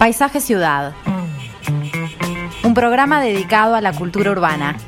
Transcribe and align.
Paisaje 0.00 0.40
Ciudad. 0.40 0.94
Un 2.64 2.72
programa 2.72 3.20
dedicado 3.20 3.74
a 3.74 3.82
la 3.82 3.92
cultura 3.92 4.30
urbana. 4.30 4.78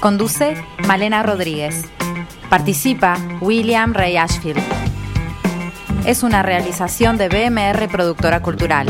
Conduce 0.00 0.56
Malena 0.88 1.22
Rodríguez. 1.22 1.84
Participa 2.50 3.16
William 3.40 3.94
Ray 3.94 4.16
Ashfield. 4.16 4.60
Es 6.04 6.24
una 6.24 6.42
realización 6.42 7.16
de 7.16 7.28
BMR 7.28 7.88
Productora 7.88 8.42
Cultural. 8.42 8.88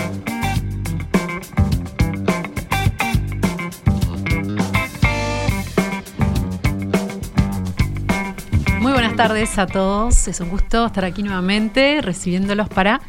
Muy 8.80 8.92
buenas 8.92 9.14
tardes 9.14 9.58
a 9.58 9.66
todos. 9.66 10.26
Es 10.26 10.40
un 10.40 10.48
gusto 10.48 10.86
estar 10.86 11.04
aquí 11.04 11.22
nuevamente 11.22 12.00
recibiéndolos 12.00 12.70
para 12.70 13.02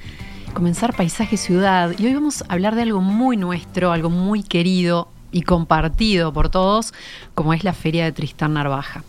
comenzar 0.53 0.95
Paisaje 0.95 1.35
Ciudad. 1.35 1.93
Y 1.97 2.05
hoy 2.05 2.13
vamos 2.13 2.43
a 2.43 2.53
hablar 2.53 2.75
de 2.75 2.83
algo 2.83 3.01
muy 3.01 3.37
nuestro, 3.37 3.91
algo 3.91 4.09
muy 4.09 4.43
querido 4.43 5.09
y 5.31 5.41
compartido 5.41 6.31
por 6.31 6.49
todos, 6.49 6.93
como 7.33 7.53
es 7.53 7.63
la 7.63 7.73
Feria 7.73 8.05
de 8.05 8.11
Tristán 8.11 8.53
Narvaja. 8.53 9.03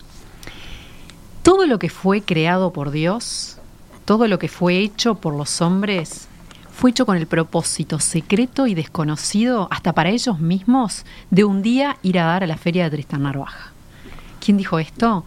Todo 1.42 1.66
lo 1.66 1.78
que 1.78 1.90
fue 1.90 2.22
creado 2.22 2.72
por 2.72 2.90
Dios, 2.90 3.58
todo 4.04 4.26
lo 4.26 4.38
que 4.38 4.48
fue 4.48 4.78
hecho 4.78 5.16
por 5.16 5.34
los 5.34 5.60
hombres, 5.60 6.28
fue 6.72 6.90
hecho 6.90 7.06
con 7.06 7.16
el 7.16 7.26
propósito 7.26 8.00
secreto 8.00 8.66
y 8.66 8.74
desconocido, 8.74 9.68
hasta 9.70 9.92
para 9.92 10.10
ellos 10.10 10.40
mismos, 10.40 11.04
de 11.30 11.44
un 11.44 11.62
día 11.62 11.98
ir 12.02 12.18
a 12.18 12.24
dar 12.24 12.42
a 12.42 12.46
la 12.46 12.56
Feria 12.56 12.84
de 12.84 12.90
Tristán 12.90 13.22
Narvaja. 13.22 13.72
¿Quién 14.40 14.56
dijo 14.56 14.78
esto? 14.78 15.24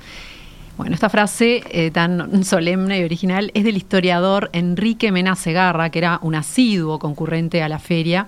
Bueno, 0.78 0.94
esta 0.94 1.10
frase 1.10 1.64
eh, 1.72 1.90
tan 1.90 2.44
solemne 2.44 3.00
y 3.00 3.04
original 3.04 3.50
es 3.56 3.64
del 3.64 3.78
historiador 3.78 4.52
Enrique 4.54 5.12
Mena 5.12 5.36
Segarra, 5.36 5.90
que 5.90 5.98
era 5.98 6.20
un 6.22 6.36
asiduo 6.36 7.00
concurrente 7.00 7.64
a 7.64 7.68
la 7.68 7.80
feria, 7.80 8.28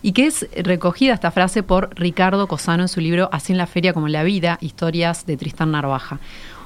y 0.00 0.12
que 0.12 0.26
es 0.26 0.48
recogida 0.56 1.12
esta 1.12 1.30
frase 1.30 1.62
por 1.62 1.90
Ricardo 1.94 2.48
Cosano 2.48 2.84
en 2.84 2.88
su 2.88 3.00
libro 3.00 3.28
Así 3.32 3.52
en 3.52 3.58
la 3.58 3.66
feria 3.66 3.92
como 3.92 4.06
en 4.06 4.14
la 4.14 4.22
vida, 4.22 4.56
historias 4.62 5.26
de 5.26 5.36
Tristán 5.36 5.72
Narvaja. 5.72 6.20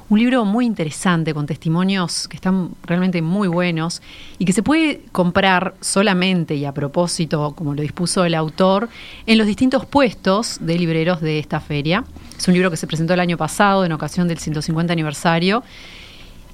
Un 0.07 0.19
libro 0.19 0.45
muy 0.45 0.65
interesante 0.65 1.33
con 1.33 1.47
testimonios 1.47 2.29
que 2.29 2.37
están 2.37 2.69
realmente 2.83 3.21
muy 3.21 3.49
buenos 3.49 4.01
y 4.37 4.45
que 4.45 4.53
se 4.53 4.63
puede 4.63 5.01
comprar 5.11 5.75
solamente 5.81 6.55
y 6.55 6.63
a 6.63 6.73
propósito, 6.73 7.53
como 7.55 7.73
lo 7.73 7.81
dispuso 7.81 8.23
el 8.23 8.35
autor, 8.35 8.87
en 9.25 9.37
los 9.37 9.47
distintos 9.47 9.85
puestos 9.85 10.59
de 10.61 10.79
libreros 10.79 11.19
de 11.19 11.39
esta 11.39 11.59
feria. 11.59 12.05
Es 12.37 12.47
un 12.47 12.53
libro 12.53 12.69
que 12.69 12.77
se 12.77 12.87
presentó 12.87 13.13
el 13.13 13.19
año 13.19 13.37
pasado 13.37 13.85
en 13.85 13.91
ocasión 13.91 14.27
del 14.27 14.39
150 14.39 14.91
aniversario. 14.91 15.63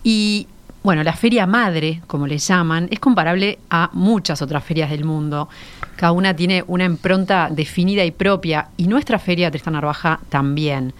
Y 0.03 0.47
bueno, 0.83 1.03
la 1.03 1.13
feria 1.13 1.45
madre, 1.45 2.01
como 2.07 2.25
le 2.25 2.39
llaman, 2.39 2.87
es 2.89 2.99
comparable 2.99 3.59
a 3.69 3.91
muchas 3.93 4.41
otras 4.41 4.63
ferias 4.63 4.89
del 4.89 5.03
mundo. 5.03 5.47
Cada 5.95 6.11
una 6.11 6.35
tiene 6.35 6.63
una 6.67 6.85
impronta 6.85 7.49
definida 7.51 8.03
y 8.03 8.11
propia, 8.11 8.69
y 8.77 8.87
nuestra 8.87 9.19
feria 9.19 9.51
Tristán 9.51 9.73
Narvaja 9.73 10.19
también. 10.29 10.93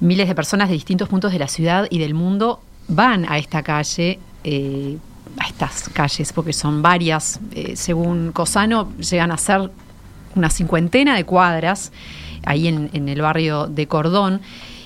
Miles 0.00 0.26
de 0.26 0.34
personas 0.34 0.68
de 0.68 0.74
distintos 0.74 1.08
puntos 1.08 1.32
de 1.32 1.38
la 1.38 1.46
ciudad 1.46 1.86
y 1.88 2.00
del 2.00 2.14
mundo 2.14 2.60
van 2.88 3.24
a 3.30 3.38
esta 3.38 3.62
calle, 3.62 4.18
eh, 4.42 4.98
a 5.38 5.46
estas 5.46 5.88
calles, 5.90 6.32
porque 6.32 6.52
son 6.52 6.82
varias, 6.82 7.38
eh, 7.52 7.76
según 7.76 8.32
Cosano, 8.32 8.92
llegan 8.98 9.30
a 9.30 9.38
ser 9.38 9.70
una 10.34 10.50
cincuentena 10.50 11.16
de 11.16 11.24
cuadras 11.24 11.92
ahí 12.44 12.68
en, 12.68 13.08
el 13.08 13.22
barrio 13.22 13.66
de 13.66 13.86
Cordón. 13.86 14.40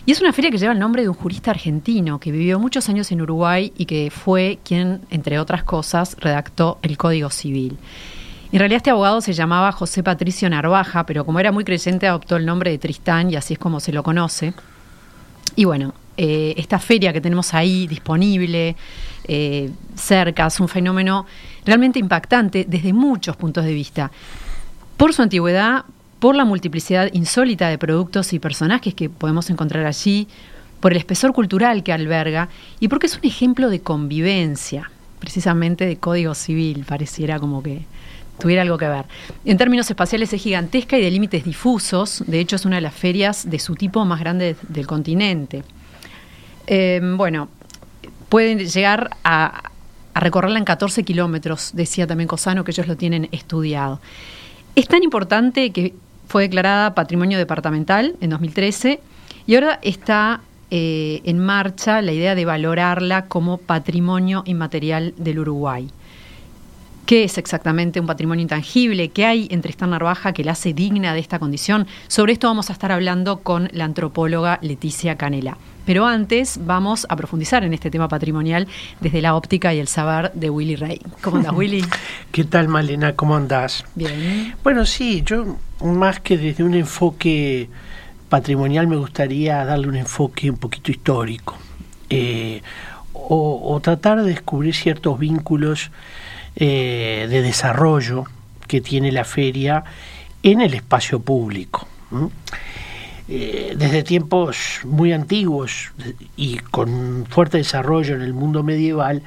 Y 0.04 0.12
es 0.12 0.20
una 0.20 0.32
feria 0.32 0.50
que 0.50 0.58
lleva 0.58 0.72
el 0.72 0.78
nombre 0.78 1.02
de 1.02 1.08
un 1.08 1.14
jurista 1.14 1.50
argentino 1.50 2.20
que 2.20 2.30
vivió 2.30 2.60
muchos 2.60 2.88
años 2.88 3.10
en 3.10 3.22
Uruguay 3.22 3.72
y 3.76 3.86
que 3.86 4.10
fue 4.10 4.58
quien, 4.62 5.00
entre 5.10 5.38
otras 5.38 5.64
cosas, 5.64 6.16
redactó 6.20 6.78
el 6.82 6.96
Código 6.96 7.30
Civil. 7.30 7.76
En 8.52 8.60
realidad 8.60 8.76
este 8.76 8.90
abogado 8.90 9.20
se 9.20 9.32
llamaba 9.32 9.72
José 9.72 10.04
Patricio 10.04 10.48
Narvaja, 10.48 11.04
pero 11.04 11.24
como 11.24 11.40
era 11.40 11.50
muy 11.50 11.64
creyente 11.64 12.06
adoptó 12.06 12.36
el 12.36 12.46
nombre 12.46 12.70
de 12.70 12.78
Tristán 12.78 13.30
y 13.30 13.36
así 13.36 13.54
es 13.54 13.58
como 13.58 13.80
se 13.80 13.92
lo 13.92 14.04
conoce. 14.04 14.54
Y 15.56 15.64
bueno, 15.64 15.92
eh, 16.16 16.54
esta 16.56 16.78
feria 16.78 17.12
que 17.12 17.20
tenemos 17.20 17.52
ahí 17.52 17.86
disponible, 17.86 18.76
eh, 19.26 19.70
cerca, 19.96 20.46
es 20.46 20.60
un 20.60 20.68
fenómeno 20.68 21.26
realmente 21.64 21.98
impactante 21.98 22.64
desde 22.68 22.92
muchos 22.92 23.36
puntos 23.36 23.64
de 23.64 23.74
vista. 23.74 24.10
Por 24.96 25.12
su 25.12 25.22
antigüedad, 25.22 25.84
por 26.18 26.34
la 26.34 26.44
multiplicidad 26.44 27.10
insólita 27.12 27.68
de 27.68 27.76
productos 27.76 28.32
y 28.32 28.38
personajes 28.38 28.94
que 28.94 29.10
podemos 29.10 29.50
encontrar 29.50 29.84
allí, 29.84 30.26
por 30.80 30.92
el 30.92 30.98
espesor 30.98 31.32
cultural 31.32 31.82
que 31.82 31.92
alberga 31.92 32.48
y 32.80 32.88
porque 32.88 33.06
es 33.06 33.16
un 33.16 33.24
ejemplo 33.24 33.68
de 33.68 33.80
convivencia, 33.80 34.90
precisamente 35.18 35.86
de 35.86 35.96
código 35.96 36.34
civil, 36.34 36.84
pareciera 36.86 37.38
como 37.38 37.62
que 37.62 37.84
tuviera 38.38 38.62
algo 38.62 38.78
que 38.78 38.88
ver. 38.88 39.04
En 39.44 39.56
términos 39.56 39.90
espaciales 39.90 40.32
es 40.32 40.42
gigantesca 40.42 40.96
y 40.98 41.02
de 41.02 41.10
límites 41.10 41.44
difusos, 41.44 42.24
de 42.26 42.40
hecho 42.40 42.56
es 42.56 42.64
una 42.64 42.76
de 42.76 42.82
las 42.82 42.94
ferias 42.94 43.48
de 43.48 43.58
su 43.58 43.74
tipo 43.74 44.04
más 44.04 44.20
grandes 44.20 44.56
del 44.68 44.86
continente. 44.86 45.62
Eh, 46.66 47.00
bueno, 47.16 47.48
pueden 48.28 48.58
llegar 48.58 49.10
a, 49.24 49.70
a 50.14 50.20
recorrerla 50.20 50.58
en 50.58 50.64
14 50.64 51.02
kilómetros, 51.02 51.72
decía 51.74 52.06
también 52.06 52.28
Cosano, 52.28 52.64
que 52.64 52.70
ellos 52.70 52.86
lo 52.86 52.96
tienen 52.96 53.28
estudiado. 53.32 54.00
Es 54.76 54.88
tan 54.88 55.02
importante 55.02 55.72
que 55.72 55.94
fue 56.28 56.42
declarada 56.42 56.94
Patrimonio 56.94 57.38
Departamental 57.38 58.14
en 58.20 58.28
2013 58.28 59.00
y 59.46 59.54
ahora 59.54 59.78
está 59.80 60.42
eh, 60.70 61.22
en 61.24 61.38
marcha 61.38 62.02
la 62.02 62.12
idea 62.12 62.34
de 62.34 62.44
valorarla 62.44 63.24
como 63.24 63.56
Patrimonio 63.56 64.42
Inmaterial 64.44 65.14
del 65.16 65.38
Uruguay. 65.38 65.88
¿Qué 67.06 67.24
es 67.24 67.38
exactamente 67.38 68.00
un 68.00 68.06
patrimonio 68.06 68.42
intangible? 68.42 69.08
¿Qué 69.08 69.24
hay 69.24 69.48
entre 69.50 69.70
esta 69.70 69.86
Narvaja 69.86 70.34
que 70.34 70.44
la 70.44 70.52
hace 70.52 70.74
digna 70.74 71.14
de 71.14 71.20
esta 71.20 71.38
condición? 71.38 71.86
Sobre 72.06 72.34
esto 72.34 72.46
vamos 72.46 72.68
a 72.68 72.74
estar 72.74 72.92
hablando 72.92 73.38
con 73.38 73.70
la 73.72 73.86
antropóloga 73.86 74.58
Leticia 74.60 75.16
Canela. 75.16 75.56
Pero 75.86 76.04
antes 76.04 76.58
vamos 76.62 77.06
a 77.08 77.16
profundizar 77.16 77.64
en 77.64 77.72
este 77.72 77.90
tema 77.90 78.08
patrimonial 78.08 78.66
desde 79.00 79.22
la 79.22 79.36
óptica 79.36 79.72
y 79.72 79.78
el 79.78 79.88
saber 79.88 80.32
de 80.34 80.50
Willy 80.50 80.76
Rey. 80.76 81.00
¿Cómo 81.22 81.38
andas, 81.38 81.52
Willy? 81.54 81.84
¿Qué 82.32 82.44
tal, 82.44 82.68
Malena? 82.68 83.14
¿Cómo 83.14 83.36
andás? 83.36 83.84
Bien. 83.94 84.54
Bueno, 84.62 84.84
sí, 84.84 85.22
yo 85.24 85.56
más 85.82 86.20
que 86.20 86.36
desde 86.36 86.64
un 86.64 86.74
enfoque 86.74 87.70
patrimonial 88.28 88.88
me 88.88 88.96
gustaría 88.96 89.64
darle 89.64 89.88
un 89.88 89.96
enfoque 89.96 90.50
un 90.50 90.56
poquito 90.56 90.90
histórico 90.90 91.56
eh, 92.10 92.60
o, 93.12 93.72
o, 93.72 93.80
tratar 93.80 94.22
de 94.22 94.30
descubrir 94.30 94.74
ciertos 94.74 95.18
vínculos 95.18 95.90
eh, 96.56 97.26
de 97.30 97.42
desarrollo 97.42 98.24
que 98.66 98.80
tiene 98.80 99.12
la 99.12 99.24
feria 99.24 99.84
en 100.42 100.60
el 100.60 100.74
espacio 100.74 101.20
público. 101.20 101.86
Eh, 103.28 103.74
desde 103.76 104.04
tiempos 104.04 104.80
muy 104.84 105.12
antiguos 105.12 105.90
y 106.36 106.58
con 106.58 107.26
fuerte 107.28 107.58
desarrollo 107.58 108.14
en 108.14 108.22
el 108.22 108.32
mundo 108.32 108.62
medieval, 108.62 109.22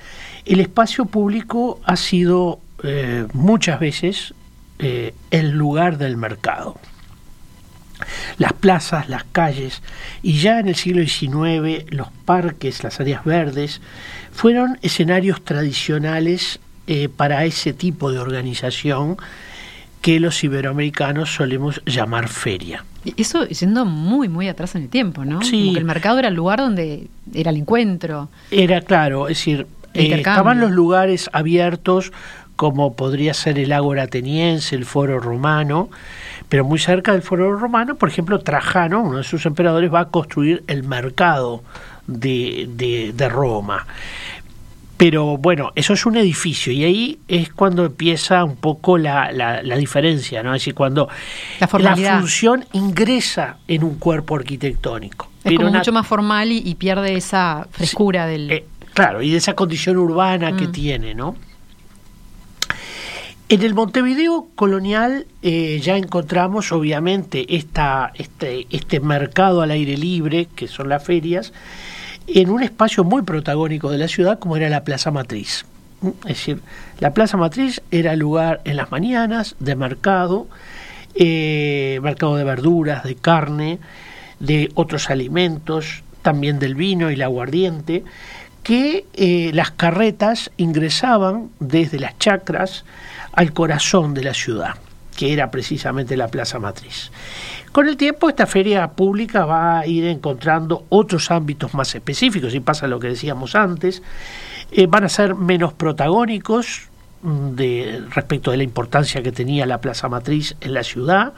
el 0.46 0.62
espacio 0.62 1.04
público 1.04 1.82
ha 1.84 1.98
sido 1.98 2.62
eh, 2.84 3.28
muchas 3.34 3.82
veces 3.82 4.34
eh, 4.80 5.14
el 5.32 5.52
lugar 5.52 5.98
del 5.98 6.16
mercado. 6.16 6.80
Las 8.38 8.54
plazas, 8.54 9.10
las 9.10 9.26
calles 9.26 9.82
y 10.24 10.40
ya 10.40 10.60
en 10.60 10.70
el 10.70 10.76
siglo 10.76 11.04
XIX 11.04 11.84
los 11.90 12.08
parques, 12.24 12.81
las 12.86 13.02
áreas 13.02 13.26
verdes, 13.26 13.81
fueron 14.31 14.80
escenarios 14.81 15.44
tradicionales 15.44 16.62
para 17.18 17.46
ese 17.46 17.72
tipo 17.72 18.12
de 18.12 18.18
organización 18.18 19.18
que 20.02 20.20
los 20.20 20.44
iberoamericanos 20.44 21.34
solemos 21.34 21.82
llamar 21.86 22.28
feria. 22.28 22.84
Eso 23.18 23.46
yendo 23.48 23.86
muy, 23.86 24.28
muy 24.30 24.48
atrás 24.48 24.76
en 24.76 24.84
el 24.84 24.90
tiempo, 24.90 25.26
¿no? 25.26 25.42
Sí. 25.42 25.62
Como 25.62 25.74
que 25.74 25.80
el 25.80 25.86
mercado 25.86 26.20
era 26.20 26.28
el 26.28 26.36
lugar 26.36 26.60
donde 26.60 27.08
era 27.34 27.52
el 27.52 27.58
encuentro. 27.58 28.30
Era 28.52 28.82
claro, 28.82 29.28
es 29.28 29.38
decir, 29.38 29.68
eh, 29.94 30.14
estaban 30.16 30.60
los 30.60 30.72
lugares 30.72 31.30
abiertos 31.34 32.12
como 32.56 32.94
podría 32.94 33.34
ser 33.34 33.58
el 33.58 33.72
Ágora 33.72 34.04
Ateniense, 34.04 34.76
el 34.76 34.84
Foro 34.84 35.20
Romano, 35.20 35.90
pero 36.50 36.66
muy 36.66 36.78
cerca 36.78 37.13
del 37.13 37.22
Foro 37.22 37.56
Romano, 37.56 37.96
por 37.96 38.10
ejemplo, 38.10 38.40
Trajano, 38.40 39.01
uno 39.01 39.19
de 39.19 39.24
sus 39.24 39.46
emperadores, 39.46 39.94
va 39.94 40.01
a 40.01 40.06
construir 40.10 40.63
el 40.68 40.84
mercado 40.84 41.63
de, 42.06 42.68
de, 42.75 43.13
de 43.13 43.30
Roma. 43.30 43.88
Pero 45.00 45.38
bueno, 45.38 45.72
eso 45.75 45.94
es 45.94 46.06
un 46.06 46.18
edificio 46.18 46.74
y 46.74 46.84
ahí 46.84 47.19
es 47.30 47.54
cuando 47.54 47.86
empieza 47.86 48.44
un 48.44 48.57
poco 48.57 48.98
la, 48.98 49.31
la, 49.31 49.63
la 49.63 49.78
diferencia, 49.78 50.44
¿no? 50.44 50.54
Es 50.54 50.62
decir, 50.62 50.74
cuando 50.74 51.07
la, 51.80 51.96
la, 51.96 52.19
función 52.19 52.66
ingresa 52.74 53.60
en 53.66 53.86
un 53.86 53.96
cuerpo 53.96 54.36
arquitectónico. 54.36 55.30
Es 55.46 55.56
como 55.56 55.69
una, 55.69 55.78
mucho 55.78 55.94
más 55.94 56.06
formal 56.06 56.51
y, 56.51 56.57
y, 56.66 56.75
pierde 56.75 57.16
esa 57.16 57.66
frescura 57.72 58.25
sí, 58.25 58.31
del... 58.34 58.51
Eh, 58.51 58.66
claro, 58.94 59.22
y 59.22 59.31
de 59.31 59.38
esa 59.38 59.54
condición 59.54 59.96
urbana 59.96 60.51
mm. 60.51 60.57
que 60.57 60.68
tiene, 60.68 61.16
¿no? 61.16 61.38
En 63.48 63.63
el 63.63 63.74
Montevideo 63.74 64.50
colonial 64.54 65.28
eh, 65.42 65.80
ya 65.81 65.96
encontramos 65.96 66.74
obviamente 66.74 67.56
esta, 67.56 68.12
este, 68.16 68.68
este 68.69 69.00
mercado 69.00 69.62
al 69.62 69.72
aire 69.72 69.96
libre, 69.96 70.50
que 70.54 70.68
son 70.68 70.90
las 70.90 71.06
ferias, 71.06 71.54
en 72.36 72.50
un 72.50 72.64
espacio 72.64 73.04
muy 73.04 73.22
protagónico 73.24 73.92
de 73.92 73.98
la 73.98 74.08
ciudad 74.08 74.40
como 74.40 74.58
era 74.58 74.70
la 74.70 74.84
Plaza 74.84 75.12
Matriz. 75.12 75.66
Es 76.24 76.38
decir, 76.38 76.62
la 77.00 77.14
Plaza 77.14 77.38
Matriz 77.38 77.81
era 77.92 78.16
lugar 78.16 78.62
en 78.64 78.78
las 78.78 78.92
mañanas 78.92 79.56
de 79.60 79.76
mercado, 79.76 80.48
eh, 81.16 82.00
mercado 82.02 82.36
de 82.38 82.44
verduras, 82.44 83.04
de 83.04 83.16
carne, 83.16 83.80
de 84.40 84.72
otros 84.76 85.10
alimentos, 85.10 86.04
también 86.22 86.60
del 86.60 86.76
vino 86.76 87.10
y 87.12 87.16
el 87.16 87.22
aguardiente, 87.22 88.04
que 88.64 89.06
eh, 89.14 89.52
las 89.54 89.72
carretas 89.72 90.52
ingresaban 90.58 91.50
desde 91.60 92.00
las 92.00 92.18
chacras 92.18 92.86
al 93.34 93.54
corazón 93.54 94.14
de 94.14 94.24
la 94.24 94.34
ciudad, 94.34 94.75
que 95.16 95.34
era 95.34 95.52
precisamente 95.52 96.16
la 96.16 96.28
Plaza 96.28 96.60
Matriz. 96.60 97.12
Con 97.71 97.88
el 97.88 97.98
tiempo 97.98 98.30
esta 98.30 98.48
feria 98.48 98.88
pública 98.88 99.45
va 99.45 99.80
a 99.80 99.88
ir 99.88 100.06
encontrando 100.06 100.86
otros 100.89 101.30
ámbitos 101.30 101.74
más 101.74 101.94
específicos, 101.94 102.56
y 102.56 102.60
pasa 102.60 102.88
lo 102.88 103.00
que 103.00 103.10
decíamos 103.10 103.56
antes, 103.56 104.01
eh, 104.71 104.88
van 104.88 105.04
a 105.04 105.10
ser 105.10 105.36
menos 105.36 105.74
protagónicos 105.74 106.89
mm, 107.21 107.50
de, 107.51 108.04
respecto 108.10 108.51
de 108.51 108.57
la 108.57 108.63
importancia 108.63 109.21
que 109.21 109.31
tenía 109.31 109.68
la 109.68 109.81
Plaza 109.81 110.10
Matriz 110.10 110.56
en 110.62 110.74
la 110.74 110.83
ciudad, 110.83 111.33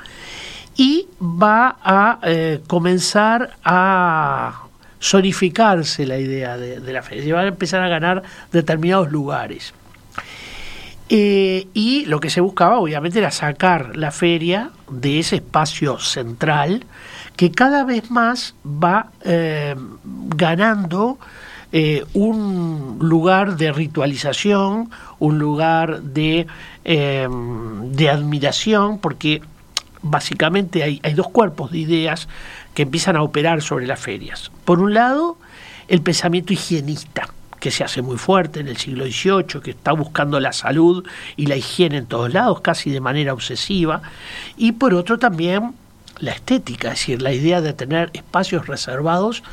y 0.77 1.07
va 1.21 1.77
a 1.83 2.19
eh, 2.23 2.61
comenzar 2.65 3.57
a 3.65 4.67
zonificarse 5.01 6.05
la 6.05 6.17
idea 6.17 6.57
de, 6.57 6.93
la 6.93 7.03
feria, 7.03 7.25
y 7.25 7.31
van 7.33 7.45
a 7.45 7.49
empezar 7.49 7.81
a 7.81 7.89
ganar 7.89 8.23
determinados 8.53 9.11
lugares. 9.11 9.73
Eh, 11.13 11.67
y 11.73 12.05
lo 12.05 12.21
que 12.21 12.29
se 12.29 12.39
buscaba 12.39 12.79
obviamente 12.79 13.19
era 13.19 13.31
sacar 13.31 13.97
la 13.97 14.11
feria 14.11 14.69
de 14.89 15.19
ese 15.19 15.35
espacio 15.35 15.99
central 15.99 16.85
que 17.35 17.51
cada 17.51 17.83
vez 17.83 18.09
más 18.09 18.55
va 18.65 19.11
eh, 19.25 19.75
ganando 20.05 21.19
eh, 21.73 22.05
un 22.13 22.97
lugar 23.01 23.57
de 23.57 23.73
ritualización, 23.73 24.89
un 25.19 25.37
lugar 25.37 26.01
de, 26.01 26.47
de 26.85 28.09
admiración, 28.09 28.97
porque 28.99 29.41
básicamente 30.01 30.81
hay, 30.81 31.01
hay 31.03 31.13
dos 31.13 31.27
cuerpos 31.27 31.71
de 31.71 31.79
ideas 31.79 32.29
que 32.73 32.83
empiezan 32.83 33.17
a 33.17 33.23
operar 33.23 33.61
sobre 33.61 33.85
las 33.85 33.99
ferias. 33.99 34.49
Por 34.63 34.79
un 34.79 34.93
lado, 34.93 35.37
el 35.89 36.01
pensamiento 36.01 36.53
higienista 36.53 37.27
que 37.61 37.71
se 37.71 37.83
hace 37.83 38.01
muy 38.01 38.17
fuerte 38.17 38.59
en 38.59 38.67
el 38.67 38.75
siglo 38.75 39.05
XVIII, 39.05 39.61
que 39.63 39.71
está 39.71 39.93
buscando 39.93 40.39
la 40.39 40.51
salud 40.51 41.07
y 41.37 41.45
la 41.45 41.55
higiene 41.55 41.97
en 41.97 42.07
todos 42.07 42.33
lados, 42.33 42.59
casi 42.61 42.89
de 42.89 42.99
manera 42.99 43.33
obsesiva, 43.33 44.01
y 44.57 44.73
por 44.73 44.95
otro 44.95 45.19
también 45.19 45.75
la 46.19 46.31
estética, 46.31 46.89
es 46.89 46.95
decir, 46.95 47.21
la 47.21 47.31
idea 47.33 47.61
de 47.61 47.73
tener 47.73 48.09
espacios 48.13 48.67
reservados 48.67 49.43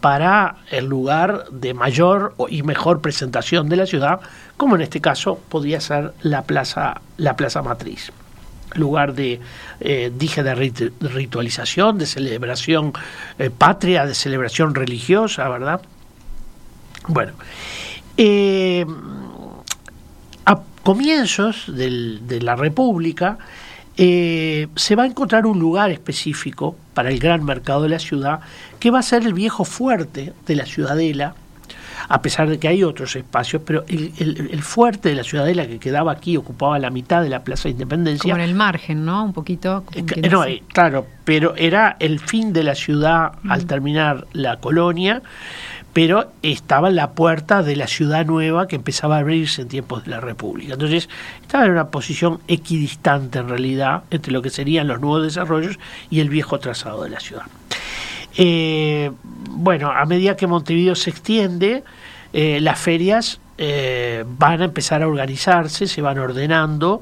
para 0.00 0.56
el 0.70 0.86
lugar 0.86 1.46
de 1.50 1.74
mayor 1.74 2.36
y 2.48 2.62
mejor 2.62 3.00
presentación 3.00 3.68
de 3.68 3.76
la 3.76 3.86
ciudad, 3.86 4.20
como 4.56 4.76
en 4.76 4.82
este 4.82 5.00
caso 5.00 5.40
podría 5.48 5.80
ser 5.80 6.14
la 6.22 6.42
plaza, 6.42 7.00
la 7.16 7.34
plaza 7.36 7.62
matriz 7.62 8.12
lugar 8.74 9.14
de, 9.14 9.40
eh, 9.80 10.12
dije, 10.14 10.42
de 10.42 10.54
ritualización, 11.00 11.96
de 11.96 12.04
celebración 12.04 12.92
eh, 13.38 13.48
patria, 13.48 14.04
de 14.04 14.14
celebración 14.14 14.74
religiosa, 14.74 15.48
¿verdad? 15.48 15.80
Bueno, 17.08 17.32
eh, 18.16 18.84
a 20.44 20.60
comienzos 20.82 21.64
de 21.68 22.40
la 22.40 22.56
República 22.56 23.38
eh, 23.98 24.68
se 24.74 24.94
va 24.94 25.04
a 25.04 25.06
encontrar 25.06 25.46
un 25.46 25.58
lugar 25.58 25.90
específico 25.90 26.76
para 26.92 27.08
el 27.08 27.18
gran 27.18 27.44
mercado 27.44 27.82
de 27.82 27.88
la 27.88 27.98
ciudad, 27.98 28.40
que 28.78 28.90
va 28.90 28.98
a 28.98 29.02
ser 29.02 29.24
el 29.24 29.32
viejo 29.32 29.64
fuerte 29.64 30.34
de 30.46 30.54
la 30.54 30.66
ciudadela, 30.66 31.34
a 32.08 32.20
pesar 32.20 32.48
de 32.50 32.58
que 32.58 32.68
hay 32.68 32.84
otros 32.84 33.16
espacios, 33.16 33.62
pero 33.64 33.84
el, 33.88 34.62
fuerte 34.62 35.08
de 35.08 35.14
la 35.14 35.24
ciudadela 35.24 35.66
que 35.66 35.78
quedaba 35.78 36.12
aquí 36.12 36.36
ocupaba 36.36 36.78
la 36.78 36.90
mitad 36.90 37.22
de 37.22 37.30
la 37.30 37.42
Plaza 37.42 37.64
de 37.64 37.70
Independencia. 37.70 38.30
Como 38.30 38.36
en 38.36 38.48
el 38.48 38.54
margen, 38.54 39.04
¿no? 39.06 39.24
Un 39.24 39.32
poquito. 39.32 39.84
Eh, 39.94 40.28
no, 40.28 40.44
claro, 40.72 41.06
pero 41.24 41.56
era 41.56 41.96
el 41.98 42.20
fin 42.20 42.52
de 42.52 42.64
la 42.64 42.74
ciudad 42.74 43.32
al 43.48 43.64
terminar 43.64 44.26
la 44.34 44.58
colonia 44.58 45.22
pero 45.96 46.30
estaba 46.42 46.90
en 46.90 46.96
la 46.96 47.12
puerta 47.12 47.62
de 47.62 47.74
la 47.74 47.86
ciudad 47.86 48.26
nueva 48.26 48.68
que 48.68 48.76
empezaba 48.76 49.16
a 49.16 49.20
abrirse 49.20 49.62
en 49.62 49.68
tiempos 49.68 50.04
de 50.04 50.10
la 50.10 50.20
República. 50.20 50.74
Entonces, 50.74 51.08
estaba 51.40 51.64
en 51.64 51.70
una 51.70 51.88
posición 51.88 52.38
equidistante 52.48 53.38
en 53.38 53.48
realidad 53.48 54.02
entre 54.10 54.30
lo 54.30 54.42
que 54.42 54.50
serían 54.50 54.88
los 54.88 55.00
nuevos 55.00 55.22
desarrollos 55.22 55.78
y 56.10 56.20
el 56.20 56.28
viejo 56.28 56.58
trazado 56.58 57.02
de 57.04 57.08
la 57.08 57.18
ciudad. 57.18 57.44
Eh, 58.36 59.10
bueno, 59.48 59.90
a 59.90 60.04
medida 60.04 60.36
que 60.36 60.46
Montevideo 60.46 60.94
se 60.94 61.08
extiende, 61.08 61.82
eh, 62.34 62.60
las 62.60 62.78
ferias 62.78 63.40
eh, 63.56 64.22
van 64.26 64.60
a 64.60 64.66
empezar 64.66 65.02
a 65.02 65.08
organizarse, 65.08 65.86
se 65.86 66.02
van 66.02 66.18
ordenando 66.18 67.00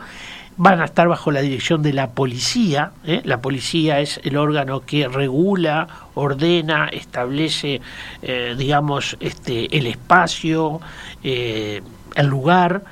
van 0.56 0.80
a 0.80 0.84
estar 0.84 1.08
bajo 1.08 1.30
la 1.30 1.40
dirección 1.40 1.82
de 1.82 1.92
la 1.92 2.10
policía. 2.10 2.92
¿eh? 3.04 3.20
La 3.24 3.40
policía 3.40 4.00
es 4.00 4.20
el 4.24 4.36
órgano 4.36 4.80
que 4.80 5.08
regula, 5.08 5.88
ordena, 6.14 6.88
establece, 6.88 7.80
eh, 8.22 8.54
digamos, 8.56 9.16
este, 9.20 9.76
el 9.76 9.86
espacio, 9.86 10.80
eh, 11.22 11.82
el 12.14 12.26
lugar. 12.26 12.82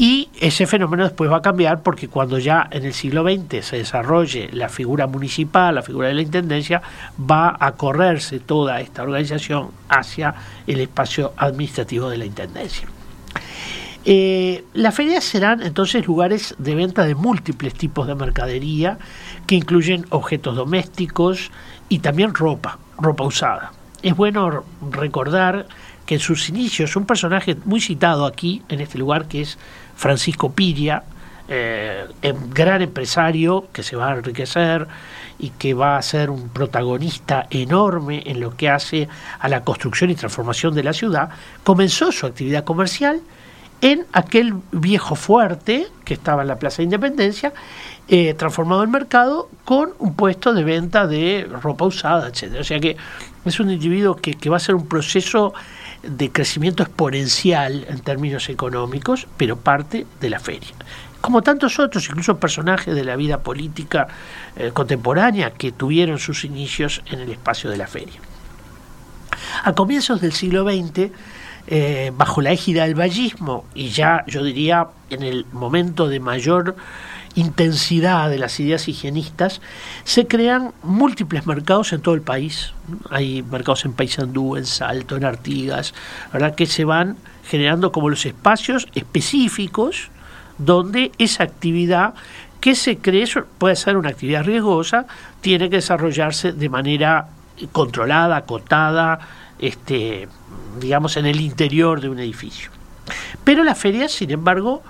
Y 0.00 0.28
ese 0.40 0.68
fenómeno 0.68 1.02
después 1.02 1.28
va 1.28 1.38
a 1.38 1.42
cambiar 1.42 1.82
porque 1.82 2.06
cuando 2.06 2.38
ya 2.38 2.68
en 2.70 2.84
el 2.84 2.94
siglo 2.94 3.24
XX 3.24 3.66
se 3.66 3.78
desarrolle 3.78 4.48
la 4.52 4.68
figura 4.68 5.08
municipal, 5.08 5.74
la 5.74 5.82
figura 5.82 6.06
de 6.06 6.14
la 6.14 6.22
intendencia, 6.22 6.80
va 7.18 7.56
a 7.58 7.72
correrse 7.72 8.38
toda 8.38 8.80
esta 8.80 9.02
organización 9.02 9.70
hacia 9.88 10.34
el 10.68 10.80
espacio 10.80 11.32
administrativo 11.36 12.08
de 12.10 12.18
la 12.18 12.26
intendencia. 12.26 12.86
Eh, 14.04 14.64
las 14.74 14.94
ferias 14.94 15.24
serán 15.24 15.62
entonces 15.62 16.06
lugares 16.06 16.54
de 16.58 16.74
venta 16.74 17.04
de 17.04 17.14
múltiples 17.14 17.74
tipos 17.74 18.06
de 18.06 18.14
mercadería 18.14 18.98
que 19.46 19.56
incluyen 19.56 20.06
objetos 20.10 20.56
domésticos 20.56 21.50
y 21.88 21.98
también 21.98 22.34
ropa, 22.34 22.78
ropa 22.98 23.24
usada. 23.24 23.72
Es 24.02 24.16
bueno 24.16 24.64
recordar 24.92 25.66
que 26.06 26.14
en 26.14 26.20
sus 26.20 26.48
inicios 26.48 26.96
un 26.96 27.04
personaje 27.04 27.56
muy 27.64 27.80
citado 27.80 28.24
aquí, 28.24 28.62
en 28.68 28.80
este 28.80 28.98
lugar, 28.98 29.26
que 29.26 29.42
es 29.42 29.58
Francisco 29.96 30.52
Piria, 30.52 31.02
eh, 31.50 32.06
gran 32.50 32.82
empresario 32.82 33.68
que 33.72 33.82
se 33.82 33.96
va 33.96 34.10
a 34.10 34.16
enriquecer 34.16 34.86
y 35.38 35.50
que 35.50 35.74
va 35.74 35.96
a 35.96 36.02
ser 36.02 36.30
un 36.30 36.50
protagonista 36.50 37.46
enorme 37.50 38.22
en 38.26 38.40
lo 38.40 38.54
que 38.56 38.68
hace 38.68 39.08
a 39.38 39.48
la 39.48 39.64
construcción 39.64 40.10
y 40.10 40.14
transformación 40.14 40.74
de 40.74 40.82
la 40.82 40.92
ciudad, 40.92 41.30
comenzó 41.64 42.12
su 42.12 42.26
actividad 42.26 42.64
comercial 42.64 43.20
en 43.80 44.06
aquel 44.12 44.54
viejo 44.72 45.14
fuerte 45.14 45.88
que 46.04 46.14
estaba 46.14 46.42
en 46.42 46.48
la 46.48 46.58
Plaza 46.58 46.78
de 46.78 46.84
Independencia, 46.84 47.52
eh, 48.08 48.34
transformado 48.34 48.82
en 48.82 48.90
mercado 48.90 49.48
con 49.64 49.90
un 49.98 50.14
puesto 50.14 50.54
de 50.54 50.64
venta 50.64 51.06
de 51.06 51.48
ropa 51.62 51.84
usada, 51.84 52.28
etcétera. 52.28 52.60
O 52.60 52.64
sea 52.64 52.80
que 52.80 52.96
es 53.44 53.60
un 53.60 53.70
individuo 53.70 54.16
que, 54.16 54.34
que 54.34 54.50
va 54.50 54.56
a 54.56 54.60
ser 54.60 54.74
un 54.74 54.86
proceso 54.88 55.54
de 56.02 56.30
crecimiento 56.30 56.82
exponencial 56.82 57.86
en 57.88 58.00
términos 58.00 58.48
económicos, 58.48 59.26
pero 59.36 59.56
parte 59.58 60.06
de 60.20 60.30
la 60.30 60.40
feria. 60.40 60.70
Como 61.20 61.42
tantos 61.42 61.78
otros, 61.78 62.08
incluso 62.08 62.38
personajes 62.38 62.94
de 62.94 63.04
la 63.04 63.16
vida 63.16 63.42
política 63.42 64.06
eh, 64.56 64.70
contemporánea 64.72 65.50
que 65.50 65.72
tuvieron 65.72 66.18
sus 66.18 66.44
inicios 66.44 67.02
en 67.06 67.20
el 67.20 67.30
espacio 67.30 67.70
de 67.70 67.76
la 67.76 67.86
feria. 67.86 68.20
A 69.64 69.72
comienzos 69.72 70.20
del 70.20 70.32
siglo 70.32 70.64
XX, 70.64 71.10
eh, 71.70 72.12
bajo 72.16 72.40
la 72.40 72.50
égida 72.50 72.84
del 72.84 72.94
vallismo 72.94 73.66
y 73.74 73.90
ya 73.90 74.24
yo 74.26 74.42
diría 74.42 74.88
en 75.10 75.22
el 75.22 75.44
momento 75.52 76.08
de 76.08 76.18
mayor 76.18 76.76
intensidad 77.34 78.30
de 78.30 78.38
las 78.38 78.58
ideas 78.58 78.88
higienistas, 78.88 79.60
se 80.04 80.26
crean 80.26 80.72
múltiples 80.82 81.46
mercados 81.46 81.92
en 81.92 82.00
todo 82.00 82.14
el 82.14 82.22
país. 82.22 82.72
Hay 83.10 83.42
mercados 83.42 83.84
en 83.84 83.92
Paysandú, 83.92 84.56
en 84.56 84.64
Salto, 84.64 85.16
en 85.16 85.26
Artigas, 85.26 85.92
¿verdad? 86.32 86.54
que 86.54 86.64
se 86.64 86.86
van 86.86 87.18
generando 87.44 87.92
como 87.92 88.08
los 88.08 88.24
espacios 88.24 88.88
específicos 88.94 90.10
donde 90.56 91.12
esa 91.18 91.44
actividad 91.44 92.14
que 92.60 92.74
se 92.74 92.96
cree 92.96 93.26
puede 93.58 93.76
ser 93.76 93.98
una 93.98 94.08
actividad 94.08 94.42
riesgosa, 94.42 95.06
tiene 95.42 95.68
que 95.68 95.76
desarrollarse 95.76 96.52
de 96.52 96.68
manera 96.70 97.28
controlada, 97.72 98.38
acotada, 98.38 99.20
este, 99.58 100.28
digamos, 100.80 101.16
en 101.16 101.26
el 101.26 101.40
interior 101.40 102.00
de 102.00 102.08
un 102.08 102.18
edificio. 102.18 102.70
Pero 103.44 103.64
las 103.64 103.78
ferias, 103.78 104.12
sin 104.12 104.30
embargo, 104.30 104.82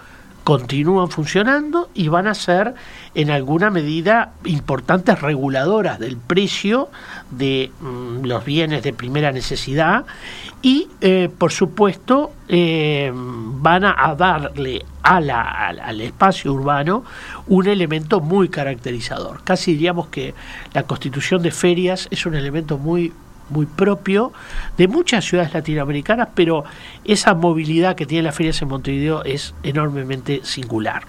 continúan 0.49 1.11
funcionando 1.11 1.91
y 1.93 2.09
van 2.09 2.27
a 2.27 2.35
ser 2.35 2.75
en 3.15 3.31
alguna 3.31 3.69
medida 3.69 4.33
importantes 4.47 5.21
reguladoras 5.21 5.99
del 5.99 6.17
precio 6.17 6.89
de 7.31 7.71
mm, 7.83 8.25
los 8.25 8.47
bienes 8.47 8.83
de 8.83 8.95
primera 8.95 9.31
necesidad 9.31 10.07
y 10.63 10.89
eh, 11.03 11.29
por 11.37 11.53
supuesto 11.53 12.33
eh, 12.49 13.13
van 13.15 13.85
a, 13.85 14.15
darle 14.17 14.87
al 15.03 16.01
espacio 16.01 16.55
urbano 16.55 17.05
un 17.47 17.67
elemento 17.67 18.21
muy 18.21 18.49
caracterizador. 18.49 19.43
Casi 19.45 19.73
diríamos 19.73 20.09
que 20.09 20.33
la 20.73 20.85
constitución 20.85 21.43
de 21.43 21.51
ferias 21.51 22.09
es 22.11 22.25
un 22.25 22.35
elemento 22.35 22.79
muy 22.79 23.13
muy 23.50 23.67
propio 23.67 24.33
de 24.76 24.88
muchas 24.88 25.25
ciudades 25.25 25.55
latinoamericanas, 25.55 26.28
pero 26.35 26.64
esa 27.05 27.35
movilidad 27.35 27.97
que 27.97 28.07
tiene 28.07 28.25
las 28.25 28.35
ferias 28.35 28.61
en 28.62 28.69
Montevideo 28.69 29.25
es 29.25 29.55
enormemente 29.62 30.40
singular. 30.45 31.05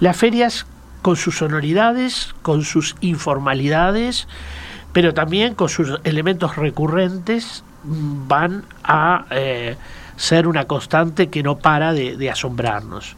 Las 0.00 0.16
ferias 0.16 0.66
con 1.02 1.16
sus 1.16 1.38
sonoridades, 1.38 2.34
con 2.42 2.64
sus 2.64 2.96
informalidades, 3.00 4.26
pero 4.92 5.14
también 5.14 5.54
con 5.54 5.68
sus 5.68 6.00
elementos 6.04 6.56
recurrentes, 6.56 7.62
van 7.84 8.64
a 8.82 9.26
eh, 9.30 9.76
ser 10.16 10.48
una 10.48 10.64
constante 10.64 11.28
que 11.28 11.42
no 11.42 11.58
para 11.58 11.92
de, 11.92 12.30
asombrarnos. 12.30 13.16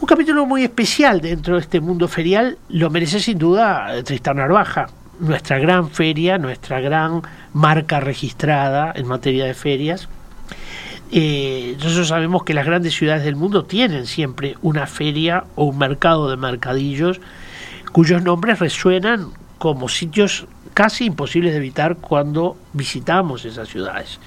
Un 0.00 0.06
capítulo 0.06 0.44
muy 0.44 0.64
especial 0.64 1.20
dentro 1.20 1.54
de 1.54 1.60
este 1.60 1.80
mundo 1.80 2.08
ferial 2.08 2.58
lo 2.68 2.90
merece 2.90 3.20
sin 3.20 3.38
duda 3.38 4.02
Tristán 4.04 4.36
Narvaja, 4.36 4.88
nuestra 5.20 5.58
gran 5.58 5.90
feria, 5.90 6.38
nuestra 6.38 6.80
gran 6.80 7.22
marca 7.52 8.00
registrada 8.00 8.92
en 8.94 9.06
materia 9.06 9.44
de 9.44 9.54
ferias. 9.54 10.08
Eh, 11.10 11.76
nosotros 11.78 12.08
sabemos 12.08 12.44
que 12.44 12.54
las 12.54 12.66
grandes 12.66 12.94
ciudades 12.94 13.24
del 13.24 13.36
mundo 13.36 13.64
tienen 13.64 14.06
siempre 14.06 14.56
una 14.62 14.86
feria 14.86 15.44
o 15.54 15.64
un 15.64 15.78
mercado 15.78 16.30
de 16.30 16.36
mercadillos 16.36 17.20
cuyos 17.92 18.22
nombres 18.22 18.58
resuenan 18.58 19.28
como 19.58 19.88
sitios 19.88 20.46
casi 20.74 21.04
imposibles 21.04 21.52
de 21.52 21.58
evitar 21.58 21.96
cuando 21.96 22.56
visitamos 22.72 23.44
esas 23.44 23.68
ciudades. 23.68 24.18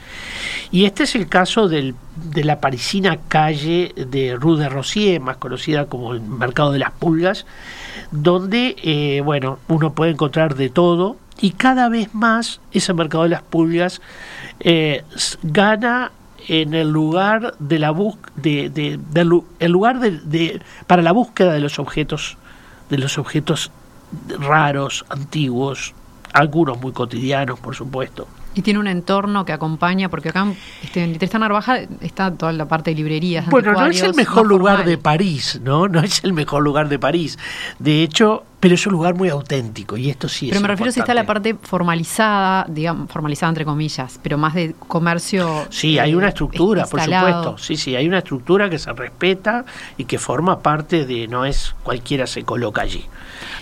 Y 0.71 0.85
este 0.85 1.03
es 1.03 1.15
el 1.15 1.27
caso 1.27 1.67
del, 1.67 1.93
de 2.15 2.43
la 2.45 2.61
parisina 2.61 3.19
calle 3.27 3.93
de 3.95 4.35
Rue 4.35 4.57
de 4.57 4.69
Rossier, 4.69 5.19
más 5.19 5.37
conocida 5.37 5.87
como 5.87 6.13
el 6.13 6.21
Mercado 6.21 6.71
de 6.71 6.79
las 6.79 6.91
Pulgas, 6.91 7.45
donde, 8.11 8.75
eh, 8.83 9.21
bueno, 9.21 9.59
uno 9.67 9.93
puede 9.93 10.11
encontrar 10.11 10.55
de 10.55 10.69
todo 10.69 11.17
y 11.39 11.51
cada 11.51 11.89
vez 11.89 12.13
más 12.13 12.61
ese 12.71 12.93
Mercado 12.93 13.23
de 13.23 13.29
las 13.29 13.43
Pulgas 13.43 14.01
eh, 14.59 15.03
gana 15.43 16.11
en 16.47 16.73
el 16.73 16.89
lugar 16.89 17.55
de 17.59 17.79
la 17.79 17.93
de, 18.35 18.69
de, 18.69 18.99
el 19.59 19.71
lugar 19.71 19.99
de, 19.99 20.61
para 20.87 21.01
la 21.01 21.11
búsqueda 21.11 21.53
de 21.53 21.59
los 21.59 21.77
objetos 21.79 22.37
de 22.89 22.97
los 22.97 23.17
objetos 23.17 23.71
raros 24.39 25.05
antiguos 25.09 25.93
algunos 26.33 26.79
muy 26.79 26.91
cotidianos, 26.91 27.59
por 27.59 27.75
supuesto. 27.75 28.27
Y 28.57 28.63
tiene 28.63 28.79
un 28.79 28.87
entorno 28.87 29.45
que 29.45 29.53
acompaña, 29.53 30.09
porque 30.09 30.29
acá 30.29 30.47
este, 30.83 31.03
en 31.03 31.15
Tristán 31.19 31.41
Narvaja 31.41 31.77
está 32.01 32.33
toda 32.33 32.51
la 32.53 32.67
parte 32.67 32.89
de 32.89 32.95
librerías. 32.95 33.45
Bueno, 33.45 33.73
no 33.73 33.85
es 33.85 34.01
el 34.01 34.15
mejor 34.15 34.47
lugar 34.47 34.83
de 34.83 34.97
París, 34.97 35.61
¿no? 35.63 35.87
No 35.87 35.99
es 35.99 36.23
el 36.23 36.33
mejor 36.33 36.63
lugar 36.63 36.89
de 36.89 36.97
París. 36.97 37.37
De 37.77 38.01
hecho, 38.01 38.43
pero 38.59 38.73
es 38.73 38.87
un 38.87 38.93
lugar 38.93 39.13
muy 39.13 39.29
auténtico 39.29 39.97
y 39.97 40.09
esto 40.09 40.27
sí 40.27 40.47
pero 40.49 40.61
me 40.61 40.67
refiero 40.67 40.91
si 40.91 40.99
está 40.99 41.13
la 41.13 41.25
parte 41.25 41.55
formalizada, 41.61 42.65
digamos, 42.67 43.11
formalizada 43.11 43.49
entre 43.49 43.65
comillas, 43.65 44.19
pero 44.23 44.37
más 44.37 44.55
de 44.55 44.73
comercio. 44.87 45.67
Sí, 45.69 45.99
hay 45.99 46.15
una 46.15 46.29
estructura, 46.29 46.85
por 46.85 46.99
supuesto. 46.99 47.57
Sí, 47.59 47.77
sí, 47.77 47.95
hay 47.95 48.07
una 48.07 48.19
estructura 48.19 48.69
que 48.69 48.79
se 48.79 48.91
respeta 48.93 49.65
y 49.97 50.05
que 50.05 50.17
forma 50.17 50.59
parte 50.59 51.05
de, 51.05 51.27
no 51.27 51.45
es 51.45 51.75
cualquiera 51.83 52.25
se 52.25 52.43
coloca 52.43 52.81
allí. 52.81 53.05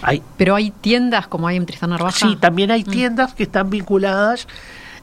Hay, 0.02 0.22
pero 0.38 0.56
hay 0.56 0.72
tiendas 0.72 1.28
como 1.28 1.48
hay 1.48 1.58
en 1.58 1.66
Tristán 1.66 1.90
Narvaja. 1.90 2.18
Sí, 2.18 2.38
también 2.38 2.72
hay 2.72 2.84
mm. 2.84 2.90
tiendas 2.90 3.34
que 3.34 3.44
están 3.44 3.70
vinculadas 3.70 4.48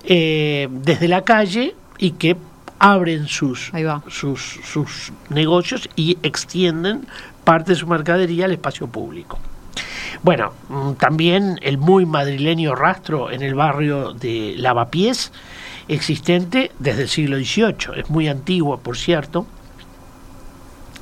eh, 0.04 0.68
desde 0.70 1.08
la 1.08 1.22
calle 1.22 1.74
y 1.98 2.12
que 2.12 2.36
abren 2.78 3.28
sus, 3.28 3.70
sus, 4.08 4.60
sus 4.64 5.12
negocios 5.28 5.88
y 5.94 6.18
extienden 6.22 7.06
parte 7.44 7.72
de 7.72 7.76
su 7.76 7.86
mercadería 7.86 8.46
al 8.46 8.52
espacio 8.52 8.88
público. 8.88 9.38
Bueno, 10.22 10.52
mm, 10.68 10.92
también 10.94 11.58
el 11.62 11.78
muy 11.78 12.06
madrileño 12.06 12.74
rastro 12.74 13.30
en 13.30 13.42
el 13.42 13.54
barrio 13.54 14.12
de 14.12 14.54
Lavapiés, 14.56 15.32
existente 15.88 16.70
desde 16.78 17.02
el 17.02 17.08
siglo 17.08 17.36
XVIII, 17.36 18.00
es 18.00 18.10
muy 18.10 18.28
antiguo, 18.28 18.78
por 18.78 18.96
cierto, 18.96 19.46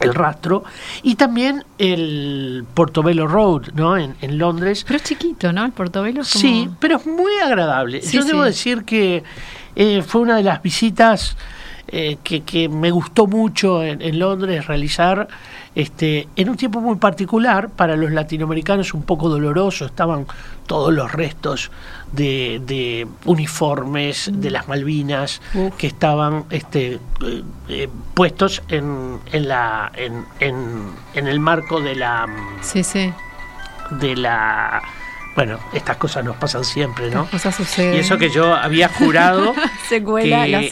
el 0.01 0.15
rastro, 0.15 0.65
y 1.03 1.15
también 1.15 1.65
el 1.79 2.65
Portobello 2.75 3.27
Road, 3.27 3.69
¿no? 3.75 3.97
En, 3.97 4.17
Londres. 4.39 4.85
Pero 4.87 4.97
es 4.97 5.05
chiquito, 5.05 5.53
¿no? 5.53 5.65
El 5.65 5.73
Portobello. 5.73 6.25
Sí, 6.25 6.69
pero 6.79 6.97
es 6.97 7.07
muy 7.07 7.33
agradable. 7.43 8.01
Yo 8.01 8.25
debo 8.25 8.43
decir 8.43 8.85
que 8.85 9.23
eh, 9.77 10.03
fue 10.03 10.23
una 10.23 10.37
de 10.37 10.43
las 10.43 10.63
visitas 10.63 11.37
eh, 11.93 12.19
que, 12.23 12.43
que, 12.43 12.69
me 12.69 12.91
gustó 12.91 13.27
mucho 13.27 13.83
en, 13.83 14.19
Londres 14.19 14.67
realizar 14.67 15.27
este, 15.75 16.29
en 16.37 16.49
un 16.49 16.57
tiempo 16.57 16.81
muy 16.81 16.97
particular, 16.97 17.71
para 17.71 17.97
los 17.97 18.13
latinoamericanos 18.13 18.95
un 18.95 19.03
poco 19.03 19.29
doloroso, 19.29 19.87
estaban 19.87 20.27
todos 20.67 20.93
los 20.93 21.11
restos 21.11 21.71
de, 22.13 23.09
uniformes 23.25 24.31
de 24.33 24.51
las 24.51 24.69
Malvinas 24.69 25.41
que 25.79 25.89
estaban 25.89 26.45
este, 26.51 26.95
eh, 26.95 27.43
eh, 27.69 27.89
puestos 28.15 28.63
en, 28.69 29.19
en, 29.33 29.49
la, 29.49 29.91
en, 29.97 30.25
en, 30.39 30.91
en 31.15 31.27
el 31.27 31.41
marco 31.41 31.81
de 31.81 31.97
la... 31.97 32.27
Sí, 32.63 32.85
sí. 32.85 33.13
De 33.91 34.15
la 34.15 34.81
bueno, 35.35 35.59
estas 35.73 35.97
cosas 35.97 36.25
nos 36.25 36.37
pasan 36.37 36.65
siempre, 36.65 37.11
¿no? 37.11 37.27
Cosas 37.31 37.55
suceden. 37.55 37.95
Y 37.95 37.99
eso 37.99 38.19
que 38.19 38.31
yo 38.31 38.55
había 38.55 38.89
jurado 38.89 39.55
que, 39.89 40.71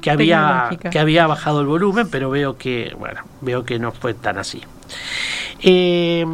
que, 0.00 0.10
había, 0.10 0.70
que 0.90 0.98
había 0.98 1.26
bajado 1.26 1.60
el 1.60 1.66
volumen, 1.66 2.08
pero 2.10 2.30
veo 2.30 2.56
que, 2.56 2.94
bueno, 2.98 3.20
veo 3.40 3.64
que 3.64 3.78
no 3.78 3.92
fue 3.92 4.14
tan 4.14 4.38
así. 4.38 4.62
Eh, 5.60 6.24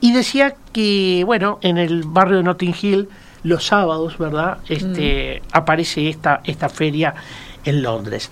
y 0.00 0.12
decía 0.12 0.54
que, 0.72 1.22
bueno, 1.24 1.58
en 1.62 1.78
el 1.78 2.02
barrio 2.04 2.38
de 2.38 2.42
Notting 2.42 2.74
Hill, 2.80 3.08
los 3.42 3.66
sábados, 3.66 4.18
¿verdad? 4.18 4.58
Este, 4.68 5.40
mm. 5.42 5.48
aparece 5.52 6.08
esta, 6.08 6.40
esta 6.44 6.68
feria 6.68 7.14
en 7.64 7.82
Londres. 7.82 8.30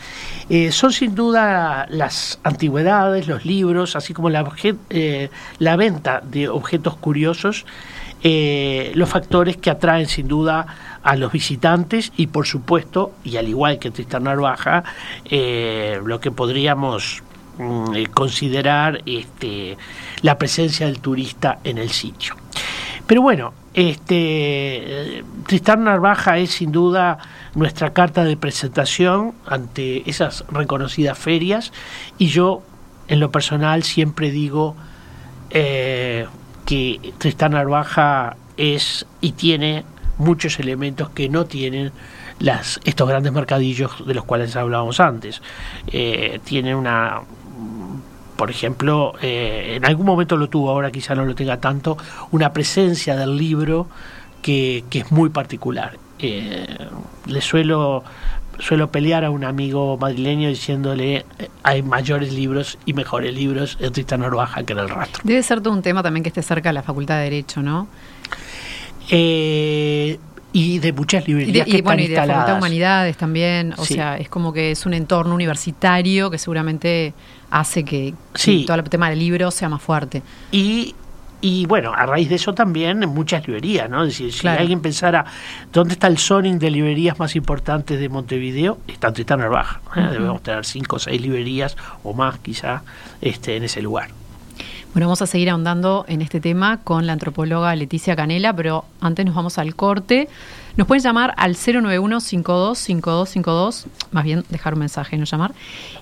Eh, 0.51 0.73
son 0.73 0.93
sin 0.93 1.15
duda 1.15 1.87
las 1.89 2.39
antigüedades, 2.43 3.27
los 3.29 3.45
libros, 3.45 3.97
así 3.97 4.13
como 4.13 4.29
la, 4.31 4.45
eh, 4.91 5.31
la 5.59 5.77
venta 5.77 6.23
de 6.23 6.49
objetos 6.49 6.97
curiosos 6.97 7.65
eh, 8.25 8.93
los 8.95 9.09
factores 9.09 9.57
que 9.57 9.69
atraen 9.69 10.07
sin 10.07 10.29
duda 10.29 10.67
a 11.03 11.17
los 11.17 11.33
visitantes 11.33 12.13
y 12.17 12.29
por 12.29 12.47
supuesto, 12.47 13.13
y 13.25 13.37
al 13.37 13.49
igual 13.49 13.81
que 13.81 13.91
Tristán 13.91 14.25
Narvaja, 14.25 14.85
eh, 15.25 16.01
lo 16.05 16.21
que 16.21 16.31
podríamos 16.31 17.23
mm, 17.59 17.95
eh, 17.95 18.07
considerar 18.15 19.03
este, 19.07 19.77
la 20.21 20.39
presencia 20.39 20.87
del 20.87 21.01
turista 21.01 21.59
en 21.65 21.79
el 21.79 21.91
sitio. 21.91 22.37
Pero 23.09 23.23
bueno, 23.23 23.55
este, 23.75 25.25
Tristán 25.49 25.83
Narvaja 25.83 26.39
es 26.39 26.53
sin 26.53 26.71
duda 26.71 27.19
nuestra 27.57 27.93
carta 27.93 28.23
de 28.23 28.37
presentación 28.37 29.33
ante 29.47 30.09
esas 30.09 30.45
reconocidas 30.49 31.19
ferias 31.19 31.73
y 32.19 32.29
yo 32.29 32.63
en 33.09 33.19
lo 33.19 33.33
personal 33.33 33.83
siempre 33.83 34.31
digo 34.31 34.77
que 36.65 37.13
Tristán 37.19 37.53
Narvaja 37.53 38.37
es 38.57 39.07
y 39.21 39.33
tiene 39.33 39.85
muchos 40.19 40.59
elementos 40.59 41.11
que 41.11 41.29
no 41.29 41.45
tienen 41.47 41.93
las, 42.39 42.81
estos 42.85 43.09
grandes 43.09 43.33
mercadillos 43.33 44.07
de 44.07 44.15
los 44.15 44.25
cuales 44.25 44.55
hablábamos 44.57 45.01
antes. 45.01 45.43
Eh, 45.87 46.41
tiene 46.45 46.75
una, 46.75 47.21
por 48.37 48.51
ejemplo, 48.51 49.15
eh, 49.23 49.75
en 49.77 49.85
algún 49.85 50.07
momento 50.07 50.37
lo 50.37 50.49
tuvo, 50.49 50.71
ahora 50.71 50.91
quizá 50.91 51.15
no 51.15 51.25
lo 51.25 51.35
tenga 51.35 51.59
tanto, 51.59 51.97
una 52.31 52.53
presencia 52.53 53.17
del 53.17 53.37
libro 53.37 53.89
que, 54.43 54.85
que 54.91 55.01
es 55.01 55.13
muy 55.13 55.31
particular. 55.31 55.99
Eh, 56.19 56.67
le 57.27 57.41
suelo 57.41 58.05
suelo 58.59 58.91
pelear 58.91 59.25
a 59.25 59.31
un 59.31 59.45
amigo 59.45 59.97
madrileño 59.99 60.49
diciéndole 60.49 61.25
eh, 61.39 61.49
hay 61.63 61.83
mayores 61.83 62.33
libros 62.33 62.79
y 62.87 62.93
mejores 62.93 63.35
libros 63.35 63.77
en 63.81 63.93
Tristán 63.93 64.21
Narvaja 64.21 64.63
que 64.63 64.73
en 64.73 64.81
el 64.81 64.89
rastro. 64.89 65.23
Debe 65.25 65.43
ser 65.43 65.61
todo 65.61 65.73
un 65.73 65.83
tema 65.83 66.03
también 66.03 66.23
que 66.23 66.29
esté 66.29 66.43
cerca 66.43 66.69
de 66.69 66.75
la 66.75 66.83
Facultad 66.83 67.17
de 67.17 67.25
Derecho, 67.25 67.63
¿no? 67.63 67.89
Eh, 69.11 70.19
y 70.53 70.79
de 70.79 70.93
muchas 70.93 71.27
librerías 71.27 71.67
y 71.67 71.73
de, 71.73 71.83
bueno, 71.83 72.03
y 72.03 72.09
de 72.09 72.15
la 72.15 72.27
Facultad 72.27 72.53
de 72.53 72.59
Humanidades 72.59 73.17
también, 73.17 73.75
o 73.79 73.85
sea, 73.85 74.19
es 74.19 74.29
como 74.29 74.53
que 74.53 74.71
es 74.71 74.85
un 74.85 74.95
entorno 74.95 75.35
universitario 75.35 76.31
que 76.31 76.39
seguramente 76.39 77.15
hace 77.51 77.85
que, 77.85 78.15
todo 78.67 78.77
el 78.77 78.85
tema 78.85 79.11
del 79.11 79.19
libro 79.19 79.51
sea 79.51 79.69
más 79.69 79.83
fuerte. 79.83 80.23
Y 80.51 80.95
y 81.43 81.67
bueno, 81.67 81.93
a 81.93 82.07
raíz 82.07 82.29
de 82.29 82.37
eso 82.37 82.55
también 82.55 83.01
muchas 83.01 83.49
librerías, 83.49 83.91
¿no? 83.91 84.05
Es 84.05 84.11
decir, 84.11 84.33
si 84.33 84.47
alguien 84.47 84.81
pensara 84.81 85.25
dónde 85.73 85.95
está 85.95 86.07
el 86.07 86.17
zoning 86.17 86.61
de 86.61 86.71
librerías 86.71 87.19
más 87.19 87.35
importantes 87.35 87.99
de 87.99 88.09
Montevideo, 88.09 88.79
está 88.87 89.09
en 89.09 89.15
Tristán 89.15 89.41
Narvaja. 89.41 89.81
¿eh? 89.97 90.07
Debemos 90.13 90.41
tener 90.45 90.65
cinco 90.65 90.95
o 90.97 90.99
seis 91.01 91.21
librerías 91.21 91.77
o 92.05 92.15
más 92.15 92.39
quizá 92.39 92.85
este, 93.21 93.57
en 93.57 93.65
ese 93.65 93.83
lugar. 93.83 94.11
Bueno, 94.95 95.09
vamos 95.09 95.23
a 95.23 95.27
seguir 95.27 95.51
ahondando 95.51 96.05
en 96.07 96.23
este 96.23 96.41
tema 96.41 96.79
con 96.85 97.09
la 97.09 97.15
antropóloga 97.15 97.75
Leticia 97.75 98.15
Canela, 98.15 98.55
pero 98.55 98.85
antes 99.01 99.27
nos 99.27 99.35
vamos 99.35 99.59
al 99.59 99.75
corte. 99.75 100.29
Nos 100.77 100.87
pueden 100.87 101.03
llamar 101.03 101.35
al 101.39 101.57
091-525252, 101.57 103.87
más 104.13 104.23
bien 104.23 104.45
dejar 104.49 104.75
un 104.75 104.81
mensaje, 104.81 105.19
no 105.19 105.25
llamar. 105.25 105.55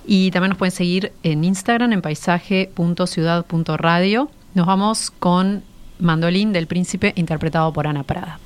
Y 0.05 0.29
también 0.29 0.49
nos 0.49 0.59
pueden 0.59 0.71
seguir 0.71 1.13
en 1.23 1.43
Instagram 1.43 1.93
en 1.93 2.03
paisaje.ciudad.radio 2.03 4.29
nos 4.53 4.65
vamos 4.65 5.11
con 5.11 5.63
Mandolín 5.99 6.53
del 6.53 6.67
Príncipe 6.67 7.13
interpretado 7.15 7.71
por 7.73 7.87
Ana 7.87 8.03
Prada. 8.03 8.39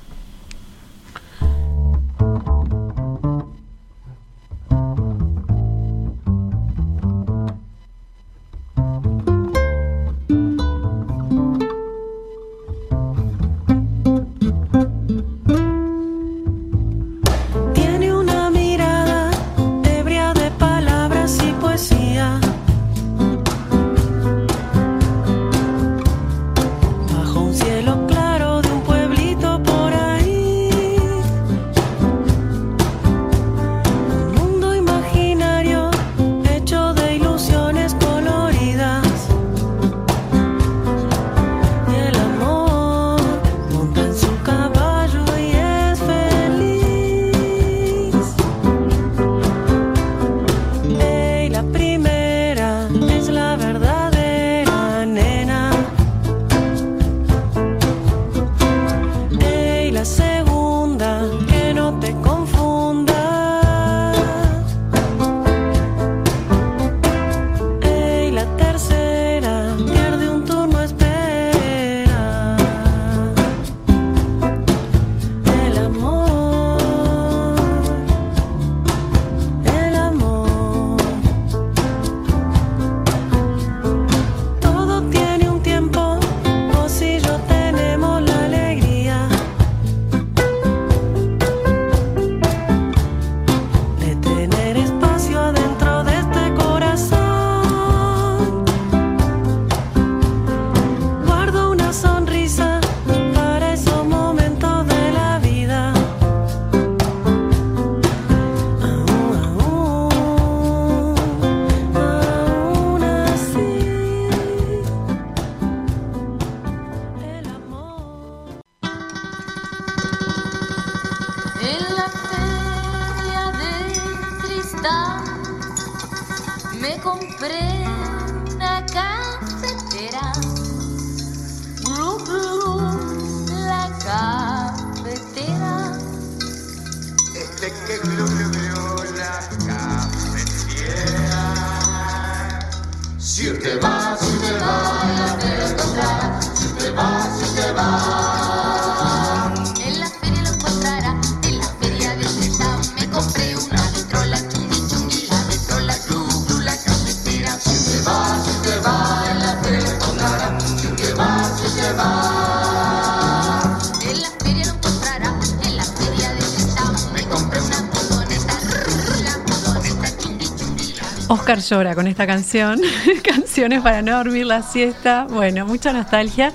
Llora 171.69 171.95
con 171.95 172.06
esta 172.08 172.28
canción, 172.28 172.80
canciones 173.23 173.82
para 173.82 174.01
no 174.01 174.17
dormir 174.17 174.45
la 174.45 174.62
siesta. 174.62 175.25
Bueno, 175.30 175.65
mucha 175.65 175.91
nostalgia. 175.93 176.54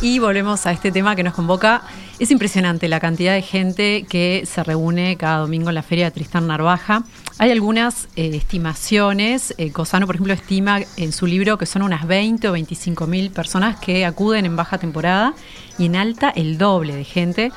Y 0.00 0.18
volvemos 0.18 0.66
a 0.66 0.72
este 0.72 0.90
tema 0.90 1.14
que 1.14 1.22
nos 1.22 1.34
convoca. 1.34 1.82
Es 2.18 2.30
impresionante 2.30 2.88
la 2.88 3.00
cantidad 3.00 3.32
de 3.32 3.42
gente 3.42 4.04
que 4.08 4.42
se 4.44 4.64
reúne 4.64 5.16
cada 5.16 5.38
domingo 5.38 5.68
en 5.68 5.76
la 5.76 5.82
feria 5.82 6.06
de 6.06 6.10
Tristán 6.10 6.48
Narvaja. 6.48 7.04
Hay 7.38 7.52
algunas 7.52 8.08
eh, 8.16 8.30
estimaciones. 8.34 9.54
Eh, 9.56 9.70
Cosano, 9.70 10.06
por 10.06 10.16
ejemplo, 10.16 10.34
estima 10.34 10.80
en 10.96 11.12
su 11.12 11.26
libro 11.26 11.56
que 11.56 11.66
son 11.66 11.82
unas 11.82 12.06
20 12.06 12.48
o 12.48 12.52
25 12.52 13.06
mil 13.06 13.30
personas 13.30 13.78
que 13.78 14.04
acuden 14.04 14.46
en 14.46 14.56
baja 14.56 14.78
temporada 14.78 15.34
y 15.78 15.86
en 15.86 15.96
alta 15.96 16.30
el 16.30 16.58
doble 16.58 16.94
de 16.94 17.04
gente. 17.04 17.52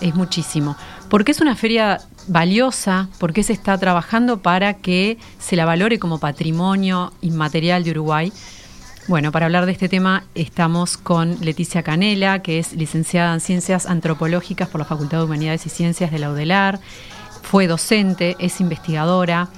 Es 0.00 0.14
muchísimo. 0.14 0.76
¿Por 1.08 1.24
qué 1.24 1.32
es 1.32 1.40
una 1.40 1.54
feria 1.54 2.00
valiosa? 2.26 3.08
¿Por 3.18 3.32
qué 3.32 3.42
se 3.42 3.52
está 3.52 3.76
trabajando 3.78 4.40
para 4.42 4.74
que 4.74 5.18
se 5.38 5.56
la 5.56 5.64
valore 5.64 5.98
como 5.98 6.18
patrimonio 6.18 7.12
inmaterial 7.20 7.84
de 7.84 7.90
Uruguay? 7.92 8.32
Bueno, 9.06 9.32
para 9.32 9.46
hablar 9.46 9.66
de 9.66 9.72
este 9.72 9.88
tema 9.88 10.24
estamos 10.34 10.96
con 10.96 11.36
Leticia 11.42 11.82
Canela, 11.82 12.40
que 12.40 12.58
es 12.58 12.72
licenciada 12.72 13.34
en 13.34 13.40
Ciencias 13.40 13.84
Antropológicas 13.86 14.68
por 14.68 14.80
la 14.80 14.86
Facultad 14.86 15.18
de 15.18 15.24
Humanidades 15.24 15.66
y 15.66 15.68
Ciencias 15.68 16.10
de 16.10 16.18
la 16.18 16.30
UDELAR, 16.30 16.80
fue 17.42 17.66
docente, 17.66 18.34
es 18.38 18.60
investigadora, 18.60 19.48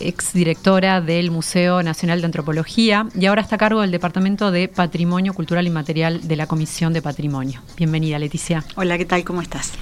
exdirectora 0.00 1.00
del 1.00 1.30
Museo 1.30 1.82
Nacional 1.82 2.20
de 2.20 2.26
Antropología 2.26 3.06
y 3.18 3.26
ahora 3.26 3.42
está 3.42 3.56
a 3.56 3.58
cargo 3.58 3.80
del 3.80 3.90
Departamento 3.90 4.50
de 4.50 4.68
Patrimonio 4.68 5.34
Cultural 5.34 5.66
y 5.66 5.70
Material 5.70 6.26
de 6.26 6.36
la 6.36 6.46
Comisión 6.46 6.92
de 6.92 7.02
Patrimonio. 7.02 7.62
Bienvenida, 7.76 8.18
Leticia. 8.18 8.64
Hola, 8.76 8.98
¿qué 8.98 9.04
tal? 9.04 9.24
¿Cómo 9.24 9.42
estás? 9.42 9.72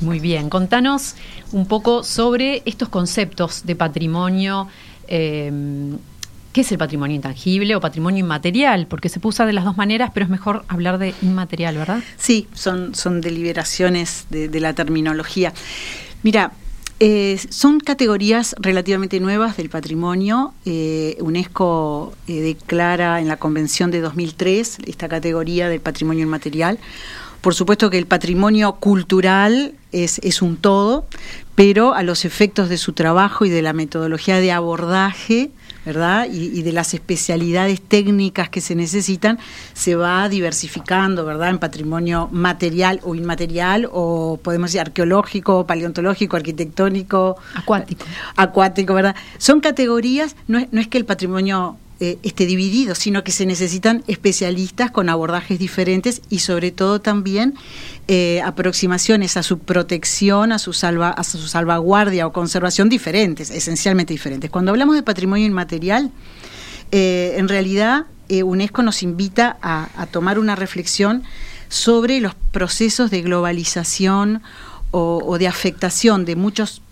Muy 0.00 0.20
bien, 0.20 0.48
contanos 0.48 1.14
un 1.52 1.66
poco 1.66 2.04
sobre 2.04 2.62
estos 2.64 2.88
conceptos 2.88 3.66
de 3.66 3.76
patrimonio. 3.76 4.68
Eh, 5.08 5.96
¿Qué 6.52 6.62
es 6.62 6.72
el 6.72 6.78
patrimonio 6.78 7.14
intangible 7.14 7.76
o 7.76 7.80
patrimonio 7.80 8.24
inmaterial? 8.24 8.88
Porque 8.88 9.08
se 9.08 9.20
puso 9.20 9.46
de 9.46 9.52
las 9.52 9.64
dos 9.64 9.76
maneras, 9.76 10.10
pero 10.12 10.24
es 10.24 10.30
mejor 10.30 10.64
hablar 10.66 10.98
de 10.98 11.14
inmaterial, 11.22 11.76
¿verdad? 11.76 12.00
Sí, 12.16 12.48
son, 12.54 12.94
son 12.94 13.20
deliberaciones 13.20 14.26
de, 14.30 14.60
la 14.60 14.72
terminología. 14.72 15.52
Mira, 16.24 16.52
eh, 17.02 17.40
son 17.48 17.80
categorías 17.80 18.54
relativamente 18.60 19.20
nuevas 19.20 19.56
del 19.56 19.70
patrimonio. 19.70 20.52
Eh, 20.66 21.16
UNESCO 21.20 22.12
eh, 22.28 22.40
declara 22.40 23.20
en 23.20 23.28
la 23.28 23.38
Convención 23.38 23.90
de 23.90 24.02
2003 24.02 24.80
esta 24.86 25.08
categoría 25.08 25.70
del 25.70 25.80
patrimonio 25.80 26.24
inmaterial. 26.24 26.78
Por 27.40 27.54
supuesto 27.54 27.88
que 27.88 27.96
el 27.96 28.06
patrimonio 28.06 28.74
cultural 28.74 29.72
es, 29.92 30.18
es 30.18 30.42
un 30.42 30.58
todo, 30.58 31.06
pero 31.54 31.94
a 31.94 32.02
los 32.02 32.26
efectos 32.26 32.68
de 32.68 32.76
su 32.76 32.92
trabajo 32.92 33.46
y 33.46 33.48
de 33.48 33.62
la 33.62 33.72
metodología 33.72 34.38
de 34.38 34.52
abordaje, 34.52 35.50
¿verdad? 35.84 36.26
Y, 36.30 36.62
de 36.62 36.72
las 36.72 36.94
especialidades 36.94 37.80
técnicas 37.80 38.48
que 38.48 38.60
se 38.60 38.74
necesitan, 38.74 39.38
se 39.72 39.94
va 39.94 40.28
diversificando, 40.28 41.24
¿verdad? 41.24 41.50
En 41.50 41.58
patrimonio 41.58 42.28
material 42.32 43.00
o 43.02 43.14
inmaterial, 43.14 43.88
o 43.92 44.38
podemos 44.42 44.70
decir 44.70 44.80
arqueológico, 44.80 45.66
paleontológico, 45.66 46.36
arquitectónico. 46.36 47.36
Acuático. 47.54 48.04
Acuático, 48.36 48.94
¿verdad? 48.94 49.16
Son 49.38 49.60
categorías, 49.60 50.36
no 50.48 50.58
es, 50.58 50.72
no 50.72 50.80
es 50.80 50.88
que 50.88 50.98
el 50.98 51.04
patrimonio 51.04 51.76
eh, 52.02 52.18
esté 52.22 52.46
dividido, 52.46 52.94
sino 52.94 53.22
que 53.24 53.30
se 53.30 53.44
necesitan 53.44 54.02
especialistas 54.06 54.90
con 54.90 55.10
abordajes 55.10 55.58
diferentes 55.58 56.22
y 56.30 56.38
sobre 56.38 56.70
todo 56.70 57.02
también 57.02 57.54
eh, 58.12 58.42
aproximaciones 58.42 59.36
a 59.36 59.44
su 59.44 59.60
protección, 59.60 60.50
a 60.50 60.58
su, 60.58 60.72
salva, 60.72 61.10
a 61.10 61.22
su 61.22 61.38
salvaguardia 61.46 62.26
o 62.26 62.32
conservación 62.32 62.88
diferentes, 62.88 63.52
esencialmente 63.52 64.12
diferentes. 64.12 64.50
Cuando 64.50 64.72
hablamos 64.72 64.96
de 64.96 65.04
patrimonio 65.04 65.46
inmaterial, 65.46 66.10
eh, 66.90 67.34
en 67.36 67.46
realidad 67.46 68.06
UNESCO 68.28 68.82
nos 68.82 69.04
invita 69.04 69.58
a, 69.62 70.06
tomar 70.10 70.40
una 70.40 70.56
reflexión 70.56 71.22
sobre 71.68 72.18
los 72.18 72.34
procesos 72.34 73.12
de 73.12 73.22
globalización 73.22 74.42
o, 74.90 75.22
o 75.24 75.38
de 75.38 75.46
afectación 75.46 76.24
de 76.24 76.34
muchas 76.34 76.82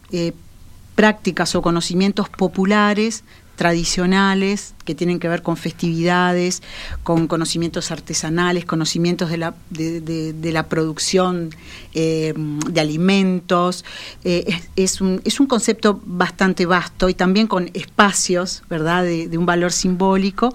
prácticas 0.95 1.57
o 1.57 1.63
conocimientos 1.63 2.29
populares 2.29 3.25
tradicionales 3.59 4.75
que 4.85 4.95
tienen 4.95 5.19
que 5.19 5.29
ver 5.29 5.43
con 5.43 5.57
festividades, 5.57 6.63
con 7.03 7.27
conocimientos 7.27 7.91
artesanales, 7.91 8.65
conocimientos 8.65 9.31
de 9.31 9.37
la, 9.37 9.55
de, 9.69 10.51
la 10.53 10.69
producción 10.69 11.51
eh, 11.93 12.33
de 12.37 12.81
alimentos. 12.81 13.85
Eh, 14.23 14.61
es, 14.77 15.01
un, 15.01 15.21
es, 15.25 15.41
un, 15.41 15.49
concepto 15.49 16.01
bastante 16.05 16.67
vasto 16.67 17.09
y 17.09 17.15
también 17.15 17.49
con 17.49 17.69
espacios, 17.75 18.63
¿verdad?, 18.71 19.03
de, 19.03 19.37
un 19.37 19.45
valor 19.45 19.73
simbólico, 19.73 20.55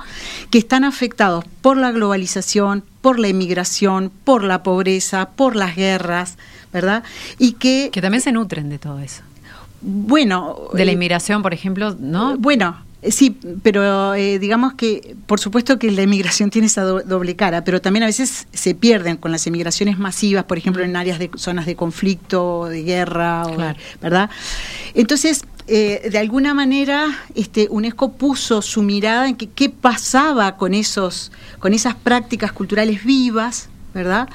que 0.50 0.60
están 0.60 0.86
afectados 0.86 1.44
por 1.62 1.76
la 1.76 1.92
globalización, 1.92 2.86
por 3.02 3.20
la 3.20 3.28
inmigración, 3.28 4.14
por 4.24 4.46
la 4.46 4.64
pobreza, 4.64 5.32
por 5.32 5.58
las 5.58 5.76
guerras, 5.76 6.38
¿verdad? 6.72 7.04
Y 7.38 7.54
que... 7.54 7.90
Que 7.92 8.02
también 8.02 8.22
se 8.22 8.32
nutren 8.32 8.70
de 8.70 8.80
todo 8.80 9.00
eso. 9.00 9.24
Bueno. 9.82 10.70
De 10.74 10.86
la 10.86 10.92
eh, 10.92 10.94
inmigración, 10.94 11.44
por 11.44 11.54
ejemplo, 11.54 11.96
¿no? 12.00 12.38
Bueno, 12.38 12.78
sí, 13.10 13.38
pero 13.62 14.14
eh, 14.16 14.40
digamos 14.40 14.74
que 14.74 15.16
por 15.26 15.40
supuesto 15.40 15.80
que 15.80 15.92
la 15.92 16.02
emigración 16.02 16.50
tiene 16.50 16.68
esa 16.68 16.84
doble 16.84 17.36
cara, 17.36 17.64
pero 17.64 17.82
también 17.82 18.04
a 18.04 18.08
veces 18.08 18.48
se 18.54 18.76
pierden 18.76 19.18
con 19.18 19.32
las 19.32 19.46
emigraciones 19.48 19.98
masivas, 20.00 20.46
por 20.46 20.58
ejemplo, 20.58 20.84
en 20.84 20.96
áreas 20.96 21.20
de 21.20 21.30
zonas 21.36 21.66
de 21.66 21.76
conflicto, 21.76 22.66
de 22.66 22.84
guerra, 22.84 23.46
¿verdad? 24.02 24.30
Entonces, 24.94 25.44
eh, 25.68 26.10
de 26.12 26.18
alguna 26.18 26.54
manera, 26.54 27.08
este, 27.36 27.68
UNESCO 27.70 28.14
puso 28.14 28.62
su 28.62 28.84
mirada 28.84 29.30
en 29.30 29.36
que, 29.36 29.50
qué 29.50 29.70
pasaba 29.70 30.58
con 30.58 30.74
esos, 30.74 31.32
con 31.60 31.74
esas 31.74 31.96
prácticas 31.96 32.52
culturales 32.52 33.04
vivas, 33.04 33.70
¿verdad? 33.94 34.28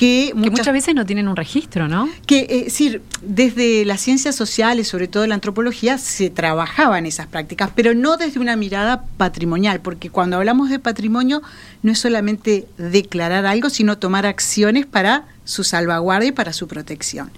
Que 0.00 0.32
muchas, 0.34 0.72
veces 0.72 0.94
no 0.94 1.04
tienen 1.04 1.28
un 1.28 1.36
registro, 1.36 1.86
¿no? 1.86 2.08
Que, 2.24 2.46
es 2.48 2.64
decir, 2.64 3.02
desde 3.20 3.84
las 3.84 4.00
ciencias 4.00 4.34
sociales, 4.34 4.88
sobre 4.88 5.08
todo 5.08 5.26
la 5.26 5.34
antropología, 5.34 5.98
se 5.98 6.30
trabajaban 6.30 7.04
esas 7.04 7.26
prácticas, 7.26 7.68
pero 7.74 7.92
no 7.92 8.16
desde 8.16 8.40
una 8.40 8.56
mirada 8.56 9.04
patrimonial, 9.18 9.80
porque 9.80 10.08
cuando 10.08 10.38
hablamos 10.38 10.70
de 10.70 10.78
patrimonio 10.78 11.42
no 11.82 11.92
es 11.92 11.98
solamente 11.98 12.66
declarar 12.78 13.44
algo, 13.44 13.68
sino 13.68 13.98
tomar 13.98 14.24
acciones 14.24 14.86
para 14.86 15.26
su 15.44 15.64
salvaguardia 15.64 16.30
y 16.30 16.32
para 16.32 16.54
su 16.54 16.66
protección. 16.66 17.30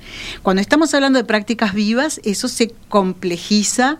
Cuando 0.44 0.62
estamos 0.62 0.94
hablando 0.94 1.18
de 1.18 1.24
prácticas 1.24 1.74
vivas, 1.74 2.20
eso 2.22 2.46
se 2.46 2.72
complejiza, 2.88 3.98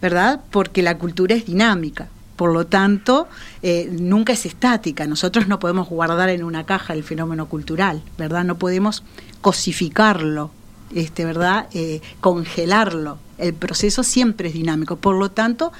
¿verdad? 0.00 0.42
Porque 0.52 0.80
la 0.80 0.96
cultura 0.96 1.34
es 1.34 1.44
dinámica. 1.44 2.06
Por 2.36 2.52
lo 2.52 2.66
tanto, 2.66 3.28
eh, 3.62 3.88
nunca 3.90 4.34
es 4.34 4.46
estática. 4.46 5.06
Nosotros 5.06 5.48
no 5.48 5.58
podemos 5.58 5.88
guardar 5.88 6.28
en 6.28 6.44
una 6.44 6.64
caja 6.64 6.92
el 6.92 7.02
fenómeno 7.02 7.46
cultural, 7.46 8.02
¿verdad? 8.18 8.44
No 8.44 8.58
podemos 8.58 9.02
cosificarlo, 9.40 10.50
este, 10.94 11.24
¿verdad? 11.24 11.68
Eh, 11.72 12.02
congelarlo. 12.20 13.18
El 13.38 13.54
proceso 13.54 14.02
siempre 14.02 14.48
es 14.48 14.54
dinámico. 14.54 14.96
Por 14.96 15.16
lo 15.16 15.30
tanto, 15.30 15.72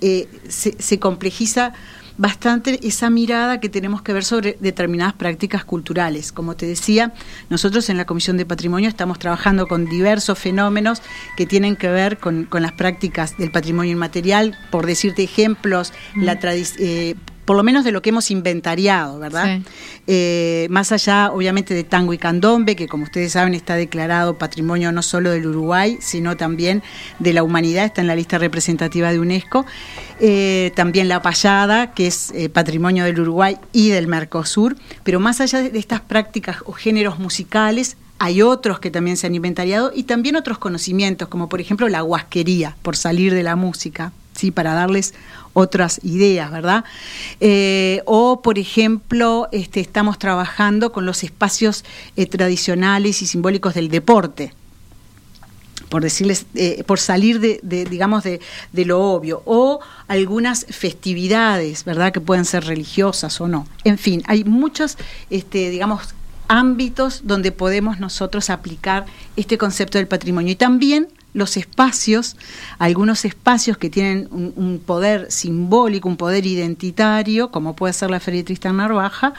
eh, 0.00 0.28
se 0.48 0.98
complejiza 0.98 1.72
bastante 2.18 2.86
esa 2.86 3.08
mirada 3.08 3.60
que 3.60 3.68
tenemos 3.68 4.02
que 4.02 4.12
ver 4.12 4.24
sobre 4.24 4.58
determinadas 4.60 5.14
prácticas 5.14 5.64
culturales. 5.64 6.32
Como 6.32 6.56
te 6.56 6.66
decía, 6.66 7.14
nosotros 7.48 7.88
en 7.88 7.96
la 7.96 8.04
Comisión 8.04 8.36
de 8.36 8.44
Patrimonio 8.44 8.88
estamos 8.88 9.18
trabajando 9.18 9.66
con 9.66 9.86
diversos 9.86 10.38
fenómenos 10.38 11.00
que 11.36 11.46
tienen 11.46 11.76
que 11.76 11.88
ver 11.88 12.18
con, 12.18 12.48
las 12.58 12.72
prácticas 12.72 13.38
del 13.38 13.52
patrimonio 13.52 13.92
inmaterial. 13.92 14.58
Por 14.70 14.84
decirte 14.84 15.22
ejemplos, 15.22 15.92
la 16.16 16.38
eh, 16.42 17.14
por 17.48 17.56
lo 17.56 17.62
menos 17.62 17.82
de 17.82 17.92
lo 17.92 18.02
que 18.02 18.10
hemos 18.10 18.30
inventariado, 18.30 19.18
¿verdad? 19.18 19.60
Eh, 20.06 20.66
más 20.68 20.92
allá, 20.92 21.30
obviamente, 21.32 21.72
de 21.72 21.82
tango 21.82 22.12
y 22.12 22.18
candombe, 22.18 22.76
que 22.76 22.88
como 22.88 23.04
ustedes 23.04 23.32
saben 23.32 23.54
está 23.54 23.74
declarado 23.74 24.36
patrimonio 24.36 24.92
no 24.92 25.00
solo 25.00 25.30
del 25.30 25.46
Uruguay, 25.46 25.96
sino 25.98 26.36
también 26.36 26.82
de 27.18 27.32
la 27.32 27.42
humanidad, 27.42 27.86
está 27.86 28.02
en 28.02 28.06
la 28.06 28.16
lista 28.16 28.36
representativa 28.36 29.10
de 29.12 29.18
UNESCO. 29.18 29.64
Eh, 30.20 30.72
también 30.76 31.08
la 31.08 31.22
payada, 31.22 31.94
que 31.94 32.08
es 32.08 32.32
eh, 32.34 32.50
patrimonio 32.50 33.04
del 33.04 33.18
Uruguay 33.18 33.56
y 33.72 33.88
del 33.88 34.08
Mercosur. 34.08 34.76
Pero 35.02 35.18
más 35.18 35.40
allá 35.40 35.62
de 35.62 35.78
estas 35.78 36.02
prácticas 36.02 36.58
o 36.66 36.72
géneros 36.72 37.18
musicales, 37.18 37.96
hay 38.18 38.42
otros 38.42 38.78
que 38.78 38.90
también 38.90 39.16
se 39.16 39.26
han 39.26 39.34
inventariado 39.34 39.90
y 39.94 40.02
también 40.02 40.36
otros 40.36 40.58
conocimientos, 40.58 41.28
como 41.28 41.48
por 41.48 41.62
ejemplo 41.62 41.88
la 41.88 42.04
huasquería, 42.04 42.76
por 42.82 42.94
salir 42.94 43.32
de 43.32 43.42
la 43.42 43.56
música, 43.56 44.12
¿sí? 44.34 44.50
para 44.50 44.74
darles 44.74 45.14
otras 45.58 46.00
ideas, 46.04 46.50
¿verdad? 46.50 46.84
Eh, 47.40 48.02
o, 48.06 48.40
por 48.42 48.58
ejemplo, 48.58 49.48
este, 49.52 49.80
estamos 49.80 50.18
trabajando 50.18 50.92
con 50.92 51.04
los 51.04 51.24
espacios 51.24 51.84
eh, 52.16 52.26
tradicionales 52.26 53.22
y 53.22 53.26
simbólicos 53.26 53.74
del 53.74 53.88
deporte 53.88 54.52
por 55.88 56.02
decirles, 56.02 56.44
eh, 56.54 56.84
por 56.84 56.98
salir 56.98 57.40
de, 57.40 57.86
digamos, 57.86 58.22
de, 58.22 58.40
lo 58.84 59.00
obvio, 59.02 59.40
o 59.46 59.80
algunas 60.06 60.66
festividades, 60.68 61.86
¿verdad?, 61.86 62.12
que 62.12 62.20
pueden 62.20 62.44
ser 62.44 62.66
religiosas 62.66 63.40
o 63.40 63.48
no. 63.48 63.66
En 63.84 63.96
fin, 63.96 64.22
hay 64.26 64.44
muchos, 64.44 64.98
este, 65.30 65.70
digamos, 65.70 66.14
ámbitos 66.46 67.22
donde 67.24 67.52
podemos 67.52 68.00
nosotros 68.00 68.50
aplicar 68.50 69.06
este 69.36 69.56
concepto 69.56 69.96
del 69.96 70.08
patrimonio. 70.08 70.52
Y 70.52 70.56
también 70.56 71.08
los 71.38 71.56
espacios, 71.56 72.36
algunos 72.78 73.24
espacios 73.24 73.78
que 73.78 73.88
tienen 73.88 74.28
un, 74.30 74.80
poder 74.84 75.30
simbólico, 75.30 76.08
un 76.08 76.16
poder 76.16 76.46
identitario, 76.46 77.50
como 77.50 77.74
puede 77.74 77.92
ser 77.92 78.10
la 78.10 78.20
Feria 78.20 78.40
de 78.40 78.44
Tristán 78.44 78.76
Narvaja, 78.76 79.32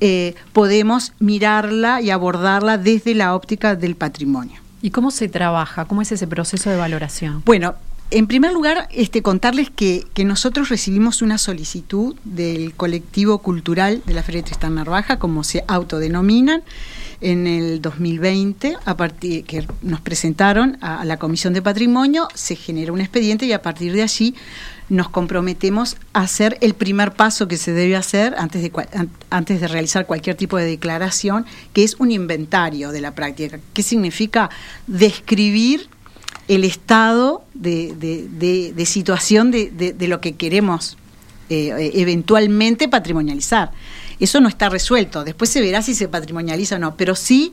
eh, 0.00 0.34
podemos 0.52 1.12
mirarla 1.18 2.00
y 2.00 2.10
abordarla 2.10 2.78
desde 2.78 3.14
la 3.14 3.34
óptica 3.34 3.74
del 3.74 3.96
patrimonio. 3.96 4.60
¿Y 4.82 4.90
cómo 4.90 5.10
se 5.10 5.28
trabaja? 5.28 5.86
¿Cómo 5.86 6.02
es 6.02 6.12
ese 6.12 6.26
proceso 6.26 6.68
de 6.70 6.76
valoración? 6.76 7.42
Bueno, 7.44 7.74
en 8.10 8.28
primer 8.28 8.52
lugar, 8.52 8.88
este, 8.92 9.22
contarles 9.22 9.70
que, 9.70 10.06
nosotros 10.24 10.68
recibimos 10.68 11.22
una 11.22 11.38
solicitud 11.38 12.14
del 12.24 12.74
colectivo 12.74 13.38
cultural 13.38 14.02
de 14.06 14.14
la 14.14 14.22
Feria 14.22 14.42
de 14.42 14.70
Narvaja, 14.70 15.18
como 15.18 15.44
se 15.44 15.64
autodenominan, 15.66 16.62
en 17.20 17.46
el 17.46 17.80
2020, 17.80 18.76
a 18.84 18.96
partir 18.96 19.44
que 19.44 19.66
nos 19.82 20.00
presentaron 20.00 20.76
a, 20.82 21.04
la 21.04 21.16
Comisión 21.16 21.54
de 21.54 21.62
Patrimonio, 21.62 22.28
se 22.34 22.56
generó 22.56 22.92
un 22.92 23.00
expediente 23.00 23.46
y 23.46 23.52
a 23.52 23.62
partir 23.62 23.92
de 23.92 24.02
allí 24.02 24.34
nos 24.88 25.08
comprometemos 25.08 25.96
a 26.12 26.20
hacer 26.20 26.58
el 26.60 26.74
primer 26.74 27.12
paso 27.12 27.48
que 27.48 27.56
se 27.56 27.72
debe 27.72 27.96
hacer 27.96 28.34
antes 28.38 28.62
de, 28.62 28.70
antes 29.30 29.60
de 29.60 29.66
realizar 29.66 30.06
cualquier 30.06 30.36
tipo 30.36 30.58
de 30.58 30.66
declaración, 30.66 31.46
que 31.72 31.84
es 31.84 31.96
un 31.98 32.10
inventario 32.12 32.92
de 32.92 33.00
la 33.00 33.14
práctica. 33.14 33.58
¿Qué 33.72 33.82
significa? 33.82 34.50
Describir 34.86 35.88
el 36.48 36.64
estado 36.64 37.44
de, 37.54 38.84
situación 38.86 39.50
de, 39.50 39.94
lo 40.00 40.20
que 40.20 40.36
queremos 40.36 40.96
eh, 41.48 41.92
eventualmente 41.94 42.88
patrimonializar. 42.88 43.72
Eso 44.18 44.40
no 44.40 44.48
está 44.48 44.68
resuelto, 44.68 45.24
después 45.24 45.50
se 45.50 45.60
verá 45.60 45.82
si 45.82 45.94
se 45.94 46.08
patrimonializa 46.08 46.76
o 46.76 46.78
no, 46.78 46.96
pero 46.96 47.14
sí 47.14 47.52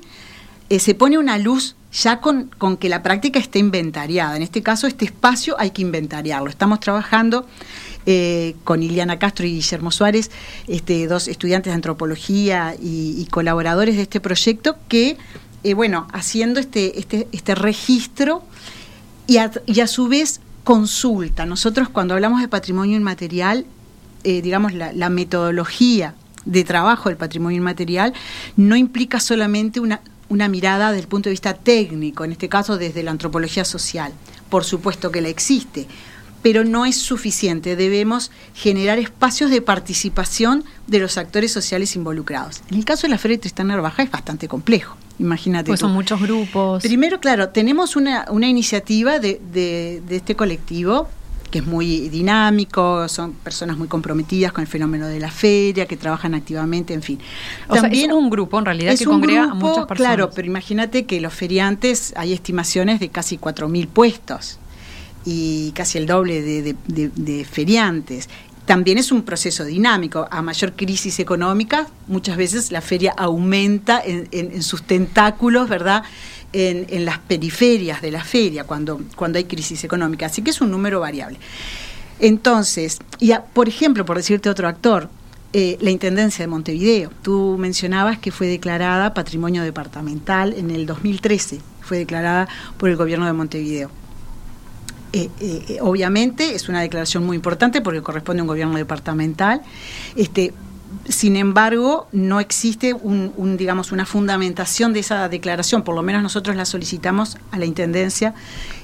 eh, 0.69 0.79
se 0.79 0.95
pone 0.95 1.17
una 1.17 1.37
luz 1.37 1.75
ya 1.91 2.21
con, 2.21 2.49
con, 2.57 2.77
que 2.77 2.89
la 2.89 3.03
práctica 3.03 3.37
esté 3.37 3.59
inventariada. 3.59 4.35
En 4.35 4.41
este 4.41 4.63
caso, 4.63 4.87
este 4.87 5.05
espacio 5.05 5.55
hay 5.59 5.71
que 5.71 5.81
inventariarlo. 5.81 6.49
Estamos 6.49 6.79
trabajando 6.79 7.45
eh, 8.05 8.55
con 8.63 8.81
Iliana 8.81 9.19
Castro 9.19 9.45
y 9.45 9.53
Guillermo 9.55 9.91
Suárez, 9.91 10.31
este, 10.67 11.05
dos 11.05 11.27
estudiantes 11.27 11.71
de 11.71 11.75
antropología 11.75 12.75
y, 12.81 13.27
colaboradores 13.29 13.95
de 13.95 14.03
este 14.03 14.19
proyecto, 14.19 14.77
que, 14.87 15.17
bueno, 15.75 16.07
haciendo 16.13 16.59
este, 16.59 16.99
este, 16.99 17.27
este 17.31 17.53
registro 17.53 18.43
y 19.65 19.79
a, 19.79 19.87
su 19.87 20.07
vez 20.07 20.41
consulta. 20.63 21.45
Nosotros 21.45 21.89
cuando 21.89 22.13
hablamos 22.13 22.41
de 22.41 22.47
patrimonio 22.47 22.97
inmaterial, 22.97 23.65
eh, 24.23 24.41
digamos, 24.41 24.73
la, 24.73 25.09
metodología 25.09 26.15
de 26.45 26.63
trabajo 26.63 27.09
del 27.09 27.17
patrimonio 27.17 27.57
inmaterial 27.57 28.13
no 28.57 28.75
implica 28.75 29.19
solamente 29.19 29.79
una, 29.79 30.01
una 30.29 30.47
mirada 30.47 30.91
desde 30.91 31.01
el 31.01 31.07
punto 31.07 31.29
de 31.29 31.31
vista 31.31 31.53
técnico, 31.53 32.23
en 32.23 32.33
este 32.33 32.49
caso 32.49 32.77
desde 32.77 33.03
la 33.03 33.11
antropología 33.11 33.65
social. 33.65 34.13
Por 34.49 34.63
supuesto 34.63 35.11
que 35.11 35.21
la 35.21 35.29
existe, 35.29 35.87
pero 36.41 36.63
no 36.63 36.85
es 36.85 36.97
suficiente. 36.97 37.75
Debemos 37.75 38.29
generar 38.53 38.99
espacios 38.99 39.49
de 39.49 39.61
participación 39.61 40.63
de 40.87 40.99
los 40.99 41.17
actores 41.17 41.51
sociales 41.51 41.95
involucrados. 41.95 42.61
En 42.69 42.77
el 42.77 42.85
caso 42.85 43.07
de 43.07 43.09
la 43.11 43.17
Feria 43.17 43.37
de 43.37 43.41
Tristán 43.41 43.67
Narvaja 43.67 44.03
es 44.03 44.11
bastante 44.11 44.47
complejo. 44.47 44.97
Imagínate. 45.19 45.67
Pues 45.67 45.79
son 45.79 45.93
muchos 45.93 46.21
grupos. 46.21 46.83
Primero, 46.83 47.19
claro, 47.19 47.49
tenemos 47.49 47.95
una, 47.95 48.25
una 48.29 48.47
iniciativa 48.47 49.19
de, 49.19 49.39
de, 49.51 50.01
este 50.09 50.35
colectivo 50.35 51.07
que 51.51 51.59
es 51.59 51.67
muy 51.67 52.09
dinámico, 52.09 53.07
son 53.07 53.33
personas 53.33 53.77
muy 53.77 53.87
comprometidas 53.87 54.51
con 54.51 54.63
el 54.63 54.67
fenómeno 54.67 55.05
de 55.05 55.19
la 55.19 55.29
feria, 55.29 55.85
que 55.85 55.95
trabajan 55.95 56.33
activamente, 56.33 56.95
en 56.95 57.03
fin. 57.03 57.19
O 57.67 57.75
También 57.75 58.05
sea, 58.05 58.09
es 58.09 58.17
un 58.17 58.31
grupo 58.31 58.57
en 58.57 58.65
realidad 58.65 58.97
que 58.97 59.05
congrega 59.05 59.43
a 59.43 59.53
muchas 59.53 59.85
personas. 59.85 60.15
Claro, 60.15 60.31
pero 60.33 60.47
imagínate 60.47 61.05
que 61.05 61.21
los 61.21 61.31
feriantes 61.31 62.11
hay 62.17 62.33
estimaciones 62.33 62.99
de 62.99 63.09
casi 63.09 63.37
4.000 63.37 63.87
puestos 63.87 64.57
y 65.25 65.71
casi 65.73 65.99
el 65.99 66.07
doble 66.07 66.41
de, 66.41 66.75
de 66.87 67.45
feriantes 67.45 68.29
también 68.65 68.97
es 68.97 69.11
un 69.11 69.23
proceso 69.23 69.65
dinámico. 69.65 70.27
A 70.31 70.41
mayor 70.41 70.73
crisis 70.73 71.19
económica, 71.19 71.87
muchas 72.07 72.37
veces 72.37 72.71
la 72.71 72.81
feria 72.81 73.13
aumenta 73.17 74.01
en, 74.03 74.63
sus 74.63 74.83
tentáculos, 74.83 75.67
¿verdad? 75.69 76.03
En, 76.53 77.05
las 77.05 77.19
periferias 77.19 78.01
de 78.01 78.11
la 78.11 78.23
feria, 78.23 78.63
cuando, 78.63 79.01
cuando 79.15 79.37
hay 79.37 79.45
crisis 79.45 79.83
económica. 79.83 80.27
Así 80.27 80.41
que 80.41 80.51
es 80.51 80.61
un 80.61 80.71
número 80.71 80.99
variable. 80.99 81.37
Entonces, 82.19 82.99
y 83.19 83.33
por 83.53 83.67
ejemplo, 83.67 84.05
por 84.05 84.17
decirte 84.17 84.49
otro 84.49 84.67
actor, 84.67 85.09
eh, 85.55 85.77
la 85.81 85.91
Intendencia 85.91 86.43
de 86.43 86.47
Montevideo. 86.47 87.11
Tú 87.21 87.57
mencionabas 87.59 88.17
que 88.17 88.31
fue 88.31 88.47
declarada 88.47 89.13
patrimonio 89.13 89.61
departamental 89.61 90.53
en 90.53 90.71
el 90.71 90.87
2013, 90.87 91.59
fue 91.81 91.97
declarada 91.99 92.47
por 92.77 92.89
el 92.89 92.95
gobierno 92.95 93.27
de 93.27 93.33
Montevideo. 93.33 93.91
Eh, 95.15 95.29
eh, 95.39 95.77
obviamente 95.81 96.55
es 96.55 96.69
una 96.69 96.81
declaración 96.81 97.23
muy 97.23 97.35
importante 97.35 97.81
porque 97.81 98.01
corresponde 98.01 98.39
a 98.39 98.43
un 98.43 98.47
gobierno 98.47 98.75
departamental. 98.77 99.61
Este, 100.15 100.53
sin 101.07 101.35
embargo, 101.35 102.07
no 102.11 102.39
existe 102.39 102.93
un, 102.93 103.57
digamos, 103.57 103.91
una 103.91 104.05
fundamentación 104.05 104.91
de 104.93 105.01
esa 105.01 105.29
declaración, 105.29 105.83
por 105.83 105.95
lo 105.95 106.01
menos 106.01 106.23
nosotros 106.23 106.55
la 106.55 106.65
solicitamos 106.65 107.37
a 107.51 107.59
la 107.59 107.65
Intendencia 107.65 108.33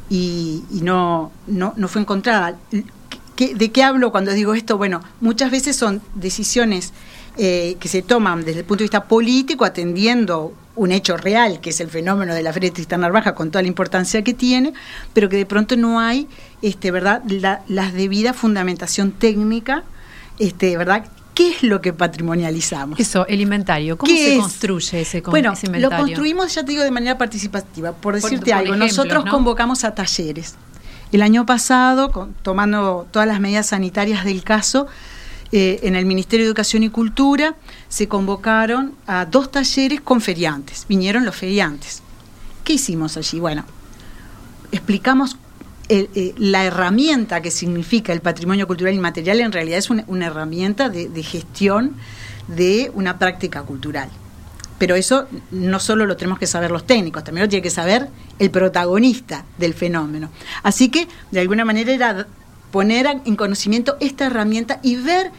y, 0.10 0.64
no, 0.72 1.32
no, 1.48 1.74
no, 1.76 1.88
fue 1.88 2.02
encontrada. 2.02 2.58
¿De 2.72 3.72
qué 3.72 3.84
hablo 3.84 4.12
cuando 4.12 4.32
digo 4.32 4.54
esto? 4.54 4.78
Bueno, 4.78 5.02
muchas 5.22 5.50
veces 5.50 5.76
son 5.76 6.02
decisiones 6.16 6.94
eh, 7.38 7.78
que 7.80 7.88
se 7.88 8.02
toman 8.02 8.44
desde 8.44 8.60
el 8.60 8.66
punto 8.66 8.80
de 8.80 8.86
vista 8.86 9.06
político, 9.06 9.64
atendiendo 9.66 10.54
un 10.80 10.94
hecho 10.94 11.18
real, 11.18 11.60
que 11.60 11.72
es 11.72 11.82
el 11.82 11.90
fenómeno 11.90 12.34
de 12.34 12.42
la 12.42 12.54
Feria 12.54 12.70
de 12.70 12.76
Tristán 12.76 13.02
Narvaja, 13.02 13.36
con 13.36 13.52
toda 13.52 13.62
la 13.62 13.68
importancia 13.68 14.24
que 14.24 14.34
tiene, 14.34 14.74
pero 15.14 15.28
que 15.28 15.36
de 15.36 15.46
pronto 15.46 15.76
no 15.76 16.00
hay, 16.00 16.28
este, 16.62 16.90
¿verdad?, 16.90 17.22
la, 17.28 17.92
debida 17.92 18.34
fundamentación 18.34 19.12
técnica, 19.12 19.84
este, 20.40 20.78
¿verdad?, 20.78 21.06
¿Qué 21.36 21.52
es 21.52 21.64
lo 21.64 21.80
que 21.80 21.94
patrimonializamos? 21.94 23.00
Eso, 23.00 23.26
el 23.28 23.40
inventario. 23.40 23.98
¿Cómo 23.98 24.14
se 24.14 24.38
construye 24.38 25.02
ese, 25.02 25.22
bueno, 25.22 25.54
inventario? 25.54 25.90
Lo 25.90 25.96
construimos, 25.96 26.54
ya 26.54 26.66
te 26.66 26.72
digo, 26.72 26.84
de 26.84 26.92
manera 26.92 27.18
participativa. 27.18 27.94
Por 27.94 28.16
decirte 28.16 28.52
algo, 28.52 28.76
nosotros 28.76 29.24
convocamos 29.30 29.86
a 29.86 29.96
talleres. 29.96 30.56
El 31.14 31.22
año 31.22 31.46
pasado, 31.46 32.12
tomando 32.42 33.08
todas 33.12 33.26
las 33.26 33.40
medidas 33.40 33.68
sanitarias 33.68 34.26
del 34.26 34.44
caso, 34.44 34.88
eh, 35.52 35.80
en 35.84 35.96
el 35.96 36.06
Ministerio 36.06 36.46
de 36.46 36.50
Educación 36.50 36.84
y 36.84 36.90
Cultura 36.90 37.56
se 37.88 38.08
convocaron 38.08 38.94
a 39.08 39.26
dos 39.26 39.52
talleres 39.52 40.02
con 40.02 40.22
feriantes. 40.22 40.86
Vinieron 40.88 41.26
los 41.26 41.36
feriantes. 41.36 42.04
¿Qué 42.64 42.74
hicimos 42.74 43.18
allí? 43.18 43.40
Bueno, 43.40 43.66
explicamos 44.72 45.38
eh, 45.92 46.36
la 46.38 46.66
herramienta 46.66 47.42
que 47.42 47.50
significa 47.50 48.14
el 48.14 48.22
patrimonio 48.22 48.68
cultural 48.68 48.94
inmaterial 48.94 49.40
en 49.40 49.52
realidad 49.52 49.80
es 49.80 49.90
una, 49.90 50.26
herramienta 50.26 50.88
de, 50.88 51.10
de, 51.10 51.24
gestión 51.24 51.96
de 52.48 52.92
una 52.94 53.18
práctica 53.18 53.64
cultural. 53.64 54.10
Pero 54.78 54.94
eso 54.94 55.28
no 55.50 55.80
solo 55.80 56.06
lo 56.06 56.16
tenemos 56.16 56.38
que 56.38 56.46
saber 56.46 56.70
los 56.70 56.86
técnicos, 56.86 57.24
también 57.24 57.46
lo 57.46 57.50
tiene 57.50 57.64
que 57.64 57.72
saber 57.72 58.08
el 58.38 58.52
protagonista 58.52 59.46
del 59.58 59.74
fenómeno. 59.74 60.30
Así 60.62 60.90
que, 60.90 61.08
de 61.32 61.40
alguna 61.40 61.66
manera, 61.66 61.92
era 61.92 62.28
poner 62.72 63.08
en 63.26 63.36
conocimiento 63.36 63.98
esta 64.00 64.26
herramienta 64.26 64.80
y 64.84 64.96
ver 64.96 65.32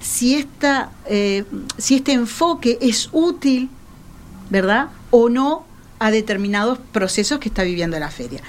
si, 0.00 0.34
esta, 0.34 0.90
eh, 1.06 1.44
si 1.78 1.96
este 1.96 2.12
enfoque 2.12 2.78
es 2.80 3.08
útil, 3.12 3.68
¿verdad? 4.50 4.88
O 5.10 5.28
no 5.28 5.64
a 5.98 6.10
determinados 6.10 6.78
procesos 6.92 7.38
que 7.38 7.48
está 7.48 7.62
viviendo 7.62 7.98
la 7.98 8.10
feria. 8.10 8.42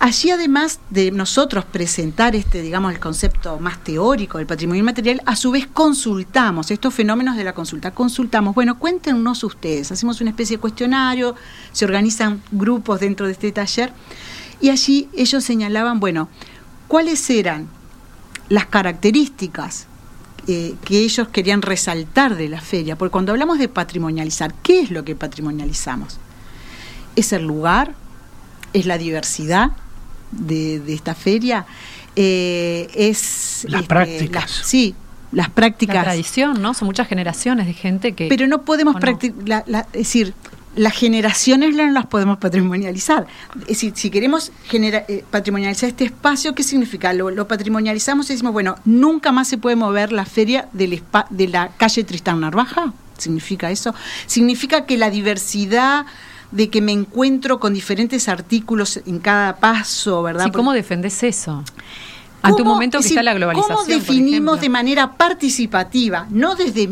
Allí, 0.00 0.30
además 0.30 0.80
de 0.90 1.10
nosotros 1.12 1.64
presentar 1.64 2.36
este, 2.36 2.60
digamos, 2.60 2.92
el 2.92 3.00
concepto 3.00 3.58
más 3.58 3.82
teórico 3.82 4.36
del 4.36 4.46
patrimonio 4.46 4.80
inmaterial, 4.80 5.22
a 5.24 5.34
su 5.34 5.50
vez 5.50 5.66
consultamos 5.66 6.70
estos 6.70 6.92
fenómenos 6.92 7.36
de 7.36 7.44
la 7.44 7.54
consulta. 7.54 7.92
Consultamos, 7.92 8.54
bueno, 8.54 8.78
cuéntenos 8.78 9.44
ustedes, 9.44 9.92
hacemos 9.92 10.20
una 10.20 10.30
especie 10.30 10.58
de 10.58 10.60
cuestionario, 10.60 11.34
se 11.72 11.86
organizan 11.86 12.42
grupos 12.50 13.00
dentro 13.00 13.26
de 13.26 13.32
este 13.32 13.50
taller, 13.52 13.92
y 14.60 14.70
allí 14.70 15.08
ellos 15.16 15.42
señalaban, 15.42 16.00
bueno, 16.00 16.28
cuáles 16.94 17.28
eran 17.28 17.66
las 18.48 18.66
características 18.66 19.88
eh, 20.46 20.76
que 20.84 21.00
ellos 21.00 21.26
querían 21.26 21.60
resaltar 21.60 22.36
de 22.36 22.48
la 22.48 22.60
feria, 22.60 22.94
porque 22.94 23.10
cuando 23.10 23.32
hablamos 23.32 23.58
de 23.58 23.68
patrimonializar, 23.68 24.54
¿qué 24.62 24.78
es 24.78 24.92
lo 24.92 25.04
que 25.04 25.16
patrimonializamos? 25.16 26.20
Es 27.16 27.32
el 27.32 27.48
lugar, 27.48 27.94
es 28.72 28.86
la 28.86 28.96
diversidad 28.96 29.72
de, 30.30 30.80
esta 30.86 31.16
feria, 31.16 31.66
eh, 32.14 32.86
es... 32.94 33.66
Las 33.68 33.80
este, 33.80 33.88
prácticas. 33.88 34.60
sí, 34.62 34.94
las 35.32 35.50
prácticas. 35.50 35.96
La 35.96 36.04
tradición, 36.04 36.62
¿no? 36.62 36.74
Son 36.74 36.86
muchas 36.86 37.08
generaciones 37.08 37.66
de 37.66 37.72
gente 37.72 38.12
que... 38.12 38.28
Pero 38.28 38.46
no 38.46 38.62
podemos 38.62 38.94
practicar, 39.00 39.64
es 39.66 39.92
decir, 39.92 40.32
las 40.76 40.94
generaciones 40.94 41.74
no 41.74 41.88
las 41.90 42.06
podemos 42.06 42.38
patrimonializar. 42.38 43.26
Es 43.62 43.68
decir, 43.68 43.92
si 43.96 44.10
queremos 44.10 44.52
eh, 44.72 45.24
patrimonializar 45.30 45.88
este 45.88 46.04
espacio, 46.04 46.54
¿qué 46.54 46.62
significa? 46.62 47.12
Lo, 47.12 47.46
patrimonializamos 47.46 48.28
y 48.30 48.34
decimos, 48.34 48.52
bueno, 48.52 48.76
nunca 48.84 49.32
más 49.32 49.48
se 49.48 49.58
puede 49.58 49.76
mover 49.76 50.12
la 50.12 50.24
feria 50.24 50.68
del 50.72 51.02
de 51.30 51.48
la 51.48 51.68
calle 51.76 52.04
Tristán 52.04 52.40
Narvaja. 52.40 52.92
¿Significa 53.18 53.70
eso? 53.70 53.94
Significa 54.26 54.86
que 54.86 54.96
la 54.96 55.10
diversidad 55.10 56.06
de 56.50 56.68
que 56.68 56.80
me 56.80 56.92
encuentro 56.92 57.58
con 57.60 57.74
diferentes 57.74 58.28
artículos 58.28 59.00
en 59.06 59.18
cada 59.18 59.56
paso, 59.56 60.22
¿verdad? 60.22 60.46
Sí, 60.46 60.50
¿Cómo 60.52 60.72
defendes 60.72 61.22
eso? 61.22 61.64
Ante 62.42 62.62
un 62.62 62.68
momento 62.68 63.00
que 63.00 63.08
está 63.08 63.22
la 63.22 63.34
globalización. 63.34 63.78
¿Cómo 63.78 63.88
definimos 63.88 64.60
de 64.60 64.68
manera 64.68 65.12
participativa, 65.12 66.26
no 66.30 66.54
desde 66.54 66.90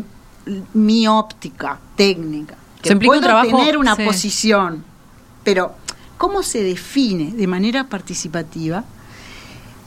mi 0.73 1.07
óptica 1.07 1.79
técnica? 1.95 2.57
Que 2.83 2.97
puedo 2.97 3.43
tener 3.43 3.79
una 3.79 3.97
posición, 3.97 4.85
pero 5.45 5.75
¿cómo 6.19 6.43
se 6.43 6.63
define 6.63 7.33
de 7.33 7.47
manera 7.47 7.89
participativa 7.89 8.85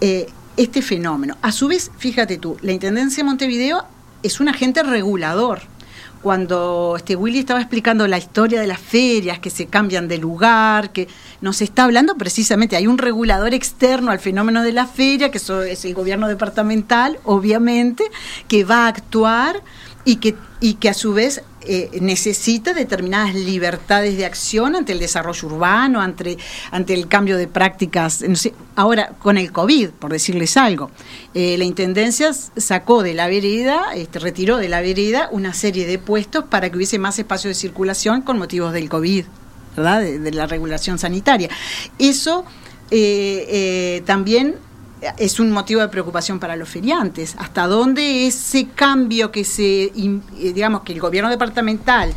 eh, 0.02 0.28
este 0.58 0.82
fenómeno? 0.82 1.38
A 1.42 1.52
su 1.52 1.68
vez, 1.68 1.92
fíjate 1.98 2.38
tú, 2.38 2.58
la 2.62 2.72
Intendencia 2.72 3.24
de 3.24 3.30
Montevideo 3.30 3.84
es 4.24 4.40
un 4.40 4.48
agente 4.48 4.82
regulador 4.84 5.62
cuando 6.26 6.96
este 6.98 7.16
Willy 7.16 7.38
estaba 7.38 7.62
explicando 7.62 8.08
la 8.08 8.18
historia 8.18 8.60
de 8.60 8.66
las 8.66 8.80
ferias, 8.80 9.38
que 9.38 9.52
se 9.52 9.68
cambian 9.68 10.08
de 10.08 10.18
lugar, 10.18 10.92
que 10.92 11.08
nos 11.40 11.62
está 11.62 11.84
hablando 11.84 12.16
precisamente, 12.16 12.76
hay 12.76 12.88
un 12.88 12.98
regulador 12.98 13.54
externo 13.54 14.10
al 14.10 14.18
fenómeno 14.18 14.64
de 14.64 14.72
la 14.72 14.88
feria, 14.88 15.30
que 15.30 15.38
eso 15.38 15.62
es 15.62 15.86
el 15.86 15.94
gobierno 15.94 16.28
departamental, 16.28 17.20
obviamente, 17.26 18.06
que 18.48 18.64
va 18.64 18.86
a 18.86 18.88
actuar 18.88 19.62
y 20.04 20.16
que, 20.16 20.36
y 20.62 20.74
que 20.74 20.90
a 20.90 20.96
su 20.96 21.14
vez 21.14 21.44
eh, 21.68 21.90
necesita 22.02 22.74
determinadas 22.74 23.34
libertades 23.34 24.18
de 24.18 24.26
acción 24.26 24.76
ante 24.76 24.92
el 24.92 25.00
desarrollo 25.00 25.48
urbano, 25.48 26.02
ante, 26.02 26.38
el 26.72 27.08
cambio 27.08 27.38
de 27.38 27.48
prácticas. 27.48 28.24
ahora, 28.76 29.14
con 29.20 29.38
el 29.38 29.52
COVID, 29.52 29.90
por 29.92 30.12
decirles 30.12 30.58
algo, 30.58 30.92
eh, 31.34 31.58
la 31.58 31.66
Intendencia 31.66 32.32
sacó 32.34 33.04
de 33.04 33.14
la 33.14 33.28
vereda, 33.28 33.94
este, 33.96 34.20
retiró 34.20 34.58
de 34.58 34.70
la 34.70 34.82
vereda 34.82 35.30
una 35.32 35.54
serie 35.54 35.86
de 35.86 36.00
puestos 36.00 36.46
para 36.46 36.70
que 36.70 36.78
hubiese 36.78 37.00
más 37.00 37.18
espacio 37.18 37.48
de 37.50 37.56
circulación 37.56 38.22
con 38.22 38.38
motivos 38.38 38.74
del 38.74 38.90
COVID, 38.90 39.26
¿verdad? 39.76 40.02
De, 40.02 40.32
la 40.32 40.48
regulación 40.48 41.00
sanitaria. 41.00 41.50
Eso 41.98 42.46
eh, 42.92 44.04
también 44.06 44.56
es 45.18 45.40
un 45.40 45.52
motivo 45.52 45.82
de 45.82 45.90
preocupación 45.90 46.40
para 46.40 46.56
los 46.56 46.70
feriantes. 46.70 47.36
¿Hasta 47.38 47.68
dónde 47.68 48.28
ese 48.28 48.68
cambio 48.68 49.32
que 49.32 49.44
se, 49.44 49.86
eh, 49.86 50.22
digamos, 50.54 50.82
que 50.82 50.94
el 50.94 51.00
gobierno 51.00 51.30
departamental 51.30 52.14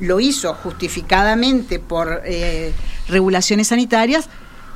lo 0.00 0.20
hizo 0.20 0.54
justificadamente 0.54 1.78
por 1.78 2.22
eh, 2.24 2.72
regulaciones 3.08 3.68
sanitarias, 3.68 4.28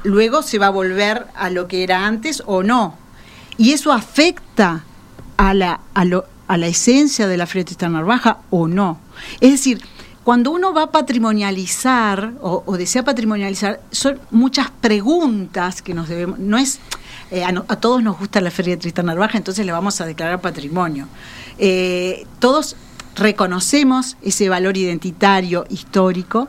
luego 0.05 0.43
se 0.43 0.59
va 0.59 0.67
a 0.67 0.71
volver 0.71 1.27
a 1.35 1.51
lo 1.51 1.69
que 1.69 1.83
era 1.83 2.07
antes 2.07 2.43
o 2.47 2.63
no? 2.63 2.97
Y 3.59 3.73
eso 3.73 3.93
afecta 3.93 4.85
a 5.37 5.55
la, 5.55 5.81
a 5.95 6.05
lo, 6.05 6.27
a 6.47 6.57
la 6.57 6.67
esencia 6.67 7.27
de 7.27 7.37
la 7.37 7.47
Feria 7.47 7.65
Tristán 7.65 7.93
Narvaja 7.93 8.39
o 8.51 8.69
no. 8.69 8.99
Es 9.41 9.51
decir, 9.51 9.83
cuando 10.25 10.51
uno 10.51 10.73
va 10.73 10.83
a 10.83 10.91
patrimonializar 10.91 12.35
o, 12.41 12.63
o, 12.67 12.77
desea 12.77 13.05
patrimonializar, 13.05 13.81
son 13.91 14.19
muchas 14.31 14.71
preguntas 14.71 15.83
que 15.83 15.95
nos 15.95 16.09
debemos. 16.09 16.39
No 16.39 16.59
es 16.59 16.81
eh, 17.31 17.45
a, 17.45 17.77
todos 17.77 18.03
nos 18.03 18.19
gusta 18.19 18.41
la 18.41 18.51
Feria 18.51 18.75
de 18.75 18.81
Tristán 18.81 19.07
Narvaja, 19.07 19.37
entonces 19.37 19.67
le 19.67 19.73
vamos 19.73 20.01
a 20.01 20.07
declarar 20.07 20.41
patrimonio. 20.41 21.09
Eh, 21.59 22.27
todos 22.39 22.77
reconocemos 23.17 24.17
ese 24.23 24.49
valor 24.49 24.77
identitario, 24.77 25.67
histórico, 25.69 26.49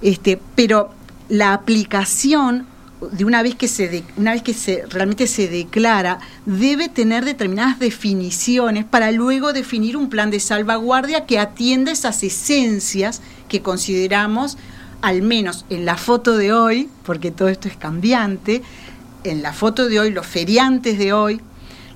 este, 0.00 0.40
pero 0.54 0.90
la 1.28 1.52
aplicación 1.54 2.66
de 3.10 3.24
una 3.24 3.42
vez 3.42 3.56
que 3.56 3.66
se 3.66 4.04
una 4.16 4.32
vez 4.32 4.42
que 4.42 4.54
se 4.54 4.84
realmente 4.88 5.26
se 5.26 5.48
declara 5.48 6.20
debe 6.46 6.88
tener 6.88 7.24
determinadas 7.24 7.80
definiciones 7.80 8.84
para 8.84 9.10
luego 9.10 9.52
definir 9.52 9.96
un 9.96 10.08
plan 10.08 10.30
de 10.30 10.38
salvaguardia 10.38 11.26
que 11.26 11.40
atienda 11.40 11.90
esas 11.90 12.22
esencias 12.22 13.20
que 13.48 13.60
consideramos 13.60 14.56
al 15.00 15.22
menos 15.22 15.64
en 15.68 15.84
la 15.84 15.96
foto 15.96 16.36
de 16.36 16.52
hoy 16.52 16.88
porque 17.04 17.32
todo 17.32 17.48
esto 17.48 17.66
es 17.66 17.76
cambiante 17.76 18.62
en 19.24 19.42
la 19.42 19.52
foto 19.52 19.88
de 19.88 20.00
hoy, 20.00 20.10
los 20.10 20.26
feriantes 20.26 20.98
de 20.98 21.12
hoy, 21.12 21.40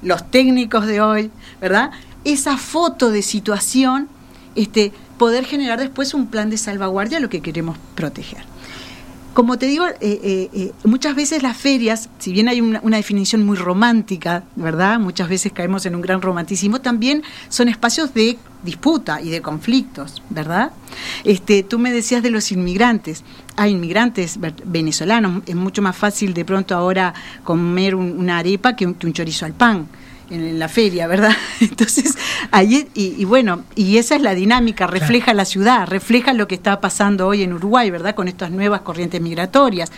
los 0.02 0.30
técnicos 0.30 0.86
de 0.86 1.00
hoy, 1.00 1.30
¿verdad? 1.60 1.90
Esa 2.24 2.56
foto 2.56 3.10
de 3.10 3.22
situación, 3.22 4.08
este, 4.54 4.92
poder 5.18 5.44
generar 5.44 5.78
después 5.78 6.14
un 6.14 6.26
plan 6.26 6.50
de 6.50 6.58
salvaguardia 6.58 7.18
a 7.18 7.20
lo 7.20 7.28
que 7.28 7.40
queremos 7.40 7.76
proteger. 7.94 8.44
Como 9.36 9.58
te 9.58 9.66
digo, 9.66 9.86
eh, 9.86 9.96
eh, 10.00 10.48
eh, 10.54 10.72
muchas 10.84 11.14
veces 11.14 11.42
las 11.42 11.58
ferias, 11.58 12.08
si 12.18 12.32
bien 12.32 12.48
hay 12.48 12.62
una, 12.62 12.80
definición 12.96 13.44
muy 13.44 13.58
romántica, 13.58 14.44
¿verdad? 14.56 14.98
Muchas 14.98 15.28
veces 15.28 15.52
caemos 15.52 15.84
en 15.84 15.94
un 15.94 16.00
gran 16.00 16.22
romanticismo, 16.22 16.80
también 16.80 17.22
son 17.50 17.68
espacios 17.68 18.14
de 18.14 18.38
disputa 18.62 19.20
y 19.20 19.28
de 19.28 19.42
conflictos, 19.42 20.22
¿verdad? 20.30 20.72
Este, 21.22 21.62
tú 21.62 21.78
me 21.78 21.92
decías 21.92 22.22
de 22.22 22.30
los 22.30 22.50
inmigrantes. 22.50 23.24
Hay 23.56 23.72
inmigrantes 23.72 24.38
venezolanos, 24.64 25.42
es 25.44 25.54
mucho 25.54 25.82
más 25.82 25.96
fácil 25.96 26.32
de 26.32 26.46
pronto 26.46 26.74
ahora 26.74 27.12
comer 27.44 27.94
una 27.94 28.38
arepa 28.38 28.74
que 28.74 28.86
un 28.86 29.12
chorizo 29.12 29.44
al 29.44 29.52
pan 29.52 29.86
en, 30.30 30.58
la 30.58 30.68
feria, 30.68 31.06
¿verdad? 31.06 31.32
Entonces, 31.60 32.16
ahí, 32.50 32.88
y, 32.94 33.24
bueno, 33.24 33.64
y 33.74 33.98
esa 33.98 34.16
es 34.16 34.22
la 34.22 34.34
dinámica, 34.34 34.86
refleja 34.86 35.34
la 35.34 35.44
ciudad, 35.44 35.86
refleja 35.86 36.32
lo 36.32 36.48
que 36.48 36.54
está 36.54 36.80
pasando 36.80 37.26
hoy 37.26 37.42
en 37.42 37.52
Uruguay, 37.52 37.90
¿verdad? 37.90 38.14
Con 38.14 38.28
estas 38.28 38.50
nuevas 38.50 38.80
corrientes 38.82 39.20
migratorias, 39.20 39.90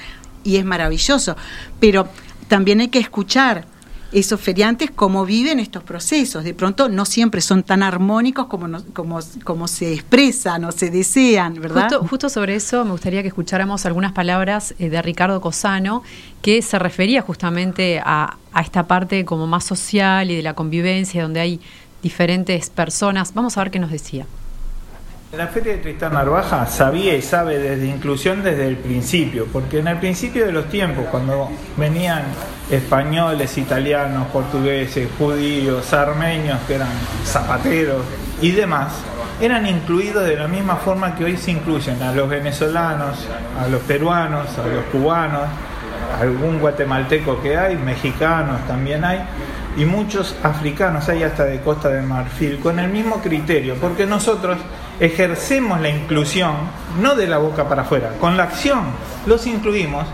y 0.44 0.56
es 0.56 0.64
maravilloso. 0.64 1.36
Pero 1.80 2.08
también 2.48 2.80
hay 2.80 2.88
que 2.88 2.98
escuchar 2.98 3.66
esos 4.12 4.40
feriantes 4.40 4.90
cómo 4.90 5.26
viven 5.26 5.60
estos 5.60 5.82
procesos. 5.82 6.44
De 6.44 6.54
pronto 6.54 6.88
no 6.88 7.04
siempre 7.04 7.40
son 7.40 7.62
tan 7.62 7.82
armónicos 7.82 8.46
como, 8.46 8.82
como, 8.92 9.18
como 9.44 9.68
se 9.68 9.92
expresan 9.92 10.64
o 10.64 10.72
se 10.72 10.90
desean, 10.90 11.54
¿verdad? 11.60 11.90
Justo, 12.08 12.28
sobre 12.28 12.54
eso 12.54 12.84
me 12.84 12.92
gustaría 12.92 13.22
que 13.22 13.28
escucháramos 13.28 13.84
algunas 13.86 14.12
palabras 14.12 14.74
eh, 14.78 14.88
de 14.88 15.02
Ricardo 15.02 15.40
Cosano, 15.40 16.02
que 16.42 16.62
se 16.62 16.78
refería 16.78 17.22
justamente 17.22 18.00
a, 18.04 18.36
a 18.52 18.60
esta 18.62 18.86
parte 18.86 19.24
como 19.24 19.46
más 19.46 19.64
social 19.64 20.30
y 20.30 20.36
de 20.36 20.42
la 20.42 20.54
convivencia, 20.54 21.22
donde 21.22 21.40
hay 21.40 21.60
diferentes 22.02 22.70
personas. 22.70 23.34
Vamos 23.34 23.58
a 23.58 23.64
ver 23.64 23.70
qué 23.70 23.78
nos 23.78 23.90
decía. 23.90 24.26
La 25.36 25.46
Feria 25.46 25.74
de 25.74 25.78
Tristán 25.80 26.14
Narvaja 26.14 26.64
sabía 26.64 27.14
y 27.14 27.20
sabe 27.20 27.58
desde 27.58 27.86
inclusión 27.86 28.42
desde 28.42 28.66
el 28.66 28.78
principio, 28.78 29.46
porque 29.52 29.80
en 29.80 29.88
el 29.88 29.98
principio 29.98 30.46
de 30.46 30.52
los 30.52 30.70
tiempos, 30.70 31.04
cuando 31.10 31.50
venían 31.76 32.22
españoles, 32.70 33.58
italianos, 33.58 34.28
portugueses, 34.28 35.06
judíos, 35.18 35.92
armenios, 35.92 36.58
que 36.66 36.76
eran 36.76 36.88
zapateros 37.26 38.06
y 38.40 38.52
demás, 38.52 38.94
eran 39.38 39.66
incluidos 39.66 40.24
de 40.24 40.34
la 40.34 40.48
misma 40.48 40.76
forma 40.76 41.14
que 41.14 41.26
hoy 41.26 41.36
se 41.36 41.50
incluyen 41.50 42.02
a 42.02 42.12
los 42.12 42.26
venezolanos, 42.26 43.18
a 43.62 43.68
los 43.68 43.82
peruanos, 43.82 44.46
a 44.58 44.66
los 44.66 44.84
cubanos, 44.86 45.42
algún 46.18 46.58
guatemalteco 46.58 47.42
que 47.42 47.54
hay, 47.54 47.76
mexicanos 47.76 48.66
también 48.66 49.04
hay, 49.04 49.20
y 49.76 49.84
muchos 49.84 50.34
africanos 50.42 51.06
hay 51.10 51.22
hasta 51.22 51.44
de 51.44 51.60
Costa 51.60 51.90
de 51.90 52.00
Marfil, 52.00 52.60
con 52.60 52.78
el 52.78 52.88
mismo 52.88 53.20
criterio, 53.20 53.74
porque 53.74 54.06
nosotros 54.06 54.56
ejercemos 55.00 55.80
la 55.80 55.88
inclusión 55.88 56.52
no 57.00 57.14
de 57.14 57.26
la 57.26 57.38
boca 57.38 57.68
para 57.68 57.82
afuera, 57.82 58.14
con 58.20 58.36
la 58.36 58.44
acción 58.44 58.84
los 59.26 59.46
incluimos 59.46 60.06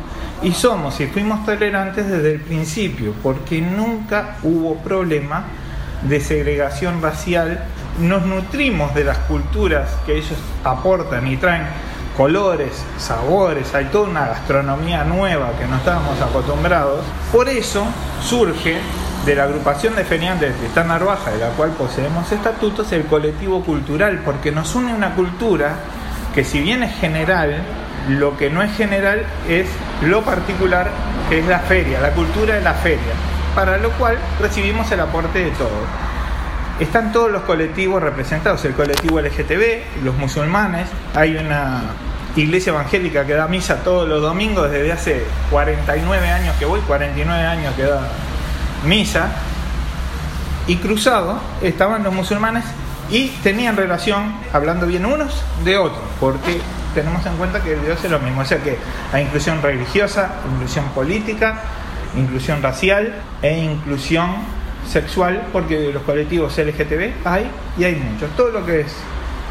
y 0.42 0.52
somos 0.52 1.00
y 1.00 1.06
fuimos 1.06 1.44
tolerantes 1.46 2.08
desde 2.08 2.34
el 2.34 2.40
principio, 2.40 3.14
porque 3.22 3.60
nunca 3.60 4.36
hubo 4.42 4.76
problema 4.76 5.44
de 6.02 6.20
segregación 6.20 7.00
racial, 7.00 7.64
nos 8.00 8.26
nutrimos 8.26 8.94
de 8.94 9.04
las 9.04 9.18
culturas 9.18 9.88
que 10.04 10.18
ellos 10.18 10.38
aportan 10.64 11.26
y 11.26 11.36
traen 11.36 11.62
colores, 12.16 12.84
sabores, 12.98 13.74
hay 13.74 13.86
toda 13.86 14.08
una 14.08 14.26
gastronomía 14.26 15.04
nueva 15.04 15.52
que 15.58 15.66
no 15.66 15.76
estábamos 15.76 16.20
acostumbrados. 16.20 17.04
Por 17.32 17.48
eso 17.48 17.84
surge 18.22 18.78
de 19.24 19.34
la 19.34 19.44
agrupación 19.44 19.96
de 19.96 20.04
feriantes 20.04 20.52
de 20.52 20.58
Tristán 20.58 20.88
Narvaja, 20.88 21.30
de 21.30 21.38
la 21.38 21.48
cual 21.50 21.70
poseemos 21.70 22.30
estatutos, 22.30 22.92
el 22.92 23.04
colectivo 23.06 23.64
cultural, 23.64 24.20
porque 24.22 24.52
nos 24.52 24.74
une 24.74 24.92
una 24.92 25.14
cultura 25.14 25.76
que 26.34 26.44
si 26.44 26.60
bien 26.60 26.82
es 26.82 26.94
general, 26.96 27.62
lo 28.08 28.36
que 28.36 28.50
no 28.50 28.62
es 28.62 28.76
general 28.76 29.24
es 29.48 29.66
lo 30.02 30.22
particular 30.22 30.90
que 31.30 31.38
es 31.38 31.46
la 31.46 31.60
feria, 31.60 32.00
la 32.00 32.10
cultura 32.10 32.56
de 32.56 32.60
la 32.60 32.74
feria, 32.74 33.14
para 33.54 33.78
lo 33.78 33.90
cual 33.92 34.18
recibimos 34.40 34.90
el 34.92 35.00
aporte 35.00 35.38
de 35.38 35.50
todos. 35.52 35.70
Están 36.78 37.12
todos 37.12 37.30
los 37.30 37.42
colectivos 37.42 38.02
representados, 38.02 38.62
el 38.66 38.74
colectivo 38.74 39.20
LGTB, 39.20 40.04
los 40.04 40.16
musulmanes, 40.16 40.88
hay 41.14 41.36
una 41.36 41.82
iglesia 42.36 42.72
evangélica 42.72 43.24
que 43.24 43.32
da 43.32 43.46
misa 43.46 43.76
todos 43.84 44.06
los 44.06 44.20
domingos 44.20 44.70
desde 44.70 44.92
hace 44.92 45.24
49 45.50 46.28
años 46.28 46.56
que 46.58 46.66
voy, 46.66 46.80
49 46.80 47.46
años 47.46 47.72
que 47.74 47.84
da 47.84 48.00
misa, 48.84 49.28
y 50.66 50.76
cruzado 50.76 51.40
estaban 51.62 52.02
los 52.02 52.14
musulmanes 52.14 52.64
y 53.10 53.28
tenían 53.42 53.76
relación, 53.76 54.34
hablando 54.52 54.86
bien 54.86 55.04
unos 55.04 55.42
de 55.64 55.76
otros, 55.76 56.02
porque 56.20 56.60
tenemos 56.94 57.24
en 57.26 57.36
cuenta 57.36 57.60
que 57.62 57.76
Dios 57.76 58.02
es 58.02 58.10
lo 58.10 58.18
mismo, 58.18 58.40
o 58.40 58.44
sea 58.44 58.58
que 58.58 58.78
hay 59.12 59.24
inclusión 59.24 59.60
religiosa, 59.60 60.30
inclusión 60.52 60.86
política, 60.94 61.60
inclusión 62.16 62.62
racial 62.62 63.14
e 63.42 63.58
inclusión 63.58 64.30
sexual, 64.88 65.48
porque 65.52 65.90
los 65.92 66.02
colectivos 66.02 66.56
LGTB 66.56 67.26
hay 67.26 67.50
y 67.76 67.84
hay 67.84 67.96
muchos. 67.96 68.30
Todo 68.36 68.50
lo 68.50 68.64
que 68.64 68.80
es 68.80 68.94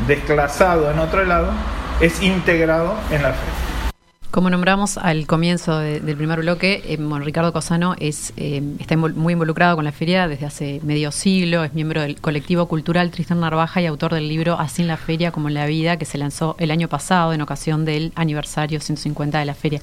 desclasado 0.08 0.90
en 0.92 1.00
otro 1.00 1.24
lado 1.26 1.52
es 2.00 2.22
integrado 2.22 2.96
en 3.12 3.24
la 3.24 3.30
feria. 3.34 3.73
Como 4.34 4.50
nombramos 4.50 4.98
al 4.98 5.28
comienzo 5.28 5.78
del 5.78 6.18
primer 6.18 6.40
bloque, 6.40 6.82
eh, 6.88 6.98
Ricardo 7.20 7.54
Cosano 7.54 7.94
es, 8.00 8.34
eh, 8.36 8.64
está 8.80 8.98
muy 8.98 9.34
involucrado 9.34 9.76
con 9.76 9.86
la 9.86 9.92
feria 9.92 10.28
desde 10.28 10.48
hace 10.48 10.82
medio 10.84 11.12
siglo, 11.12 11.64
es 11.64 11.76
miembro 11.76 12.02
del 12.02 12.20
colectivo 12.20 12.68
cultural 12.68 13.12
Tristán 13.12 13.42
Narvaja 13.42 13.80
y 13.80 13.86
autor 13.86 14.16
del 14.16 14.28
libro 14.28 14.60
Así 14.60 14.82
en 14.82 14.88
la 14.88 14.98
feria 14.98 15.32
como 15.32 15.50
en 15.50 15.54
la 15.54 15.68
vida, 15.68 15.98
que 15.98 16.06
se 16.06 16.18
lanzó 16.18 16.56
el 16.58 16.72
año 16.72 16.88
pasado 16.88 17.34
en 17.34 17.44
ocasión 17.44 17.86
del 17.86 18.12
aniversario 18.16 18.80
150 18.80 19.38
de 19.38 19.46
la 19.46 19.54
feria. 19.54 19.82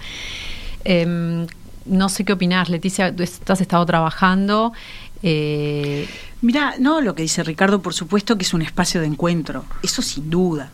Em, 0.83 1.47
no 1.85 2.09
sé 2.09 2.25
qué 2.25 2.33
opinás, 2.33 2.71
Leticia, 2.71 3.15
tú 3.15 3.23
has 3.23 3.61
estado 3.61 3.87
trabajando. 3.87 4.73
Eh... 5.23 6.09
Mira, 6.43 6.75
no, 6.81 7.01
lo 7.01 7.15
que 7.15 7.23
dice 7.23 7.45
Ricardo, 7.45 7.83
por 7.83 7.95
supuesto 7.95 8.37
que 8.37 8.43
es 8.43 8.53
un 8.53 8.63
espacio 8.63 9.01
de 9.01 9.07
encuentro, 9.07 9.65
eso 9.81 10.03
sin 10.03 10.29
duda 10.29 10.73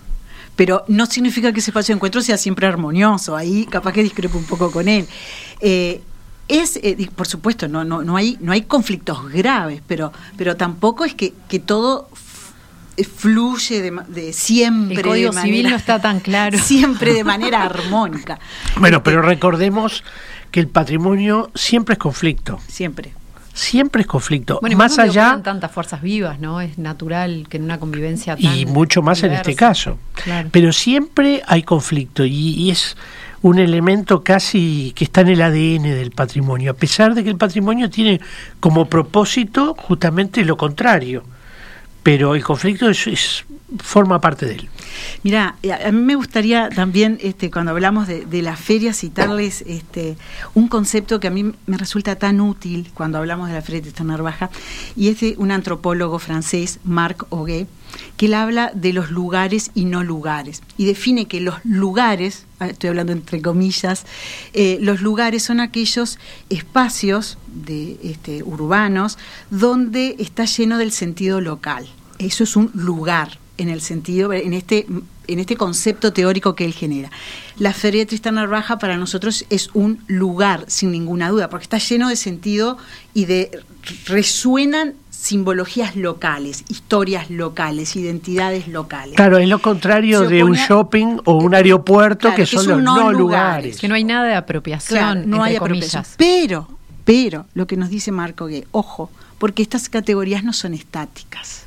pero 0.56 0.84
no 0.88 1.06
significa 1.06 1.52
que 1.52 1.60
ese 1.60 1.70
espacio 1.70 1.94
de 1.94 1.98
encuentro 1.98 2.22
sea 2.22 2.38
siempre 2.38 2.66
armonioso. 2.66 3.36
Ahí 3.36 3.66
capaz 3.66 3.92
que 3.92 4.02
discrepo 4.02 4.38
un 4.38 4.44
poco 4.44 4.70
con 4.70 4.88
él. 4.88 5.06
Eh, 5.60 6.00
es, 6.48 6.76
eh, 6.82 7.08
por 7.14 7.26
supuesto, 7.26 7.68
no, 7.68 7.84
no, 7.84 8.02
no, 8.02 8.16
hay, 8.16 8.38
no 8.40 8.52
hay 8.52 8.62
conflictos 8.62 9.30
graves, 9.30 9.82
pero, 9.86 10.12
pero 10.36 10.56
tampoco 10.56 11.04
es 11.04 11.14
que, 11.14 11.34
que 11.48 11.58
todo 11.58 12.08
fluye 13.16 13.82
de, 13.82 14.32
siempre. 14.32 14.96
El 14.96 15.02
Código 15.02 15.32
Civil 15.32 15.68
no 15.68 15.76
está 15.76 16.00
tan 16.00 16.20
claro. 16.20 16.58
Siempre 16.62 17.12
de 17.12 17.24
manera 17.24 17.62
armónica. 17.62 18.38
Bueno, 18.78 19.02
pero 19.02 19.20
recordemos 19.20 20.02
que 20.50 20.60
el 20.60 20.68
patrimonio 20.68 21.50
siempre 21.54 21.92
es 21.94 21.98
conflicto. 21.98 22.58
Siempre 22.68 23.12
siempre 23.56 24.02
es 24.02 24.06
conflicto. 24.06 24.58
Bueno, 24.60 24.76
más 24.76 24.98
allá 24.98 25.40
tantas 25.42 25.72
fuerzas 25.72 26.02
vivas, 26.02 26.38
¿no? 26.38 26.60
Es 26.60 26.78
natural 26.78 27.46
que 27.48 27.56
en 27.56 27.64
una 27.64 27.80
convivencia 27.80 28.36
tan 28.36 28.56
y 28.56 28.66
mucho 28.66 29.02
más 29.02 29.22
en 29.22 29.32
este 29.32 29.56
caso. 29.56 29.98
Pero 30.52 30.72
siempre 30.72 31.42
hay 31.46 31.62
conflicto 31.62 32.24
y, 32.24 32.70
es 32.70 32.96
un 33.42 33.58
elemento 33.58 34.22
casi 34.22 34.92
que 34.94 35.04
está 35.04 35.22
en 35.22 35.28
el 35.28 35.42
ADN 35.42 35.84
del 35.84 36.10
patrimonio, 36.10 36.72
a 36.72 36.74
pesar 36.74 37.14
de 37.14 37.24
que 37.24 37.30
el 37.30 37.36
patrimonio 37.36 37.88
tiene 37.88 38.20
como 38.60 38.86
propósito 38.86 39.74
justamente 39.74 40.44
lo 40.44 40.56
contrario. 40.56 41.24
Pero 42.06 42.36
el 42.36 42.44
conflicto 42.44 42.88
es 42.88 43.44
forma 43.82 44.20
parte 44.20 44.46
de 44.46 44.54
él. 44.54 44.68
Mira, 45.24 45.56
eh, 45.64 45.72
a 45.72 45.90
mí 45.90 46.00
me 46.00 46.14
gustaría 46.14 46.68
también, 46.68 47.18
este, 47.20 47.50
cuando 47.50 47.72
hablamos 47.72 48.06
de, 48.06 48.24
de 48.24 48.42
la 48.42 48.56
feria, 48.56 48.92
citarles 48.92 49.62
este, 49.66 50.16
un 50.54 50.68
concepto 50.68 51.18
que 51.18 51.26
a 51.26 51.30
mí 51.30 51.52
me 51.66 51.76
resulta 51.76 52.14
tan 52.14 52.40
útil 52.40 52.90
cuando 52.94 53.18
hablamos 53.18 53.48
de 53.48 53.54
la 53.54 53.62
feria 53.62 53.80
de 53.80 53.90
Tristán 53.90 54.22
Baja, 54.22 54.50
y 54.94 55.08
es 55.08 55.18
de 55.18 55.34
un 55.38 55.50
antropólogo 55.50 56.20
francés, 56.20 56.78
Marc 56.84 57.26
Auguet, 57.32 57.66
que 58.16 58.26
él 58.26 58.34
habla 58.34 58.70
de 58.72 58.92
los 58.92 59.10
lugares 59.10 59.72
y 59.74 59.84
no 59.84 60.04
lugares, 60.04 60.62
y 60.76 60.84
define 60.84 61.26
que 61.26 61.40
los 61.40 61.56
lugares, 61.64 62.46
ah, 62.60 62.68
estoy 62.68 62.90
hablando 62.90 63.12
entre 63.12 63.42
comillas, 63.42 64.06
eh, 64.52 64.78
los 64.80 65.00
lugares 65.00 65.42
son 65.42 65.58
aquellos 65.58 66.18
espacios 66.50 67.38
de, 67.48 67.96
este, 68.04 68.44
urbanos 68.44 69.18
donde 69.50 70.14
está 70.18 70.44
lleno 70.44 70.78
del 70.78 70.92
sentido 70.92 71.40
local. 71.40 71.88
Eso 72.18 72.44
es 72.44 72.56
un 72.56 72.70
lugar, 72.74 73.38
en 73.58 73.68
el 73.68 73.80
sentido, 73.80 74.32
en 74.32 74.52
este, 74.52 74.86
en 75.26 75.38
este 75.38 75.56
concepto 75.56 76.12
teórico 76.12 76.54
que 76.54 76.64
él 76.64 76.74
genera. 76.74 77.10
La 77.58 77.72
Feria 77.72 78.02
de 78.02 78.06
Tristán 78.06 78.34
Narvaja 78.34 78.78
para 78.78 78.96
nosotros 78.96 79.44
es 79.50 79.70
un 79.74 80.00
lugar, 80.06 80.64
sin 80.66 80.90
ninguna 80.90 81.30
duda, 81.30 81.48
porque 81.48 81.64
está 81.64 81.78
lleno 81.78 82.08
de 82.08 82.16
sentido 82.16 82.78
y 83.14 83.24
de 83.24 83.50
resuenan 84.06 84.94
simbologías 85.10 85.96
locales, 85.96 86.64
historias 86.68 87.30
locales, 87.30 87.96
identidades 87.96 88.68
locales. 88.68 89.16
Claro, 89.16 89.38
es 89.38 89.48
lo 89.48 89.60
contrario 89.60 90.22
de 90.28 90.44
un 90.44 90.54
shopping 90.54 91.18
o 91.24 91.34
un 91.38 91.54
aeropuerto 91.54 92.34
que 92.34 92.46
son 92.46 92.66
los 92.68 92.82
no 92.82 93.12
lugares. 93.12 93.78
Que 93.78 93.88
no 93.88 93.94
hay 93.94 94.04
nada 94.04 94.26
de 94.26 94.34
apropiación, 94.34 95.28
no 95.28 95.42
hay 95.42 95.56
apropiación. 95.56 96.04
Pero, 96.16 96.68
pero, 97.04 97.46
lo 97.54 97.66
que 97.66 97.76
nos 97.76 97.88
dice 97.88 98.12
Marco 98.12 98.46
que, 98.46 98.66
ojo, 98.70 99.10
porque 99.38 99.62
estas 99.62 99.88
categorías 99.88 100.44
no 100.44 100.52
son 100.52 100.74
estáticas 100.74 101.65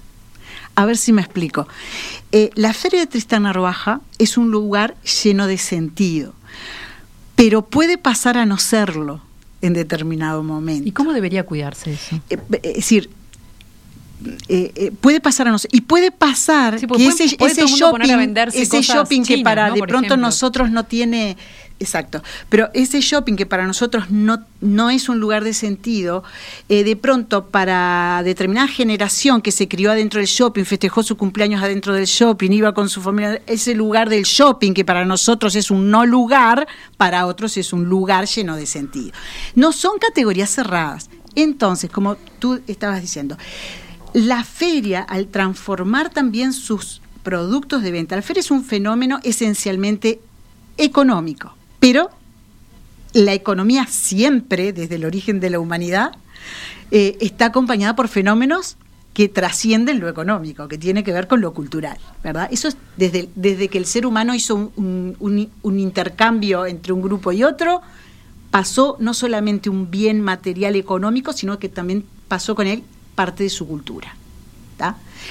a 0.76 0.86
ver 0.86 0.98
si 0.98 1.12
me 1.14 1.22
explico. 1.22 1.68
Eh, 2.32 2.52
la 2.56 2.74
Feria 2.74 3.00
de 3.00 3.08
Tristán 3.08 3.46
Arbaja 3.46 4.02
es 4.18 4.38
un 4.38 4.52
lugar 4.52 4.96
lleno 5.24 5.48
de 5.48 5.58
sentido, 5.58 6.34
pero 7.36 7.64
puede 7.64 7.98
pasar 7.98 8.38
a 8.38 8.46
no 8.46 8.58
serlo 8.58 9.22
en 9.62 9.74
determinado 9.74 10.44
momento. 10.44 10.88
¿Y 10.88 10.92
cómo 10.92 11.14
debería 11.14 11.46
cuidarse 11.46 11.94
eso? 11.94 12.22
Eh, 12.30 12.40
es 12.64 12.76
decir, 12.76 13.10
eh, 14.48 14.92
puede 15.00 15.22
pasar 15.22 15.48
a 15.48 15.52
no 15.52 15.60
ser, 15.60 15.74
y 15.74 15.82
puede 15.82 16.12
pasar 16.12 16.80
que 16.80 17.08
ese, 17.08 17.28
shopping, 17.28 18.36
ese 18.54 18.82
shopping 18.82 19.24
que 19.24 19.38
para 19.44 19.72
de 19.72 19.82
pronto 19.82 20.18
nosotros 20.18 20.72
no 20.72 20.86
tiene 20.86 21.38
Exacto. 21.80 22.22
Pero 22.50 22.70
ese 22.74 23.00
shopping 23.00 23.36
que 23.36 23.46
para 23.46 23.66
nosotros 23.66 24.12
no, 24.12 24.44
no 24.60 24.90
es 24.90 25.08
un 25.08 25.20
lugar 25.20 25.46
de 25.46 25.54
sentido, 25.54 26.26
eh, 26.68 26.84
de 26.84 26.98
pronto 26.98 27.48
para 27.48 28.22
determinada 28.26 28.68
generación 28.68 29.42
que 29.42 29.54
se 29.54 29.70
crió 29.70 29.92
adentro 29.92 30.20
del 30.20 30.28
shopping, 30.28 30.66
festejó 30.66 31.04
su 31.04 31.16
cumpleaños 31.16 31.64
adentro 31.64 31.94
del 31.94 32.06
shopping, 32.06 32.52
iba 32.52 32.74
con 32.74 32.90
su 32.90 33.02
familia, 33.02 33.42
ese 33.48 33.76
lugar 33.76 34.10
del 34.10 34.24
shopping 34.24 34.74
que 34.74 34.84
para 34.84 35.06
nosotros 35.06 35.56
es 35.56 35.72
un 35.72 35.90
no 35.90 36.06
lugar, 36.06 36.68
para 36.98 37.26
otros 37.26 37.56
es 37.56 37.72
un 37.72 37.86
lugar 37.86 38.26
lleno 38.28 38.58
de 38.58 38.66
sentido. 38.66 39.12
No 39.56 39.72
son 39.72 40.00
categorías 40.00 40.50
cerradas. 40.50 41.10
Entonces, 41.36 41.90
como 41.90 42.16
tú 42.40 42.60
estabas 42.68 43.02
diciendo, 43.02 43.38
la 44.12 44.44
feria 44.44 45.02
al 45.02 45.28
transformar 45.28 46.10
también 46.10 46.52
sus 46.52 47.02
productos 47.24 47.84
de 47.84 47.92
venta, 47.92 48.18
la 48.18 48.22
feria 48.22 48.42
es 48.42 48.52
un 48.52 48.66
fenómeno 48.66 49.20
esencialmente 49.24 50.20
económico 50.78 51.54
pero 51.80 52.10
la 53.14 53.34
economía 53.34 53.88
siempre, 53.88 54.74
desde 54.74 54.96
el 54.96 55.06
origen 55.06 55.40
de 55.40 55.50
la 55.50 55.60
humanidad, 55.60 56.12
eh, 56.92 57.18
está 57.20 57.46
acompañada 57.46 57.96
por 57.96 58.08
fenómenos 58.08 58.78
que 59.14 59.28
trascienden 59.28 60.00
lo 60.00 60.08
económico, 60.08 60.68
que 60.68 60.78
tiene 60.78 61.04
que 61.04 61.12
ver 61.12 61.28
con 61.28 61.42
lo 61.42 61.54
cultural, 61.54 61.98
¿verdad? 62.24 62.48
Eso 62.52 62.68
es 62.68 62.78
desde, 62.96 63.30
desde 63.36 63.68
que 63.68 63.78
el 63.78 63.86
ser 63.86 64.06
humano 64.06 64.34
hizo 64.36 64.72
un, 64.76 65.50
intercambio 65.64 66.66
entre 66.66 66.94
un 66.94 67.02
grupo 67.02 67.32
y 67.32 67.44
otro, 67.44 67.82
pasó 68.52 68.96
no 69.00 69.14
solamente 69.14 69.70
un 69.70 69.92
bien 69.92 70.22
material 70.22 70.76
económico, 70.76 71.34
sino 71.34 71.60
que 71.60 71.70
también 71.70 72.06
pasó 72.28 72.56
con 72.56 72.68
él 72.68 72.84
parte 73.16 73.44
de 73.44 73.50
su 73.50 73.68
cultura. 73.68 74.16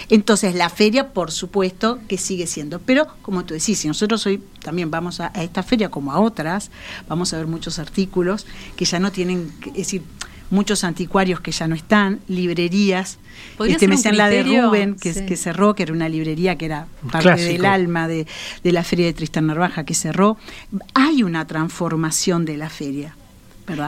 Entonces 0.08 0.54
la 0.54 0.70
feria, 0.70 1.10
por 1.10 1.30
supuesto, 1.30 1.98
que 2.08 2.18
sigue 2.18 2.46
siendo. 2.46 2.78
Pero, 2.80 3.06
como 3.22 3.44
tú 3.44 3.54
decís, 3.54 3.78
si 3.78 3.88
nosotros 3.88 4.24
hoy 4.26 4.42
también 4.62 4.90
vamos 4.90 5.20
a, 5.20 5.28
esta 5.28 5.62
feria 5.62 5.90
como 5.90 6.12
a 6.12 6.20
otras, 6.20 6.70
vamos 7.08 7.32
a 7.32 7.38
ver 7.38 7.46
muchos 7.46 7.78
artículos 7.78 8.46
que 8.76 8.84
ya 8.84 8.98
no 8.98 9.12
tienen, 9.12 9.52
es 9.66 9.74
decir, 9.74 10.02
muchos 10.50 10.84
anticuarios 10.84 11.40
que 11.40 11.52
ya 11.52 11.68
no 11.68 11.74
están, 11.74 12.20
librerías. 12.28 13.18
Este, 13.60 13.86
me 13.86 13.96
decían 13.96 14.16
la 14.16 14.28
de 14.28 14.42
Rubén, 14.42 14.96
que, 14.96 15.12
que, 15.26 15.36
cerró, 15.36 15.74
que 15.74 15.84
era 15.84 15.92
una 15.92 16.08
librería 16.08 16.56
que 16.56 16.66
era 16.66 16.86
parte 17.10 17.42
del 17.42 17.64
alma 17.64 18.08
de, 18.08 18.26
de, 18.62 18.72
la 18.72 18.82
feria 18.82 19.06
de 19.06 19.12
Tristán 19.12 19.46
Narvaja, 19.46 19.84
que 19.84 19.94
cerró. 19.94 20.36
Hay 20.94 21.22
una 21.22 21.46
transformación 21.46 22.44
de 22.44 22.56
la 22.56 22.70
feria. 22.70 23.14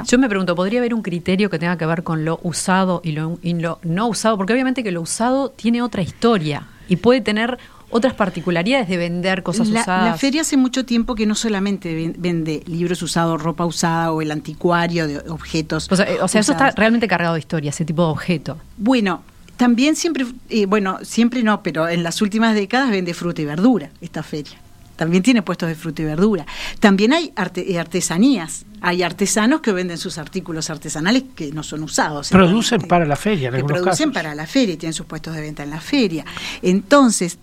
Yo 0.06 0.18
me 0.18 0.28
pregunto, 0.28 0.54
¿podría 0.54 0.80
haber 0.80 0.94
un 0.94 1.02
criterio 1.02 1.50
que 1.50 1.58
tenga 1.58 1.76
que 1.76 1.86
ver 1.86 2.02
con 2.02 2.24
lo 2.24 2.40
usado 2.42 3.00
y 3.04 3.12
lo, 3.12 3.38
no 3.82 4.06
usado? 4.08 4.36
Porque 4.36 4.52
obviamente 4.52 4.82
que 4.82 4.92
lo 4.92 5.00
usado 5.00 5.50
tiene 5.50 5.82
otra 5.82 6.02
historia 6.02 6.66
y 6.88 6.96
puede 6.96 7.20
tener 7.20 7.58
otras 7.90 8.14
particularidades 8.14 8.88
de 8.88 8.96
vender 8.96 9.42
cosas 9.42 9.68
usadas. 9.68 10.04
La 10.04 10.14
feria 10.16 10.42
hace 10.42 10.56
mucho 10.56 10.84
tiempo 10.84 11.14
que 11.14 11.26
no 11.26 11.34
solamente 11.34 12.12
vende 12.16 12.62
libros 12.66 13.02
usados, 13.02 13.42
ropa 13.42 13.66
usada 13.66 14.12
o 14.12 14.22
el 14.22 14.30
anticuario 14.30 15.08
de 15.08 15.18
objetos. 15.28 15.88
O 15.90 15.96
sea, 15.96 16.06
o 16.22 16.28
sea 16.28 16.40
eso 16.40 16.52
está 16.52 16.70
realmente 16.70 17.08
cargado 17.08 17.34
de 17.34 17.40
historia, 17.40 17.70
ese 17.70 17.84
tipo 17.84 18.04
de 18.04 18.10
objeto. 18.10 18.58
Bueno, 18.76 19.22
también 19.56 19.96
siempre, 19.96 20.24
eh, 20.48 20.66
bueno, 20.66 20.98
siempre 21.02 21.42
no, 21.42 21.62
pero 21.62 21.88
en 21.88 22.02
las 22.02 22.22
últimas 22.22 22.54
décadas 22.54 22.90
vende 22.90 23.12
fruta 23.12 23.42
y 23.42 23.44
verdura 23.44 23.90
esta 24.00 24.22
feria 24.22 24.59
también 25.00 25.22
tiene 25.22 25.40
puestos 25.40 25.66
de 25.66 25.74
fruta 25.76 26.02
y 26.02 26.04
verdura. 26.04 26.44
También 26.78 27.14
hay 27.14 27.32
eh, 27.56 27.78
artesanías, 27.78 28.66
hay 28.82 29.02
artesanos 29.02 29.62
que 29.62 29.72
venden 29.72 29.96
sus 29.96 30.18
artículos 30.18 30.68
artesanales 30.68 31.22
que 31.34 31.52
no 31.52 31.62
son 31.62 31.84
usados. 31.84 32.28
Producen 32.28 32.82
para 32.82 33.06
la 33.06 33.16
feria, 33.16 33.48
en 33.48 33.54
que 33.54 33.64
producen 33.64 34.12
para 34.12 34.34
la 34.34 34.46
feria 34.46 34.74
y 34.74 34.76
tienen 34.76 34.92
sus 34.92 35.06
puestos 35.06 35.34
de 35.34 35.40
venta 35.40 35.62
en 35.62 35.70
la 35.70 35.80
feria. 35.80 36.26
Entonces, 36.60 37.38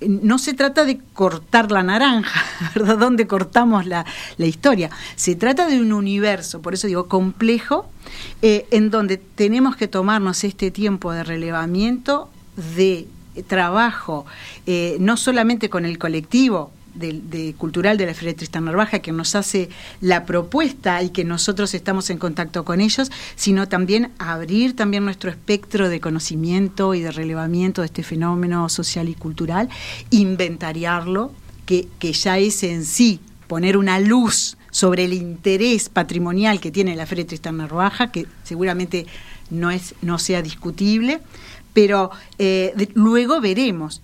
no 0.00 0.38
se 0.38 0.54
trata 0.54 0.86
de 0.86 0.98
cortar 1.12 1.70
la 1.70 1.82
naranja, 1.82 2.42
¿verdad? 2.74 2.96
Donde 2.96 3.26
cortamos 3.26 3.84
la, 3.84 4.06
historia. 4.38 4.88
Se 5.14 5.34
trata 5.34 5.66
de 5.68 5.82
un 5.82 5.92
universo, 5.92 6.62
por 6.62 6.72
eso 6.72 6.86
digo 6.86 7.06
complejo, 7.06 7.86
eh, 8.40 8.66
en 8.70 8.88
donde 8.88 9.18
tenemos 9.18 9.76
que 9.76 9.88
tomarnos 9.88 10.42
este 10.42 10.70
tiempo 10.70 11.12
de 11.12 11.22
relevamiento, 11.22 12.30
de 12.76 13.06
trabajo, 13.46 14.24
eh, 14.64 14.96
no 15.00 15.18
solamente 15.18 15.68
con 15.68 15.84
el 15.84 15.98
colectivo, 15.98 16.72
de, 16.94 17.54
cultural 17.58 17.96
de 17.96 18.06
la 18.06 18.14
Feria 18.14 18.34
Tristán 18.34 18.64
Narvaja 18.64 19.00
que 19.00 19.12
nos 19.12 19.34
hace 19.34 19.68
la 20.00 20.24
propuesta 20.24 21.02
y 21.02 21.10
que 21.10 21.24
nosotros 21.24 21.74
estamos 21.74 22.10
en 22.10 22.18
contacto 22.18 22.64
con 22.64 22.80
ellos, 22.80 23.10
sino 23.36 23.68
también 23.68 24.10
abrir 24.18 24.76
también 24.76 25.04
nuestro 25.04 25.30
espectro 25.30 25.88
de 25.88 26.00
conocimiento 26.00 26.94
y 26.94 27.00
de 27.00 27.10
relevamiento 27.10 27.82
de 27.82 27.86
este 27.86 28.02
fenómeno 28.02 28.68
social 28.68 29.08
y 29.08 29.14
cultural, 29.14 29.68
inventariarlo, 30.10 31.32
que, 31.66 31.88
que 31.98 32.12
ya 32.12 32.38
es 32.38 32.62
en 32.62 32.84
sí 32.84 33.20
poner 33.48 33.76
una 33.76 34.00
luz 34.00 34.56
sobre 34.70 35.04
el 35.04 35.12
interés 35.12 35.88
patrimonial 35.88 36.60
que 36.60 36.70
tiene 36.70 36.96
la 36.96 37.06
Feria 37.06 37.26
Tristán 37.26 37.58
Narvaja, 37.58 38.10
que 38.10 38.26
seguramente 38.42 39.06
no, 39.50 39.70
es, 39.70 39.94
no 40.02 40.18
sea 40.18 40.42
discutible, 40.42 41.20
pero 41.72 42.10
eh, 42.38 42.88
luego 42.94 43.40
veremos 43.40 44.02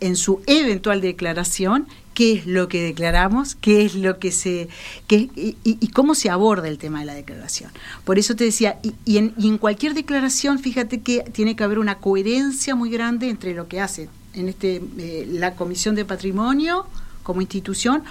en 0.00 0.16
su 0.16 0.42
eventual 0.46 1.00
declaración 1.00 1.86
qué 2.14 2.32
es 2.32 2.46
lo 2.46 2.68
que 2.68 2.82
declaramos, 2.82 3.54
qué 3.54 3.84
es 3.84 3.94
lo 3.94 4.18
que 4.18 4.32
se 4.32 4.68
qué, 5.06 5.28
y, 5.34 5.88
cómo 5.88 6.14
se 6.14 6.30
aborda 6.30 6.68
el 6.68 6.78
tema 6.78 7.00
de 7.00 7.06
la 7.06 7.14
declaración. 7.14 7.70
Por 8.04 8.18
eso 8.18 8.36
te 8.36 8.44
decía, 8.44 8.78
y, 9.04 9.18
en, 9.18 9.58
cualquier 9.58 9.94
declaración, 9.94 10.58
fíjate 10.58 11.00
que 11.00 11.20
tiene 11.32 11.56
que 11.56 11.64
haber 11.64 11.78
una 11.78 11.98
coherencia 11.98 12.74
muy 12.74 12.90
grande 12.90 13.28
entre 13.28 13.54
lo 13.54 13.68
que 13.68 13.80
hace 13.80 14.08
en 14.34 14.48
este 14.48 14.82
eh, 14.98 15.26
la 15.28 15.54
Comisión 15.54 15.94
de 15.94 16.04
Patrimonio 16.04 16.86
como 17.22 17.40
institución 17.40 18.02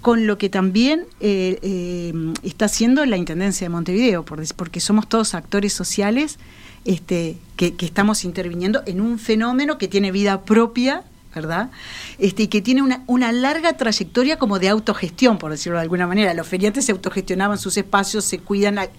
con 0.00 0.26
lo 0.26 0.38
que 0.38 0.48
también 0.48 1.04
eh, 1.20 1.58
eh, 1.62 2.12
está 2.44 2.66
haciendo 2.66 3.04
la 3.06 3.16
Intendencia 3.16 3.64
de 3.64 3.70
Montevideo, 3.70 4.24
porque 4.24 4.78
somos 4.78 5.08
todos 5.08 5.34
actores 5.34 5.72
sociales 5.72 6.38
este, 6.84 7.38
que 7.56 7.74
estamos 7.80 8.24
interviniendo 8.24 8.82
en 8.86 9.00
un 9.00 9.18
fenómeno 9.18 9.78
que 9.78 9.88
tiene 9.88 10.12
vida 10.12 10.44
propia 10.44 11.02
¿verdad? 11.36 11.70
Este, 12.18 12.44
y 12.44 12.46
que 12.48 12.62
tiene 12.62 12.80
una, 12.80 13.02
una 13.06 13.30
larga 13.30 13.74
trayectoria 13.74 14.38
como 14.38 14.58
de 14.58 14.70
autogestión, 14.70 15.36
por 15.36 15.50
decirlo 15.50 15.76
de 15.76 15.82
alguna 15.82 16.06
manera. 16.06 16.32
Los 16.32 16.48
feriantes 16.48 16.86
se 16.86 16.92
autogestionaban 16.92 17.58
sus 17.58 17.76
espacios, 17.76 18.24
se 18.24 18.38
cuidan, 18.38 18.78
eh, 18.78 18.90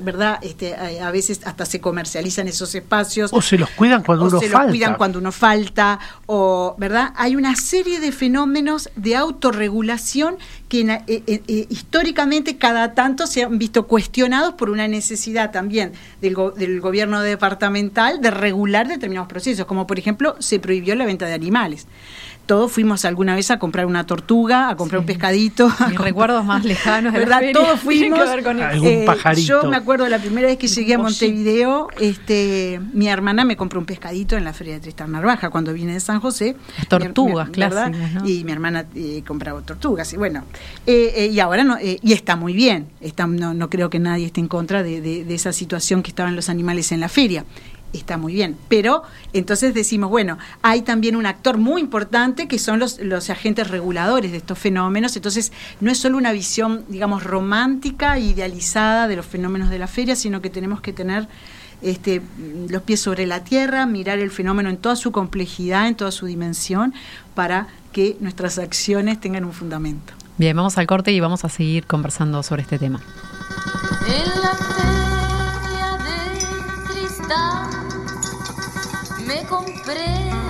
¿verdad? 0.00 0.38
Este, 0.42 0.74
a, 0.74 1.10
veces 1.10 1.40
hasta 1.44 1.66
se 1.66 1.80
comercializan 1.80 2.46
esos 2.46 2.72
espacios. 2.76 3.32
O 3.32 3.42
se 3.42 3.58
los 3.58 3.68
cuidan 3.70 4.04
cuando 4.04 4.26
uno 4.26 4.40
falta. 4.40 4.46
se 4.46 4.52
los 4.52 4.70
cuidan 4.70 4.94
cuando 4.94 5.18
uno 5.18 5.32
falta, 5.32 5.98
o, 6.26 6.76
¿verdad? 6.78 7.12
Hay 7.16 7.34
una 7.34 7.56
serie 7.56 7.98
de 7.98 8.12
fenómenos 8.12 8.88
de 8.94 9.16
autorregulación 9.16 10.36
que 10.68 10.80
eh, 10.80 11.22
eh, 11.26 11.66
históricamente 11.68 12.56
cada 12.56 12.94
tanto 12.94 13.26
se 13.26 13.44
han 13.44 13.58
visto 13.58 13.86
cuestionados 13.86 14.54
por 14.54 14.70
una 14.70 14.88
necesidad 14.88 15.52
también 15.52 15.92
del, 16.20 16.36
del 16.56 16.80
gobierno 16.80 17.20
departamental 17.20 18.20
de 18.20 18.30
regular 18.30 18.88
determinados 18.88 19.28
procesos, 19.28 19.66
como 19.66 19.86
por 19.86 19.98
ejemplo 19.98 20.36
se 20.40 20.58
prohibió 20.58 20.94
la 20.96 21.06
venta 21.06 21.26
de 21.26 21.34
animales 21.34 21.86
todos 22.46 22.70
fuimos 22.70 23.04
alguna 23.04 23.34
vez 23.34 23.50
a 23.50 23.58
comprar 23.58 23.86
una 23.86 24.06
tortuga, 24.06 24.70
a 24.70 24.76
comprar 24.76 25.00
un 25.00 25.06
pescadito. 25.06 25.70
Mis 25.88 25.98
recuerdos 25.98 26.44
más 26.44 26.64
lejanos, 26.64 27.12
de 27.12 27.18
¿verdad? 27.18 27.42
Todos 27.52 27.80
fuimos. 27.84 28.20
Eh, 28.82 29.02
pajarito. 29.04 29.62
Yo 29.62 29.68
me 29.68 29.76
acuerdo 29.76 30.08
la 30.08 30.18
primera 30.18 30.46
vez 30.46 30.56
que 30.56 30.68
llegué 30.68 30.94
a 30.94 30.98
Montevideo, 30.98 31.88
este, 32.00 32.80
mi 32.92 33.08
hermana 33.08 33.44
me 33.44 33.56
compró 33.56 33.80
un 33.80 33.86
pescadito 33.86 34.36
en 34.36 34.44
la 34.44 34.52
feria 34.52 34.74
de 34.74 34.80
Tristán 34.80 35.12
Narvaja 35.12 35.50
cuando 35.50 35.72
vine 35.72 35.92
de 35.92 36.00
San 36.00 36.20
José. 36.20 36.56
tortugas, 36.88 37.50
claro. 37.50 37.90
Y 38.24 38.44
mi 38.44 38.52
hermana 38.52 38.86
eh, 38.94 39.22
compraba 39.26 39.60
tortugas. 39.62 40.12
Y 40.12 40.16
bueno, 40.16 40.44
eh, 40.86 41.30
y 41.32 41.40
ahora 41.40 41.64
no, 41.64 41.76
y 41.80 42.12
está 42.12 42.36
muy 42.36 42.52
bien. 42.52 42.88
Está, 43.00 43.26
no, 43.26 43.70
creo 43.70 43.90
que 43.90 43.98
nadie 43.98 44.26
esté 44.26 44.40
en 44.40 44.48
contra 44.48 44.82
de 44.82 45.34
esa 45.34 45.52
situación 45.52 46.02
que 46.02 46.10
estaban 46.10 46.36
los 46.36 46.48
animales 46.48 46.92
en 46.92 47.00
la 47.00 47.08
feria 47.08 47.44
está 47.92 48.16
muy 48.16 48.34
bien. 48.34 48.56
Pero 48.68 49.02
entonces 49.32 49.74
decimos, 49.74 50.10
bueno, 50.10 50.38
hay 50.62 50.82
también 50.82 51.16
un 51.16 51.26
actor 51.26 51.58
muy 51.58 51.80
importante 51.80 52.48
que 52.48 52.58
son 52.58 52.78
los, 52.78 52.98
los 53.00 53.30
agentes 53.30 53.68
reguladores 53.68 54.30
de 54.32 54.38
estos 54.38 54.58
fenómenos. 54.58 55.16
Entonces, 55.16 55.52
no 55.80 55.90
es 55.90 55.98
solo 55.98 56.16
una 56.16 56.32
visión, 56.32 56.84
digamos, 56.88 57.24
romántica, 57.24 58.18
idealizada 58.18 59.08
de 59.08 59.16
los 59.16 59.26
fenómenos 59.26 59.70
de 59.70 59.78
la 59.78 59.86
feria, 59.86 60.16
sino 60.16 60.40
que 60.40 60.50
tenemos 60.50 60.80
que 60.80 60.92
tener 60.92 61.28
este, 61.82 62.22
los 62.68 62.82
pies 62.82 63.00
sobre 63.00 63.26
la 63.26 63.44
tierra, 63.44 63.86
mirar 63.86 64.18
el 64.18 64.30
fenómeno 64.30 64.70
en 64.70 64.78
toda 64.78 64.96
su 64.96 65.12
complejidad, 65.12 65.88
en 65.88 65.94
toda 65.94 66.10
su 66.10 66.26
dimensión, 66.26 66.94
para 67.34 67.68
que 67.92 68.16
nuestras 68.20 68.58
acciones 68.58 69.20
tengan 69.20 69.44
un 69.44 69.52
fundamento. 69.52 70.12
Bien, 70.38 70.56
vamos 70.56 70.76
al 70.78 70.86
corte 70.86 71.12
y 71.12 71.20
vamos 71.20 71.44
a 71.44 71.48
seguir 71.48 71.86
conversando 71.86 72.42
sobre 72.42 72.62
este 72.62 72.78
tema. 72.78 73.00
En 74.06 74.42
la 74.42 74.54
feria 74.54 75.98
de 76.04 77.65
me 79.26 79.44
compré 79.44 80.45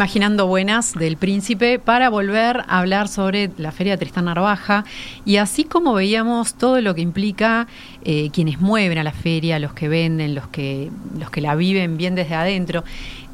Imaginando 0.00 0.46
Buenas 0.46 0.94
del 0.94 1.18
Príncipe 1.18 1.78
para 1.78 2.08
volver 2.08 2.64
a 2.68 2.78
hablar 2.78 3.06
sobre 3.06 3.50
la 3.58 3.70
Feria 3.70 3.98
Tristán 3.98 4.24
Narvaja 4.24 4.86
y 5.26 5.36
así 5.36 5.64
como 5.64 5.92
veíamos 5.92 6.54
todo 6.54 6.80
lo 6.80 6.94
que 6.94 7.02
implica 7.02 7.66
eh, 8.02 8.30
quienes 8.32 8.62
mueven 8.62 8.96
a 8.96 9.04
la 9.04 9.12
feria, 9.12 9.58
los 9.58 9.74
que 9.74 9.88
venden, 9.88 10.34
los 10.34 10.48
que, 10.48 10.90
los 11.18 11.28
que 11.28 11.42
la 11.42 11.54
viven 11.54 11.98
bien 11.98 12.14
desde 12.14 12.34
adentro. 12.34 12.82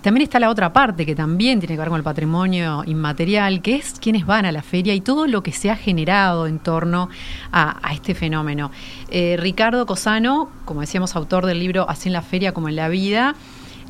También 0.03 0.23
está 0.23 0.41
la 0.41 0.51
otra 0.51 0.73
parte 0.73 1.07
que 1.07 1.15
también 1.15 1.61
tiene 1.61 1.77
que 1.77 1.79
ver 1.79 1.89
con 1.89 1.99
el 1.99 2.03
patrimonio 2.03 2.83
inmaterial, 2.85 3.63
que 3.63 3.77
es 3.77 3.95
quienes 4.01 4.27
van 4.27 4.45
a 4.45 4.51
la 4.51 4.63
feria 4.63 4.93
y 4.93 5.01
todo 5.01 5.29
lo 5.29 5.45
que 5.45 5.53
se 5.53 5.71
ha 5.71 5.77
generado 5.77 6.49
en 6.49 6.59
torno 6.59 7.09
a, 7.53 7.79
este 7.93 8.17
fenómeno. 8.17 8.73
Eh, 9.11 9.37
Ricardo 9.39 9.87
Cosano, 9.87 10.51
como 10.65 10.81
decíamos, 10.81 11.15
autor 11.15 11.47
del 11.47 11.61
libro 11.61 11.89
Así 11.89 12.09
en 12.09 12.13
la 12.13 12.23
feria 12.23 12.53
como 12.53 12.69
en 12.69 12.75
la 12.75 12.89
vida, 12.89 13.37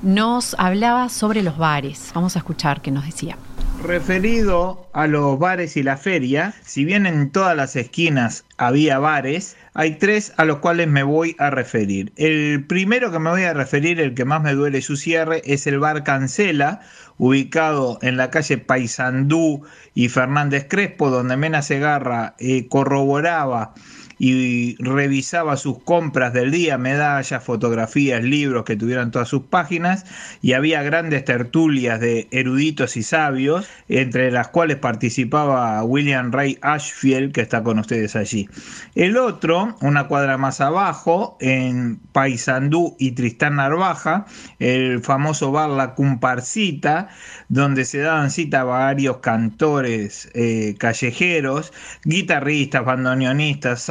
nos 0.03 0.55
hablaba 0.59 1.09
sobre 1.09 1.43
los 1.43 1.59
bares. 1.59 2.11
Vamos 2.15 2.37
a 2.37 2.41
escuchar 2.41 2.83
qué 2.83 2.91
nos 2.91 3.07
decía. 3.07 3.37
Referido 3.83 4.89
a 4.95 5.07
los 5.07 5.39
bares 5.39 5.77
y 5.77 5.83
la 5.83 5.97
feria, 5.97 6.55
si 6.65 6.85
bien 6.85 7.07
en 7.07 7.31
todas 7.31 7.57
las 7.57 7.77
esquinas 7.77 8.45
había 8.57 8.99
bares, 8.99 9.57
hay 9.75 9.97
tres 9.97 10.33
a 10.39 10.45
los 10.45 10.59
cuales 10.59 10.89
me 10.89 11.03
voy 11.03 11.37
a 11.39 11.51
referir. 11.51 12.13
El 12.17 12.65
primero 12.65 13.13
que 13.13 13.19
me 13.19 13.31
voy 13.31 13.43
a 13.43 13.53
referir, 13.53 14.01
el 14.01 14.15
que 14.15 14.25
más 14.25 14.43
me 14.43 14.55
duele 14.55 14.81
su 14.81 14.97
cierre, 14.97 15.43
es 15.45 15.67
el 15.67 15.79
bar 15.79 16.05
Cancela, 16.05 16.81
ubicado 17.19 17.99
en 18.03 18.17
la 18.17 18.31
calle 18.31 18.59
Paysandú 18.59 19.63
y 19.95 20.09
Fernández 20.09 20.67
Crespo, 20.69 21.11
donde 21.11 21.37
Mena 21.37 21.63
Segarra 21.63 22.35
eh, 22.39 22.69
corroboraba 22.69 23.75
y 24.19 24.77
revisaba 24.83 25.57
sus 25.57 25.83
compras 25.83 26.33
del 26.33 26.51
día, 26.51 26.79
medallas, 26.79 27.43
fotografías, 27.43 28.23
libros 28.23 28.65
que 28.65 28.77
tuvieran 28.77 29.11
todas 29.11 29.29
sus 29.29 29.43
páginas 29.43 30.05
y 30.41 30.53
había 30.53 30.83
grandes 30.83 31.25
tertulias 31.25 32.01
de 32.01 32.29
eruditos 32.31 32.97
y 32.97 33.03
sabios, 33.03 33.69
entre 33.89 34.31
las 34.31 34.49
cuales 34.49 34.77
participaba 34.77 35.83
William 35.85 36.33
Ray 36.33 36.59
Ashfield, 36.63 37.33
que 37.33 37.43
está 37.43 37.63
con 37.63 37.79
ustedes 37.79 38.17
allí. 38.17 38.49
El 38.95 39.17
otro, 39.17 39.77
una 39.81 40.09
cuadra 40.09 40.39
más 40.39 40.61
abajo, 40.61 41.37
en 41.41 41.99
Paysandú 42.13 42.97
y 42.99 43.13
Tristán 43.13 43.57
Narvaja, 43.57 44.27
el 44.59 45.03
famoso 45.03 45.53
bar 45.53 45.71
La 45.71 45.95
Cumparcita, 45.95 47.09
donde 47.49 47.85
se 47.85 47.99
daban 47.99 48.31
cita 48.31 48.65
varios 48.65 49.19
cantores 49.19 50.31
eh, 50.35 50.75
callejeros, 50.79 51.73
guitarristas, 52.05 52.85
bandoneonistas, 52.85 53.83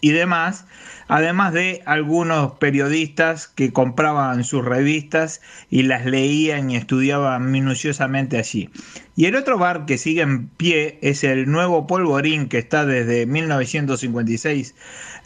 y 0.00 0.10
demás, 0.10 0.66
además 1.08 1.52
de 1.52 1.82
algunos 1.86 2.52
periodistas 2.52 3.46
que 3.46 3.72
compraban 3.72 4.44
sus 4.44 4.64
revistas 4.64 5.40
y 5.70 5.82
las 5.82 6.04
leían 6.06 6.70
y 6.70 6.76
estudiaban 6.76 7.50
minuciosamente 7.50 8.38
allí. 8.38 8.70
Y 9.14 9.26
el 9.26 9.36
otro 9.36 9.58
bar 9.58 9.86
que 9.86 9.96
sigue 9.96 10.22
en 10.22 10.48
pie 10.48 10.98
es 11.02 11.24
el 11.24 11.50
Nuevo 11.50 11.86
Polvorín 11.86 12.48
que 12.48 12.58
está 12.58 12.84
desde 12.84 13.26
1956 13.26 14.74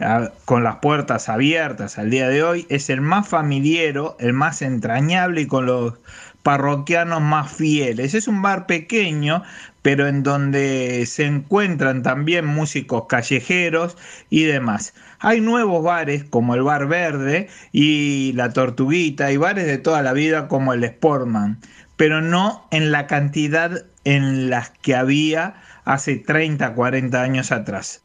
ah, 0.01 0.31
con 0.45 0.63
las 0.63 0.77
puertas 0.77 1.29
abiertas 1.29 1.99
al 1.99 2.11
día 2.11 2.29
de 2.29 2.43
hoy. 2.43 2.67
Es 2.69 2.91
el 2.91 3.01
más 3.01 3.27
familiero, 3.27 4.17
el 4.21 4.33
más 4.33 4.63
entrañable 4.63 5.41
y 5.41 5.47
con 5.47 5.67
los 5.67 5.95
parroquianos 6.43 7.21
más 7.21 7.53
fieles. 7.53 8.15
Es 8.15 8.29
un 8.29 8.43
bar 8.43 8.67
pequeño, 8.67 9.43
pero 9.83 10.07
en 10.09 10.23
donde 10.23 11.05
se 11.07 11.25
encuentran 11.27 12.03
también 12.03 12.45
músicos 12.47 13.05
callejeros 13.09 13.97
y 14.29 14.45
demás. 14.45 14.93
Hay 15.19 15.41
nuevos 15.41 15.83
bares 15.83 16.25
como 16.25 16.55
el 16.55 16.63
Bar 16.63 16.87
Verde 16.87 17.49
y 17.73 18.33
la 18.35 18.53
Tortuguita 18.53 19.33
y 19.33 19.37
bares 19.37 19.67
de 19.67 19.79
toda 19.79 20.03
la 20.03 20.13
vida 20.13 20.49
como 20.49 20.73
el 20.75 20.85
Sportman, 20.85 21.59
pero 21.97 22.21
no 22.23 22.67
en 22.71 22.93
la 22.93 23.07
cantidad 23.07 23.85
en 24.05 24.51
las 24.51 24.71
que 24.71 24.95
había 24.95 25.55
hace 25.85 26.17
30, 26.17 26.75
40 26.75 27.23
años 27.23 27.53
atrás. 27.53 28.03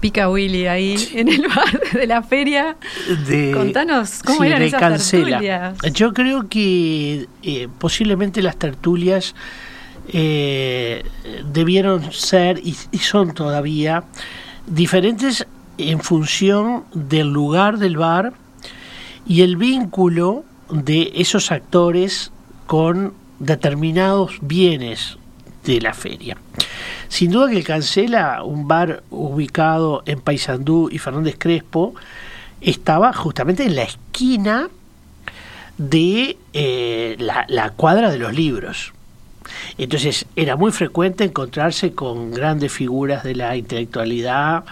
Pica 0.00 0.28
Willy 0.28 0.66
ahí 0.66 1.08
en 1.14 1.28
el 1.28 1.46
bar 1.48 1.80
de 1.94 2.06
la 2.06 2.22
feria. 2.22 2.76
de- 3.26 3.52
Contanos 3.52 4.22
cómo 4.22 4.42
sí, 4.42 4.46
eran 4.48 4.60
de 4.60 4.66
esas 4.66 4.80
Cancela. 4.80 5.24
tertulias. 5.40 5.92
Yo 5.94 6.12
creo 6.12 6.48
que 6.50 7.26
eh, 7.42 7.68
posiblemente 7.78 8.42
las 8.42 8.56
tertulias 8.58 9.34
eh, 10.08 11.04
debieron 11.52 12.12
ser 12.12 12.58
y, 12.58 12.74
son 12.98 13.34
todavía 13.34 14.04
diferentes 14.66 15.46
en 15.78 16.00
función 16.00 16.84
del 16.94 17.28
lugar 17.32 17.78
del 17.78 17.96
bar 17.96 18.32
y 19.26 19.42
el 19.42 19.56
vínculo 19.56 20.44
de 20.70 21.12
esos 21.16 21.50
actores 21.50 22.30
con 22.66 23.14
determinados 23.38 24.38
bienes 24.40 25.18
de 25.64 25.80
la 25.80 25.92
feria. 25.92 26.36
Sin 27.08 27.30
duda 27.30 27.50
que 27.50 27.58
el 27.58 27.64
Cancela, 27.64 28.42
un 28.44 28.68
bar 28.68 29.02
ubicado 29.10 30.02
en 30.06 30.20
Paysandú 30.20 30.88
y 30.90 30.98
Fernández 30.98 31.36
Crespo, 31.38 31.94
estaba 32.60 33.12
justamente 33.12 33.64
en 33.64 33.76
la 33.76 33.82
esquina 33.82 34.68
de 35.78 36.38
eh, 36.52 37.16
la 37.18 37.70
cuadra 37.70 38.10
de 38.10 38.18
los 38.18 38.32
libros. 38.32 38.92
Entonces 39.78 40.26
era 40.36 40.56
muy 40.56 40.72
frecuente 40.72 41.24
encontrarse 41.24 41.92
con 41.92 42.30
grandes 42.30 42.72
figuras 42.72 43.24
de 43.24 43.34
la 43.34 43.56
intelectualidad. 43.56 44.64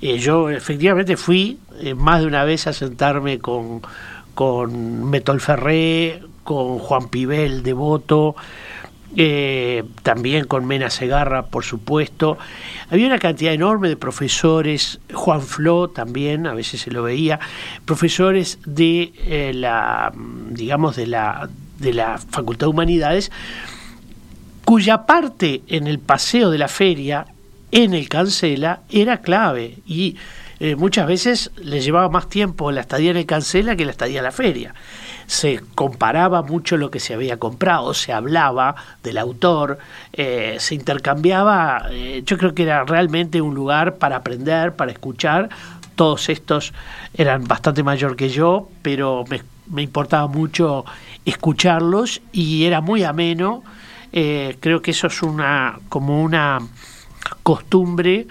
Eh, 0.00 0.18
yo 0.18 0.50
efectivamente 0.50 1.16
fui 1.16 1.58
eh, 1.80 1.94
más 1.94 2.20
de 2.20 2.26
una 2.26 2.44
vez 2.44 2.66
a 2.66 2.72
sentarme 2.72 3.38
con, 3.38 3.82
con 4.34 5.08
Metol 5.08 5.40
Ferré, 5.40 6.22
con 6.42 6.78
Juan 6.78 7.08
Pibel, 7.08 7.62
devoto, 7.62 8.34
eh, 9.16 9.84
también 10.02 10.46
con 10.46 10.66
Mena 10.66 10.90
Segarra, 10.90 11.46
por 11.46 11.64
supuesto. 11.64 12.36
Había 12.90 13.06
una 13.06 13.20
cantidad 13.20 13.52
enorme 13.52 13.88
de 13.88 13.96
profesores, 13.96 14.98
Juan 15.12 15.42
Flo 15.42 15.88
también, 15.88 16.48
a 16.48 16.54
veces 16.54 16.80
se 16.80 16.90
lo 16.90 17.04
veía, 17.04 17.38
profesores 17.84 18.58
de 18.66 19.52
la, 19.54 20.12
digamos, 20.50 20.96
de 20.96 21.06
la, 21.06 21.48
de 21.78 21.92
la 21.92 22.18
Facultad 22.18 22.66
de 22.66 22.70
Humanidades, 22.70 23.30
cuya 24.72 25.04
parte 25.04 25.60
en 25.68 25.86
el 25.86 25.98
paseo 25.98 26.48
de 26.48 26.56
la 26.56 26.66
feria, 26.66 27.26
en 27.72 27.92
el 27.92 28.08
Cancela, 28.08 28.80
era 28.88 29.18
clave 29.18 29.80
y 29.86 30.16
eh, 30.60 30.76
muchas 30.76 31.06
veces 31.06 31.50
le 31.58 31.82
llevaba 31.82 32.08
más 32.08 32.30
tiempo 32.30 32.72
la 32.72 32.80
estadía 32.80 33.10
en 33.10 33.18
el 33.18 33.26
Cancela 33.26 33.76
que 33.76 33.84
la 33.84 33.90
estadía 33.90 34.20
en 34.20 34.24
la 34.24 34.32
feria. 34.32 34.74
Se 35.26 35.60
comparaba 35.74 36.40
mucho 36.40 36.78
lo 36.78 36.90
que 36.90 37.00
se 37.00 37.12
había 37.12 37.38
comprado, 37.38 37.92
se 37.92 38.14
hablaba 38.14 38.74
del 39.02 39.18
autor, 39.18 39.78
eh, 40.14 40.56
se 40.58 40.74
intercambiaba, 40.74 41.88
eh, 41.90 42.22
yo 42.24 42.38
creo 42.38 42.54
que 42.54 42.62
era 42.62 42.84
realmente 42.84 43.42
un 43.42 43.54
lugar 43.54 43.96
para 43.96 44.16
aprender, 44.16 44.74
para 44.74 44.90
escuchar. 44.90 45.50
Todos 45.96 46.30
estos 46.30 46.72
eran 47.12 47.44
bastante 47.44 47.82
mayor 47.82 48.16
que 48.16 48.30
yo, 48.30 48.70
pero 48.80 49.26
me, 49.28 49.42
me 49.66 49.82
importaba 49.82 50.28
mucho 50.28 50.86
escucharlos 51.26 52.22
y 52.32 52.64
era 52.64 52.80
muy 52.80 53.04
ameno. 53.04 53.62
Eh, 54.12 54.56
creo 54.60 54.82
que 54.82 54.90
eso 54.90 55.06
es 55.06 55.22
una 55.22 55.78
como 55.88 56.22
una 56.22 56.58
costumbre 57.42 58.26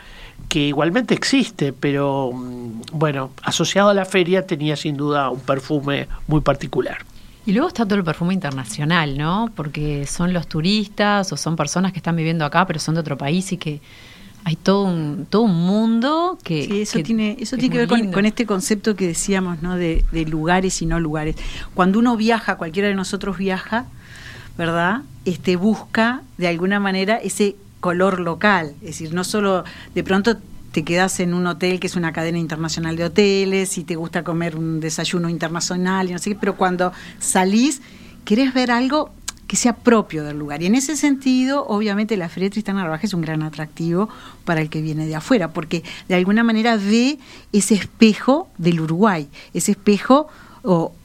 que 0.48 0.60
igualmente 0.68 1.14
existe, 1.14 1.74
pero 1.74 2.32
mm, 2.34 2.82
bueno, 2.94 3.32
asociado 3.44 3.90
a 3.90 3.94
la 3.94 4.06
feria 4.06 4.46
tenía 4.46 4.76
sin 4.76 4.98
duda 4.98 5.30
un 5.30 5.40
perfume 5.40 6.08
muy 6.28 6.42
particular. 6.42 6.98
Y 7.46 7.54
luego 7.54 7.70
está 7.70 7.86
todo 7.86 7.96
el 7.96 8.04
perfume 8.04 8.34
internacional, 8.34 9.18
¿no? 9.18 9.50
Porque 9.56 10.06
son 10.06 10.32
los 10.34 10.48
turistas 10.48 11.32
o 11.32 11.38
son 11.38 11.56
personas 11.56 11.92
que 11.92 12.00
están 12.00 12.16
viviendo 12.16 12.46
acá, 12.46 12.68
pero 12.68 12.80
son 12.80 12.94
de 12.96 13.02
otro 13.02 13.18
país 13.18 13.52
y 13.52 13.58
que 13.58 13.82
hay 14.44 14.56
todo 14.56 14.84
un, 14.84 15.26
todo 15.30 15.44
un 15.44 15.66
mundo 15.66 16.38
que. 16.44 16.66
Sí, 16.66 16.82
eso 16.82 16.98
que- 17.00 17.04
tiene, 17.04 17.38
eso 17.40 17.56
que 17.56 17.62
tiene 17.62 17.82
es 17.82 17.88
que 17.88 17.96
ver 17.96 18.04
con, 18.06 18.12
con 18.14 18.26
este 18.26 18.46
concepto 18.46 18.96
que 18.96 19.08
decíamos, 19.08 19.62
¿no? 19.64 19.76
De, 19.76 20.06
de 20.12 20.26
lugares 20.26 20.82
y 20.82 20.86
no 20.86 21.00
lugares. 21.00 21.36
Cuando 21.74 21.98
uno 21.98 22.16
viaja, 22.18 22.58
cualquiera 22.58 22.90
de 22.90 22.94
nosotros 22.96 23.38
viaja, 23.38 23.86
¿verdad? 24.58 25.02
Este 25.26 25.56
busca 25.56 26.22
de 26.38 26.48
alguna 26.48 26.80
manera 26.80 27.18
ese 27.18 27.56
color 27.80 28.20
local. 28.20 28.74
Es 28.82 28.88
decir, 28.88 29.14
no 29.14 29.24
solo 29.24 29.64
de 29.96 30.04
pronto 30.04 30.38
te 30.72 30.84
quedas 30.84 31.20
en 31.20 31.34
un 31.34 31.48
hotel 31.48 31.80
que 31.80 31.88
es 31.88 31.96
una 31.96 32.14
cadena 32.14 32.38
internacional 32.38 32.96
de 32.96 33.06
hoteles 33.06 33.78
y 33.78 33.84
te 33.84 33.96
gusta 33.96 34.24
comer 34.24 34.56
un 34.56 34.80
desayuno 34.80 35.28
internacional 35.30 36.10
y 36.10 36.14
no 36.14 36.20
sé 36.20 36.32
qué, 36.32 36.38
pero 36.40 36.56
cuando 36.56 36.94
salís, 37.20 37.82
querés 38.24 38.54
ver 38.54 38.72
algo 38.72 39.12
que 39.48 39.58
sea 39.58 39.76
propio 39.76 40.24
del 40.24 40.40
lugar. 40.40 40.62
Y 40.62 40.68
en 40.68 40.76
ese 40.76 40.96
sentido, 40.96 41.68
obviamente, 41.68 42.16
la 42.16 42.30
Feria 42.30 42.50
Tristán 42.50 42.78
Narvaja 42.78 43.06
es 43.06 43.14
un 43.14 43.20
gran 43.20 43.44
atractivo 43.44 44.08
para 44.46 44.62
el 44.62 44.70
que 44.70 44.82
viene 44.82 45.06
de 45.06 45.16
afuera, 45.16 45.52
porque 45.52 45.84
de 46.08 46.16
alguna 46.16 46.42
manera 46.42 46.78
ve 46.78 47.20
ese 47.52 47.74
espejo 47.74 48.48
del 48.58 48.80
Uruguay, 48.80 49.28
ese 49.54 49.72
espejo 49.72 50.30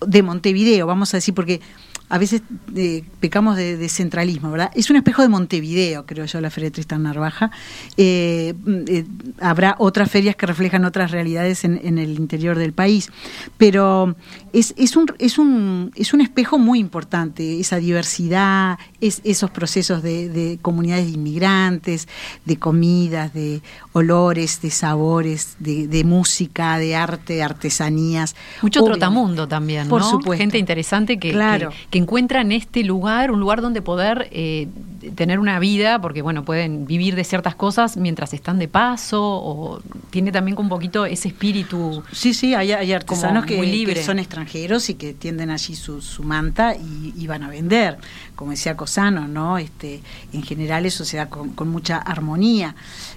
de 0.07 0.23
Montevideo, 0.23 0.87
vamos 0.87 1.13
a 1.13 1.17
decir, 1.17 1.35
porque 1.35 1.61
a 2.09 2.19
veces 2.19 2.43
eh, 2.77 3.03
pecamos 3.21 3.57
de, 3.57 3.77
de 3.77 3.89
centralismo, 3.89 4.51
¿verdad? 4.51 4.71
Es 4.75 4.91
un 4.91 4.97
espejo 4.97 5.23
de 5.23 5.29
Montevideo, 5.29 6.07
creo 6.07 6.25
yo, 6.27 6.41
la 6.41 6.51
Feria 6.51 6.69
de 6.69 6.75
Tristán 6.75 7.03
Narvaja. 7.03 7.51
Eh, 7.97 8.55
eh, 8.87 9.05
habrá 9.41 9.75
otras 9.79 10.11
ferias 10.11 10.37
que 10.37 10.47
reflejan 10.47 10.85
otras 10.85 11.11
realidades 11.11 11.65
en 11.65 11.99
el 11.99 12.11
interior 12.19 12.59
del 12.59 12.73
país, 12.73 13.11
pero 13.57 14.15
es, 14.59 14.73
es, 14.79 14.97
un, 14.97 15.07
es, 15.19 15.39
un, 15.39 15.93
es 15.97 16.15
un 16.15 16.23
espejo 16.23 16.59
muy 16.59 16.79
importante, 16.79 17.61
esa 17.61 17.77
diversidad, 17.77 18.79
es, 19.03 19.21
esos 19.23 19.51
procesos 19.51 20.03
de, 20.03 20.31
de 20.31 20.59
comunidades 20.63 21.07
de 21.07 21.13
inmigrantes, 21.13 22.09
de 22.47 22.57
comidas, 22.57 23.35
de 23.35 23.61
olores, 23.93 24.63
de 24.63 24.71
sabores, 24.71 25.57
de, 25.59 25.89
de 25.89 26.05
música, 26.05 26.79
de 26.79 26.97
arte, 26.97 27.35
de 27.35 27.43
artesanías. 27.43 28.35
Mucho 28.63 28.83
trotamundo 28.83 29.47
también, 29.47 29.89
Por 29.89 30.01
¿no? 30.01 30.09
supuesto. 30.09 30.41
Gente 30.41 30.57
interesante 30.59 31.19
que, 31.19 31.33
Claro. 31.33 31.71
que, 31.71 31.77
que 31.91 31.99
encuentra 31.99 32.41
en 32.41 32.53
este 32.53 32.83
lugar 32.83 33.31
un 33.33 33.41
lugar 33.41 33.61
donde 33.61 33.83
poder 33.83 34.29
eh, 34.31 34.69
tener 35.15 35.39
una 35.39 35.59
vida, 35.59 36.01
porque 36.01 36.23
bueno, 36.23 36.45
pueden 36.45 36.87
vivir 36.87 37.15
de 37.15 37.25
ciertas 37.25 37.55
cosas 37.55 37.97
mientras 37.97 38.33
están 38.35 38.59
de 38.59 38.69
paso, 38.69 39.23
o 39.23 39.81
tiene 40.11 40.33
también 40.33 40.59
un 40.59 40.69
poquito 40.69 41.07
ese 41.07 41.29
espíritu. 41.29 42.03
Sí, 42.13 42.35
sí, 42.35 42.55
hay, 42.55 42.73
hay 42.73 42.93
artesanos 42.93 43.47
que, 43.47 43.57
muy 43.57 43.67
libre. 43.67 43.95
que 43.95 44.03
son 44.03 44.19
extranjeros 44.19 44.89
y 44.91 44.95
que 44.95 45.15
tienden 45.15 45.51
allí 45.51 45.75
su, 45.75 46.01
su 46.03 46.23
manta 46.23 46.75
y, 46.75 47.13
y 47.17 47.27
van 47.27 47.43
a 47.43 47.49
vender. 47.49 47.99
Como 48.35 48.51
decía 48.51 48.77
Cosano, 48.77 49.29
¿no? 49.29 49.59
Este, 49.59 50.01
en 50.33 50.43
general 50.43 50.87
eso 50.87 51.05
se 51.05 51.17
da 51.17 51.29
con, 51.29 51.51
con 51.51 51.69
mucha 51.69 51.97
armonía. 51.99 52.75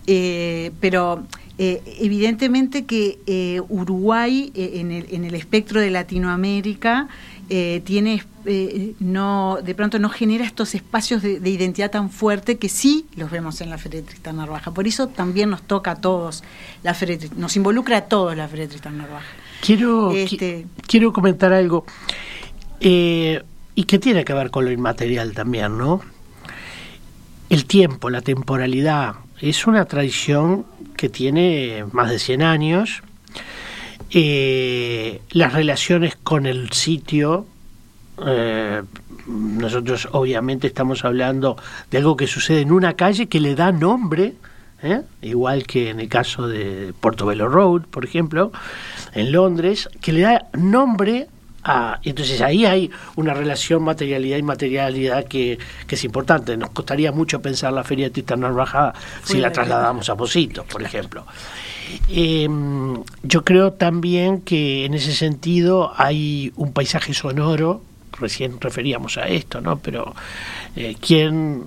Eh, 0.08 0.72
pero 0.80 1.24
eh, 1.58 1.82
evidentemente 2.00 2.86
que 2.86 3.20
eh, 3.28 3.62
Uruguay, 3.68 4.52
en, 4.56 4.92
el, 4.92 5.08
en 5.12 5.26
el 5.26 5.36
espectro 5.36 5.82
de 5.82 5.90
Latinoamérica, 5.90 7.10
eh, 7.50 7.82
tiene 7.84 8.24
eh, 8.46 8.94
no 9.00 9.58
de 9.64 9.76
pronto 9.76 10.00
no 10.00 10.10
genera 10.10 10.46
estos 10.46 10.76
espacios 10.76 11.22
de, 11.22 11.40
de 11.40 11.50
identidad 11.50 11.92
tan 11.92 12.10
fuerte 12.10 12.58
que 12.58 12.70
sí 12.70 13.06
los 13.16 13.30
vemos 13.32 13.60
en 13.62 13.70
la 13.70 13.78
Feria 13.78 14.02
de 14.02 14.08
Tristán 14.08 14.38
Narvaja. 14.38 14.72
Por 14.74 14.88
eso 14.88 15.08
también 15.08 15.50
nos 15.50 15.62
toca 15.64 15.92
a 15.92 15.96
todos 15.96 16.44
la 16.84 16.94
Feria 16.94 17.18
de 17.18 17.30
nos 17.36 17.56
involucra 17.56 17.98
a 17.98 18.02
todos 18.02 18.36
la 18.38 18.48
Feria 18.48 18.66
de 18.66 18.70
Tristán 18.70 18.98
Narvaja. 18.98 19.26
Quiero, 19.62 20.12
Este- 20.12 20.62
qui- 20.62 20.66
quiero 20.88 21.12
comentar 21.12 21.52
algo, 21.52 21.86
eh, 22.80 23.44
y 23.76 23.84
que 23.84 24.00
tiene 24.00 24.24
que 24.26 24.34
ver 24.34 24.52
con 24.52 24.66
lo 24.66 24.72
inmaterial 24.72 25.34
también, 25.34 25.78
¿no? 25.78 26.02
El 27.50 27.66
tiempo, 27.66 28.10
la 28.10 28.22
temporalidad, 28.22 29.16
es 29.42 29.66
una 29.68 29.86
tradición 29.86 30.66
que 30.96 31.10
tiene 31.10 31.86
más 31.92 32.10
de 32.10 32.20
100 32.20 32.44
años. 32.44 33.02
Eh, 34.12 35.22
las 35.32 35.54
relaciones 35.54 36.16
con 36.16 36.46
el 36.46 36.72
sitio, 36.72 37.46
eh, 38.26 38.82
nosotros 39.28 40.08
obviamente 40.12 40.68
estamos 40.68 41.06
hablando 41.06 41.58
de 41.92 42.00
algo 42.00 42.18
que 42.18 42.28
sucede 42.28 42.62
en 42.62 42.72
una 42.72 42.94
calle 42.94 43.28
que 43.28 43.40
le 43.40 43.56
da 43.56 43.72
nombre, 43.72 44.34
¿eh? 44.82 45.02
igual 45.22 45.66
que 45.68 45.90
en 45.90 46.00
el 46.00 46.10
caso 46.10 46.48
de 46.48 46.94
Portobello 47.00 47.48
Road, 47.48 47.84
por 47.84 48.06
ejemplo, 48.06 48.52
en 49.14 49.32
Londres, 49.32 49.90
que 50.02 50.14
le 50.14 50.22
da 50.22 50.48
nombre 50.54 51.28
a... 51.64 52.00
Entonces 52.04 52.42
ahí 52.42 52.66
hay 52.66 52.90
una 53.16 53.34
relación 53.34 53.84
materialidad 53.84 54.38
y 54.38 54.44
materialidad 54.44 55.26
que, 55.26 55.60
que 55.86 55.96
es 55.96 56.04
importante. 56.04 56.58
Nos 56.58 56.72
costaría 56.72 57.12
mucho 57.12 57.42
pensar 57.42 57.74
la 57.74 57.84
Feria 57.84 58.06
de 58.08 58.12
Tristán 58.12 58.40
Narvaja 58.40 58.94
si 59.24 59.38
la 59.38 59.52
trasladamos 59.52 60.10
a 60.10 60.16
Positos, 60.16 60.66
por 60.66 60.82
ejemplo. 60.82 61.26
Eh, 62.08 62.48
yo 63.24 63.44
creo 63.44 63.74
también 63.74 64.42
que 64.42 64.86
en 64.86 64.94
ese 64.94 65.14
sentido 65.14 65.92
hay 65.96 66.52
un 66.56 66.74
paisaje 66.74 67.14
sonoro, 67.14 67.82
recién 68.20 68.60
referíamos 68.60 69.18
a 69.18 69.28
esto, 69.28 69.62
¿no? 69.62 69.80
Pero 69.80 70.16
eh, 70.76 70.96
quien 71.00 71.64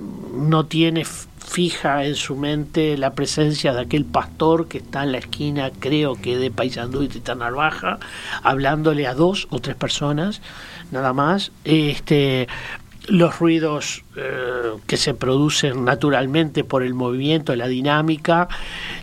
no 0.49 0.67
tiene 0.67 1.05
fija 1.05 2.05
en 2.05 2.15
su 2.15 2.37
mente 2.37 2.97
la 2.97 3.15
presencia 3.15 3.73
de 3.73 3.81
aquel 3.83 4.05
pastor 4.05 4.69
que 4.69 4.79
está 4.79 5.03
en 5.03 5.13
la 5.13 5.19
esquina, 5.19 5.71
creo 5.79 6.15
que 6.15 6.39
de 6.39 6.51
Paysandú 6.51 7.03
y 7.03 7.09
Titán 7.09 7.39
Narvaja, 7.39 7.99
hablándole 8.43 9.07
a 9.07 9.15
dos 9.15 9.49
o 9.51 9.59
tres 9.59 9.77
personas, 9.77 10.41
nada 10.91 11.13
más, 11.13 11.53
este 11.65 12.49
los 13.09 13.39
ruidos 13.39 14.05
eh, 14.17 14.75
que 14.87 14.97
se 14.97 15.15
producen 15.15 15.85
naturalmente 15.85 16.65
por 16.65 16.83
el 16.83 16.95
movimiento, 16.95 17.55
la 17.57 17.69
dinámica, 17.69 18.49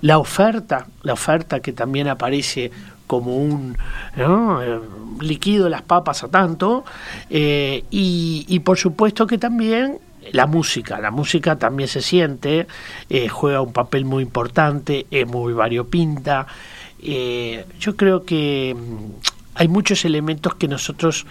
la 0.01 0.17
oferta, 0.17 0.87
la 1.03 1.13
oferta 1.13 1.59
que 1.59 1.73
también 1.73 2.07
aparece 2.07 2.71
como 3.07 3.37
un 3.37 3.77
¿no? 4.15 4.61
Eh, 4.61 4.79
líquido 5.19 5.67
las 5.67 5.81
papas 5.81 6.23
a 6.23 6.29
tanto, 6.29 6.85
eh, 7.29 7.83
y, 7.89 8.45
y 8.47 8.59
por 8.59 8.77
supuesto 8.77 9.27
que 9.27 9.37
también 9.37 9.99
la 10.31 10.47
música, 10.47 10.99
la 10.99 11.11
música 11.11 11.57
también 11.57 11.89
se 11.89 12.01
siente, 12.01 12.67
juega 13.31 13.61
un 13.61 13.73
papel 13.73 14.05
muy 14.05 14.21
importante, 14.21 15.07
es 15.09 15.25
muy 15.25 15.53
variopinta. 15.53 16.45
Yo 17.79 17.95
creo 17.95 18.25
que 18.25 18.75
mm, 18.77 19.29
hay 19.55 19.67
muchos 19.67 20.05
elementos 20.05 20.55
que 20.55 20.67
nosotros 20.67 21.25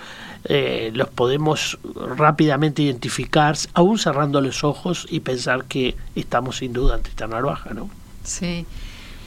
eh, 0.44 0.90
los 0.94 1.08
podemos 1.08 1.78
rápidamente 2.16 2.82
identificar, 2.82 3.56
aún 3.74 3.98
cerrando 3.98 4.40
los 4.40 4.64
ojos 4.64 5.06
y 5.10 5.20
pensar 5.20 5.64
que 5.64 5.96
estamos 6.14 6.58
sin 6.58 6.72
duda 6.72 6.94
ante 6.96 7.10
esta 7.10 7.26
narvaja, 7.26 7.74
¿no? 7.74 7.90
Sí. 8.22 8.64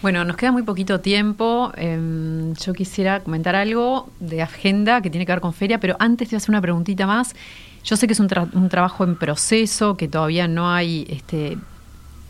Bueno, 0.02 0.24
nos 0.26 0.36
queda 0.36 0.52
muy 0.52 0.64
poquito 0.64 1.00
tiempo. 1.00 1.72
Em, 1.76 2.56
yo 2.56 2.74
quisiera 2.74 3.20
comentar 3.20 3.56
algo 3.56 4.10
de 4.20 4.42
agenda 4.42 5.02
que 5.02 5.10
tiene 5.12 5.26
que 5.28 5.32
ver 5.32 5.42
con 5.42 5.54
feria, 5.54 5.80
pero 5.80 5.96
antes 6.00 6.28
te 6.30 6.36
voy 6.36 6.38
a 6.38 6.40
hacer 6.40 6.50
una 6.50 6.62
preguntita 6.62 7.06
más. 7.06 7.36
Yo 7.84 7.96
sé 7.96 8.08
que 8.08 8.14
es 8.14 8.20
un, 8.20 8.28
tra- 8.28 8.50
un 8.54 8.70
trabajo 8.70 9.04
en 9.04 9.16
proceso, 9.16 9.96
que 9.98 10.08
todavía 10.08 10.48
no 10.48 10.72
hay, 10.72 11.06
este, 11.10 11.58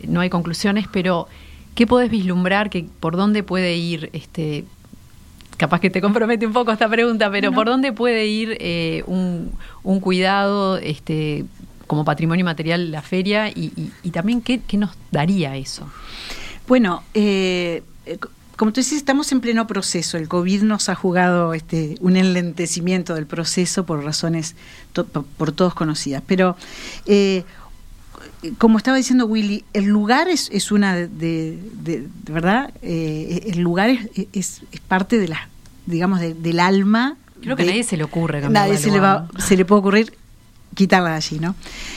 no 0.06 0.20
hay 0.20 0.28
conclusiones, 0.28 0.86
pero 0.92 1.28
¿qué 1.74 1.86
podés 1.86 2.10
vislumbrar? 2.10 2.68
Que, 2.68 2.86
¿Por 3.00 3.16
dónde 3.16 3.42
puede 3.42 3.74
ir? 3.76 4.10
Este, 4.12 4.64
capaz 5.56 5.80
que 5.80 5.90
te 5.90 6.00
compromete 6.00 6.46
un 6.46 6.52
poco 6.52 6.72
esta 6.72 6.88
pregunta, 6.88 7.30
pero 7.30 7.52
¿por 7.52 7.66
dónde 7.66 7.92
puede 7.92 8.26
ir 8.26 8.56
eh, 8.60 9.02
un, 9.06 9.52
un 9.82 10.00
cuidado 10.00 10.78
este, 10.78 11.44
como 11.86 12.04
patrimonio 12.04 12.44
material 12.44 12.90
la 12.90 13.02
feria? 13.02 13.48
Y, 13.48 13.72
y- 13.76 13.92
y 14.02 14.10
también, 14.10 14.40
¿qué, 14.40 14.60
¿qué 14.66 14.76
nos 14.76 14.90
daría 15.10 15.56
eso? 15.56 15.86
Bueno, 16.66 17.02
eh, 17.14 17.82
eh, 18.06 18.18
co- 18.18 18.30
como 18.56 18.72
tú 18.72 18.80
dices, 18.80 18.98
estamos 18.98 19.32
en 19.32 19.40
pleno 19.40 19.66
proceso. 19.66 20.16
El 20.18 20.28
COVID 20.28 20.62
nos 20.62 20.88
ha 20.88 20.94
jugado 20.94 21.52
este, 21.54 21.96
un 22.00 22.16
enlentecimiento 22.16 23.14
del 23.14 23.26
proceso 23.26 23.84
por 23.86 24.04
razones 24.04 24.54
to- 24.92 25.06
por, 25.06 25.24
por 25.24 25.52
todos 25.52 25.74
conocidas. 25.74 26.22
Pero, 26.26 26.56
eh, 27.06 27.44
como 28.58 28.78
estaba 28.78 28.96
diciendo 28.96 29.26
Willy, 29.26 29.64
el 29.72 29.84
lugar 29.84 30.28
es, 30.28 30.48
es 30.52 30.72
una 30.72 30.94
de, 30.96 31.08
de- 31.08 31.58
de- 31.82 32.08
de 32.24 32.32
verdad, 32.32 32.72
eh, 32.82 33.44
el 33.46 33.60
lugar 33.60 33.90
es, 33.90 34.08
es- 34.32 34.62
es 34.72 34.80
parte 34.80 35.18
de 35.18 35.28
la, 35.28 35.48
digamos, 35.86 36.20
de- 36.20 36.34
del 36.34 36.58
alma. 36.60 37.16
Creo 37.40 37.56
que 37.56 37.62
a 37.62 37.66
nadie 37.66 37.84
se 37.84 37.96
le 37.96 38.04
ocurre 38.04 38.40
cambiar 38.40 38.66
Nadie 38.66 38.78
se 38.78 38.90
le, 38.90 39.00
va, 39.00 39.28
se 39.38 39.56
le 39.56 39.64
puede 39.64 39.80
ocurrir 39.80 40.12
quitarla 40.74 41.10
de 41.10 41.16
allí, 41.16 41.38
¿no? 41.38 41.54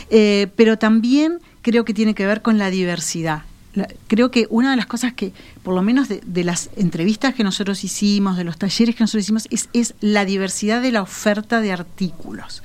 Eh, 0.09 0.47
pero 0.55 0.77
también 0.77 1.39
creo 1.61 1.85
que 1.85 1.93
tiene 1.93 2.13
que 2.13 2.25
ver 2.25 2.41
con 2.41 2.57
la 2.57 2.69
diversidad. 2.69 3.43
La- 3.73 3.87
creo 4.07 4.31
que 4.31 4.47
una 4.49 4.71
de 4.71 4.77
las 4.77 4.85
cosas 4.85 5.13
que, 5.13 5.33
por 5.63 5.73
lo 5.75 5.81
menos 5.81 6.07
de, 6.09 6.21
de 6.25 6.43
las 6.43 6.69
entrevistas 6.77 7.33
que 7.35 7.43
nosotros 7.43 7.83
hicimos, 7.83 8.37
de 8.37 8.43
los 8.43 8.57
talleres 8.57 8.95
que 8.95 9.03
nosotros 9.03 9.23
hicimos, 9.25 9.47
es, 9.51 9.69
es 9.73 9.93
la 9.99 10.25
diversidad 10.25 10.81
de 10.81 10.91
la 10.91 11.01
oferta 11.01 11.59
de 11.61 11.71
artículos. 11.71 12.61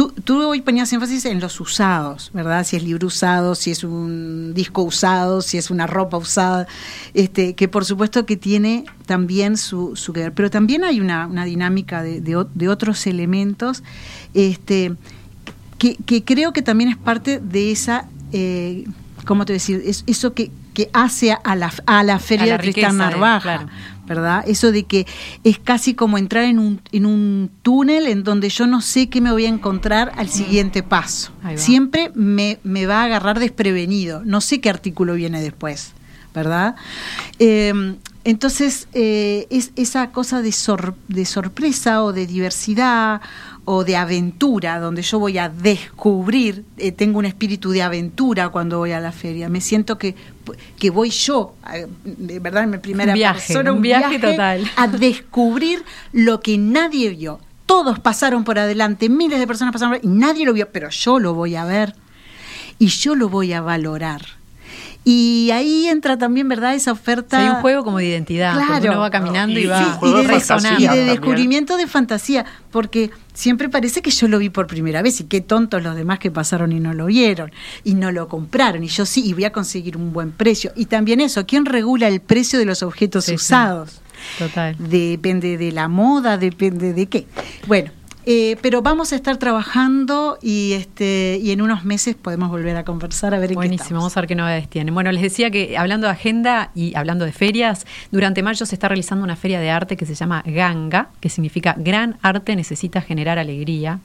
Tú, 0.00 0.14
tú 0.24 0.42
hoy 0.48 0.62
ponías 0.62 0.90
énfasis 0.94 1.26
en 1.26 1.40
los 1.40 1.60
usados, 1.60 2.30
¿verdad? 2.32 2.64
Si 2.64 2.74
es 2.76 2.82
libro 2.82 3.08
usado, 3.08 3.54
si 3.54 3.70
es 3.70 3.84
un 3.84 4.54
disco 4.54 4.80
usado, 4.80 5.42
si 5.42 5.58
es 5.58 5.70
una 5.70 5.86
ropa 5.86 6.16
usada, 6.16 6.66
este, 7.12 7.54
que 7.54 7.68
por 7.68 7.84
supuesto 7.84 8.24
que 8.24 8.38
tiene 8.38 8.86
también 9.04 9.58
su, 9.58 9.94
su 9.96 10.14
que 10.14 10.20
ver. 10.20 10.32
Pero 10.32 10.48
también 10.48 10.84
hay 10.84 11.00
una, 11.00 11.26
una 11.26 11.44
dinámica 11.44 12.02
de, 12.02 12.22
de 12.22 12.68
otros 12.70 13.06
elementos 13.06 13.82
este, 14.32 14.94
que, 15.76 15.96
que 15.96 16.24
creo 16.24 16.54
que 16.54 16.62
también 16.62 16.88
es 16.88 16.96
parte 16.96 17.38
de 17.38 17.70
esa, 17.70 18.08
eh, 18.32 18.84
¿cómo 19.26 19.44
te 19.44 19.52
voy 19.52 19.56
a 19.56 19.60
decir? 19.60 19.82
Es, 19.84 20.02
eso 20.06 20.32
que, 20.32 20.50
que 20.72 20.88
hace 20.94 21.32
a 21.44 21.54
la, 21.56 21.70
a 21.84 22.02
la 22.04 22.18
feria 22.18 22.44
A 22.44 22.46
la 22.46 22.56
de 22.56 22.72
Tristán 22.72 22.92
de- 22.92 22.98
Narvaja. 23.04 23.40
claro. 23.42 23.68
¿Verdad? 24.10 24.42
Eso 24.44 24.72
de 24.72 24.82
que 24.82 25.06
es 25.44 25.60
casi 25.60 25.94
como 25.94 26.18
entrar 26.18 26.42
en 26.42 26.58
un, 26.58 26.80
en 26.90 27.06
un 27.06 27.48
túnel 27.62 28.08
en 28.08 28.24
donde 28.24 28.48
yo 28.48 28.66
no 28.66 28.80
sé 28.80 29.08
qué 29.08 29.20
me 29.20 29.30
voy 29.30 29.46
a 29.46 29.48
encontrar 29.48 30.10
al 30.16 30.28
siguiente 30.28 30.82
paso. 30.82 31.30
Siempre 31.56 32.10
me, 32.16 32.58
me 32.64 32.86
va 32.86 33.02
a 33.02 33.04
agarrar 33.04 33.38
desprevenido. 33.38 34.22
No 34.24 34.40
sé 34.40 34.60
qué 34.60 34.68
artículo 34.68 35.14
viene 35.14 35.40
después, 35.40 35.92
¿verdad? 36.34 36.74
Eh, 37.38 37.94
entonces, 38.24 38.88
eh, 38.94 39.46
es 39.48 39.70
esa 39.76 40.10
cosa 40.10 40.42
de, 40.42 40.50
sor- 40.52 40.94
de 41.08 41.24
sorpresa 41.24 42.02
o 42.02 42.12
de 42.12 42.26
diversidad 42.26 43.20
o 43.64 43.84
de 43.84 43.96
aventura, 43.96 44.80
donde 44.80 45.02
yo 45.02 45.18
voy 45.18 45.38
a 45.38 45.48
descubrir, 45.48 46.64
eh, 46.76 46.92
tengo 46.92 47.18
un 47.18 47.24
espíritu 47.24 47.70
de 47.70 47.82
aventura 47.82 48.48
cuando 48.48 48.78
voy 48.78 48.92
a 48.92 49.00
la 49.00 49.12
feria. 49.12 49.48
Me 49.48 49.60
siento 49.60 49.98
que, 49.98 50.14
que 50.78 50.90
voy 50.90 51.10
yo, 51.10 51.54
eh, 51.72 51.86
de 52.04 52.38
verdad, 52.40 52.64
en 52.64 52.70
mi 52.70 52.78
primera 52.78 53.12
Un 53.12 53.18
viaje, 53.18 53.46
persona, 53.46 53.72
un 53.72 53.82
viaje 53.82 54.18
total. 54.18 54.70
a 54.76 54.88
descubrir 54.88 55.84
lo 56.12 56.40
que 56.40 56.58
nadie 56.58 57.10
vio. 57.10 57.40
Todos 57.66 58.00
pasaron 58.00 58.42
por 58.44 58.58
adelante, 58.58 59.08
miles 59.08 59.38
de 59.38 59.46
personas 59.46 59.72
pasaron 59.72 60.00
por 60.00 60.04
y 60.04 60.12
nadie 60.12 60.44
lo 60.44 60.52
vio, 60.52 60.70
pero 60.72 60.90
yo 60.90 61.18
lo 61.18 61.34
voy 61.34 61.54
a 61.54 61.64
ver 61.64 61.94
y 62.78 62.86
yo 62.88 63.14
lo 63.14 63.28
voy 63.28 63.52
a 63.52 63.60
valorar. 63.60 64.39
Y 65.02 65.50
ahí 65.52 65.86
entra 65.88 66.18
también, 66.18 66.46
¿verdad? 66.48 66.74
Esa 66.74 66.92
oferta. 66.92 67.38
Sí, 67.38 67.42
hay 67.44 67.48
un 67.50 67.60
juego 67.62 67.82
como 67.84 67.98
de 67.98 68.06
identidad, 68.06 68.52
porque 68.54 68.66
Claro. 68.66 68.90
uno 68.92 69.00
va 69.00 69.10
caminando 69.10 69.58
Y- 69.58 69.62
y, 69.62 69.64
y 69.64 69.68
va 69.68 69.82
juego 69.94 70.18
de 70.18 70.28
resonando. 70.28 70.80
y 70.80 70.86
de 70.88 71.04
descubrimiento 71.06 71.76
de 71.78 71.86
fantasía, 71.86 72.44
porque 72.70 73.10
siempre 73.32 73.70
parece 73.70 74.02
que 74.02 74.10
yo 74.10 74.28
lo 74.28 74.38
vi 74.38 74.50
por 74.50 74.66
primera 74.66 75.00
vez 75.00 75.20
y 75.20 75.24
qué 75.24 75.40
tontos 75.40 75.82
los 75.82 75.96
demás 75.96 76.18
que 76.18 76.30
pasaron 76.30 76.72
y 76.72 76.80
no 76.80 76.92
lo 76.92 77.06
vieron 77.06 77.50
y 77.82 77.94
no 77.94 78.12
lo 78.12 78.28
compraron 78.28 78.84
y 78.84 78.88
yo 78.88 79.06
sí 79.06 79.22
y 79.24 79.32
voy 79.32 79.44
a 79.44 79.52
conseguir 79.52 79.96
un 79.96 80.12
buen 80.12 80.32
precio 80.32 80.72
y 80.76 80.84
también 80.84 81.20
eso, 81.20 81.46
¿quién 81.46 81.64
regula 81.64 82.06
el 82.08 82.20
precio 82.20 82.58
de 82.58 82.66
los 82.66 82.82
objetos 82.82 83.24
Sí, 83.24 83.30
sí. 83.30 83.36
usados? 83.36 84.02
Total. 84.38 84.76
Depende 84.78 85.56
de 85.56 85.72
la 85.72 85.88
moda, 85.88 86.36
depende 86.36 86.92
de 86.92 87.06
qué. 87.06 87.26
Bueno, 87.66 87.90
eh, 88.32 88.56
pero 88.62 88.80
vamos 88.80 89.12
a 89.12 89.16
estar 89.16 89.38
trabajando 89.38 90.38
y 90.40 90.74
este 90.74 91.40
y 91.42 91.50
en 91.50 91.62
unos 91.62 91.84
meses 91.84 92.14
podemos 92.14 92.48
volver 92.48 92.76
a 92.76 92.84
conversar 92.84 93.34
a 93.34 93.40
ver 93.40 93.46
en 93.46 93.54
qué 93.54 93.54
Buenísimo, 93.56 93.82
estamos. 93.82 94.02
vamos 94.02 94.16
a 94.16 94.20
ver 94.20 94.28
qué 94.28 94.34
novedades 94.36 94.68
tienen. 94.68 94.94
Bueno, 94.94 95.10
les 95.10 95.20
decía 95.20 95.50
que 95.50 95.76
hablando 95.76 96.06
de 96.06 96.12
agenda 96.12 96.70
y 96.76 96.94
hablando 96.94 97.24
de 97.24 97.32
ferias, 97.32 97.86
durante 98.12 98.44
mayo 98.44 98.64
se 98.66 98.76
está 98.76 98.86
realizando 98.86 99.24
una 99.24 99.34
feria 99.34 99.58
de 99.58 99.70
arte 99.70 99.96
que 99.96 100.06
se 100.06 100.14
llama 100.14 100.44
Ganga, 100.46 101.08
que 101.18 101.28
significa 101.28 101.74
Gran 101.76 102.18
Arte 102.22 102.54
Necesita 102.54 103.00
Generar 103.00 103.40
Alegría. 103.40 103.98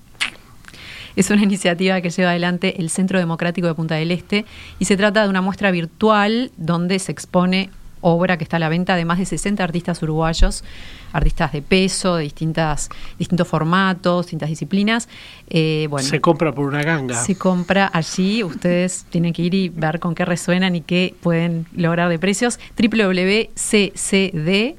Es 1.15 1.29
una 1.29 1.43
iniciativa 1.43 2.01
que 2.01 2.09
lleva 2.09 2.31
adelante 2.31 2.81
el 2.81 2.89
Centro 2.89 3.19
Democrático 3.19 3.67
de 3.67 3.75
Punta 3.75 3.93
del 3.93 4.09
Este 4.09 4.43
y 4.79 4.85
se 4.85 4.97
trata 4.97 5.21
de 5.21 5.29
una 5.29 5.41
muestra 5.41 5.69
virtual 5.69 6.49
donde 6.57 6.97
se 6.97 7.11
expone 7.11 7.69
obra 8.07 8.37
que 8.37 8.43
está 8.43 8.57
a 8.57 8.59
la 8.59 8.69
venta 8.69 8.95
de 8.95 9.03
más 9.03 9.17
de 9.17 9.25
60 9.25 9.63
artistas 9.63 9.99
uruguayos, 10.03 10.63
artistas 11.11 11.51
de 11.51 11.63
peso, 11.63 12.17
de 12.17 12.23
distintas, 12.23 12.89
distintos 13.17 13.47
formatos, 13.47 14.27
distintas 14.27 14.49
disciplinas. 14.49 15.09
Eh, 15.49 15.87
bueno, 15.89 16.07
Se 16.07 16.21
compra 16.21 16.53
por 16.53 16.67
una 16.67 16.83
ganga. 16.83 17.15
se 17.15 17.35
compra 17.35 17.89
allí, 17.91 18.43
ustedes 18.43 19.05
tienen 19.09 19.33
que 19.33 19.41
ir 19.41 19.55
y 19.55 19.69
ver 19.69 19.99
con 19.99 20.13
qué 20.13 20.23
resuenan 20.23 20.75
y 20.75 20.81
qué 20.81 21.15
pueden 21.21 21.65
lograr 21.75 22.09
de 22.09 22.19
precios. 22.19 22.59
www.ccdpde, 22.77 24.75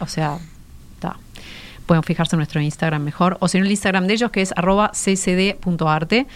o 0.00 0.06
sea, 0.06 0.38
está. 0.94 1.16
Pueden 1.86 2.02
fijarse 2.04 2.36
en 2.36 2.38
nuestro 2.38 2.60
Instagram 2.60 3.02
mejor, 3.02 3.36
o 3.40 3.48
si 3.48 3.58
no 3.58 3.64
el 3.64 3.70
Instagram 3.70 4.06
de 4.06 4.14
ellos 4.14 4.30
que 4.30 4.40
es 4.40 4.52
arroba 4.56 4.92
ccd.arte. 4.92 6.26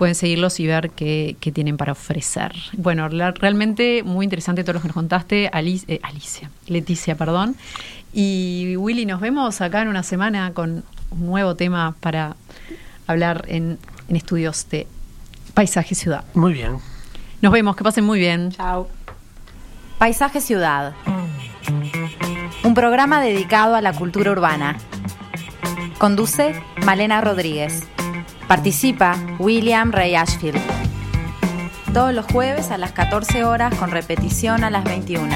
Pueden 0.00 0.14
seguirlos 0.14 0.58
y 0.60 0.66
ver 0.66 0.88
qué, 0.92 1.36
qué 1.40 1.52
tienen 1.52 1.76
para 1.76 1.92
ofrecer. 1.92 2.54
Bueno, 2.72 3.10
la- 3.10 3.32
realmente 3.32 4.02
muy 4.02 4.24
interesante 4.24 4.64
todo 4.64 4.72
lo 4.72 4.80
que 4.80 4.88
nos 4.88 4.94
contaste, 4.94 5.50
Alice- 5.52 5.84
eh, 5.88 6.00
Alicia, 6.02 6.50
Leticia, 6.68 7.16
perdón. 7.16 7.54
Y 8.14 8.76
Willy, 8.78 9.04
nos 9.04 9.20
vemos 9.20 9.60
acá 9.60 9.82
en 9.82 9.88
una 9.88 10.02
semana 10.02 10.54
con 10.54 10.84
un 11.10 11.26
nuevo 11.26 11.54
tema 11.54 11.94
para 12.00 12.34
hablar 13.06 13.44
en, 13.48 13.78
en 14.08 14.16
estudios 14.16 14.66
de 14.70 14.86
paisaje 15.52 15.88
y 15.92 15.96
ciudad. 15.96 16.24
Muy 16.32 16.54
bien. 16.54 16.78
Nos 17.42 17.52
vemos, 17.52 17.76
que 17.76 17.84
pasen 17.84 18.04
muy 18.04 18.18
bien. 18.18 18.52
Chao. 18.52 18.88
Paisaje 19.98 20.40
Ciudad. 20.40 20.94
Un 22.64 22.72
programa 22.72 23.20
dedicado 23.20 23.74
a 23.74 23.82
la 23.82 23.92
cultura 23.92 24.30
urbana. 24.32 24.78
Conduce 25.98 26.54
Malena 26.86 27.20
Rodríguez. 27.20 27.82
Participa 28.50 29.16
William 29.38 29.92
Ray 29.92 30.16
Ashfield. 30.16 30.60
Todos 31.94 32.12
los 32.12 32.26
jueves 32.26 32.72
a 32.72 32.78
las 32.78 32.90
14 32.90 33.44
horas 33.44 33.72
con 33.76 33.92
repetición 33.92 34.64
a 34.64 34.70
las 34.70 34.82
21. 34.82 35.30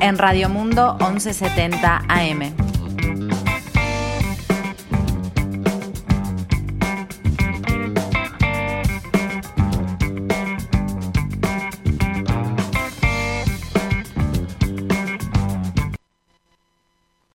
En 0.00 0.18
Radio 0.18 0.48
Mundo 0.48 0.96
1170 0.98 2.02
AM. 2.08 3.43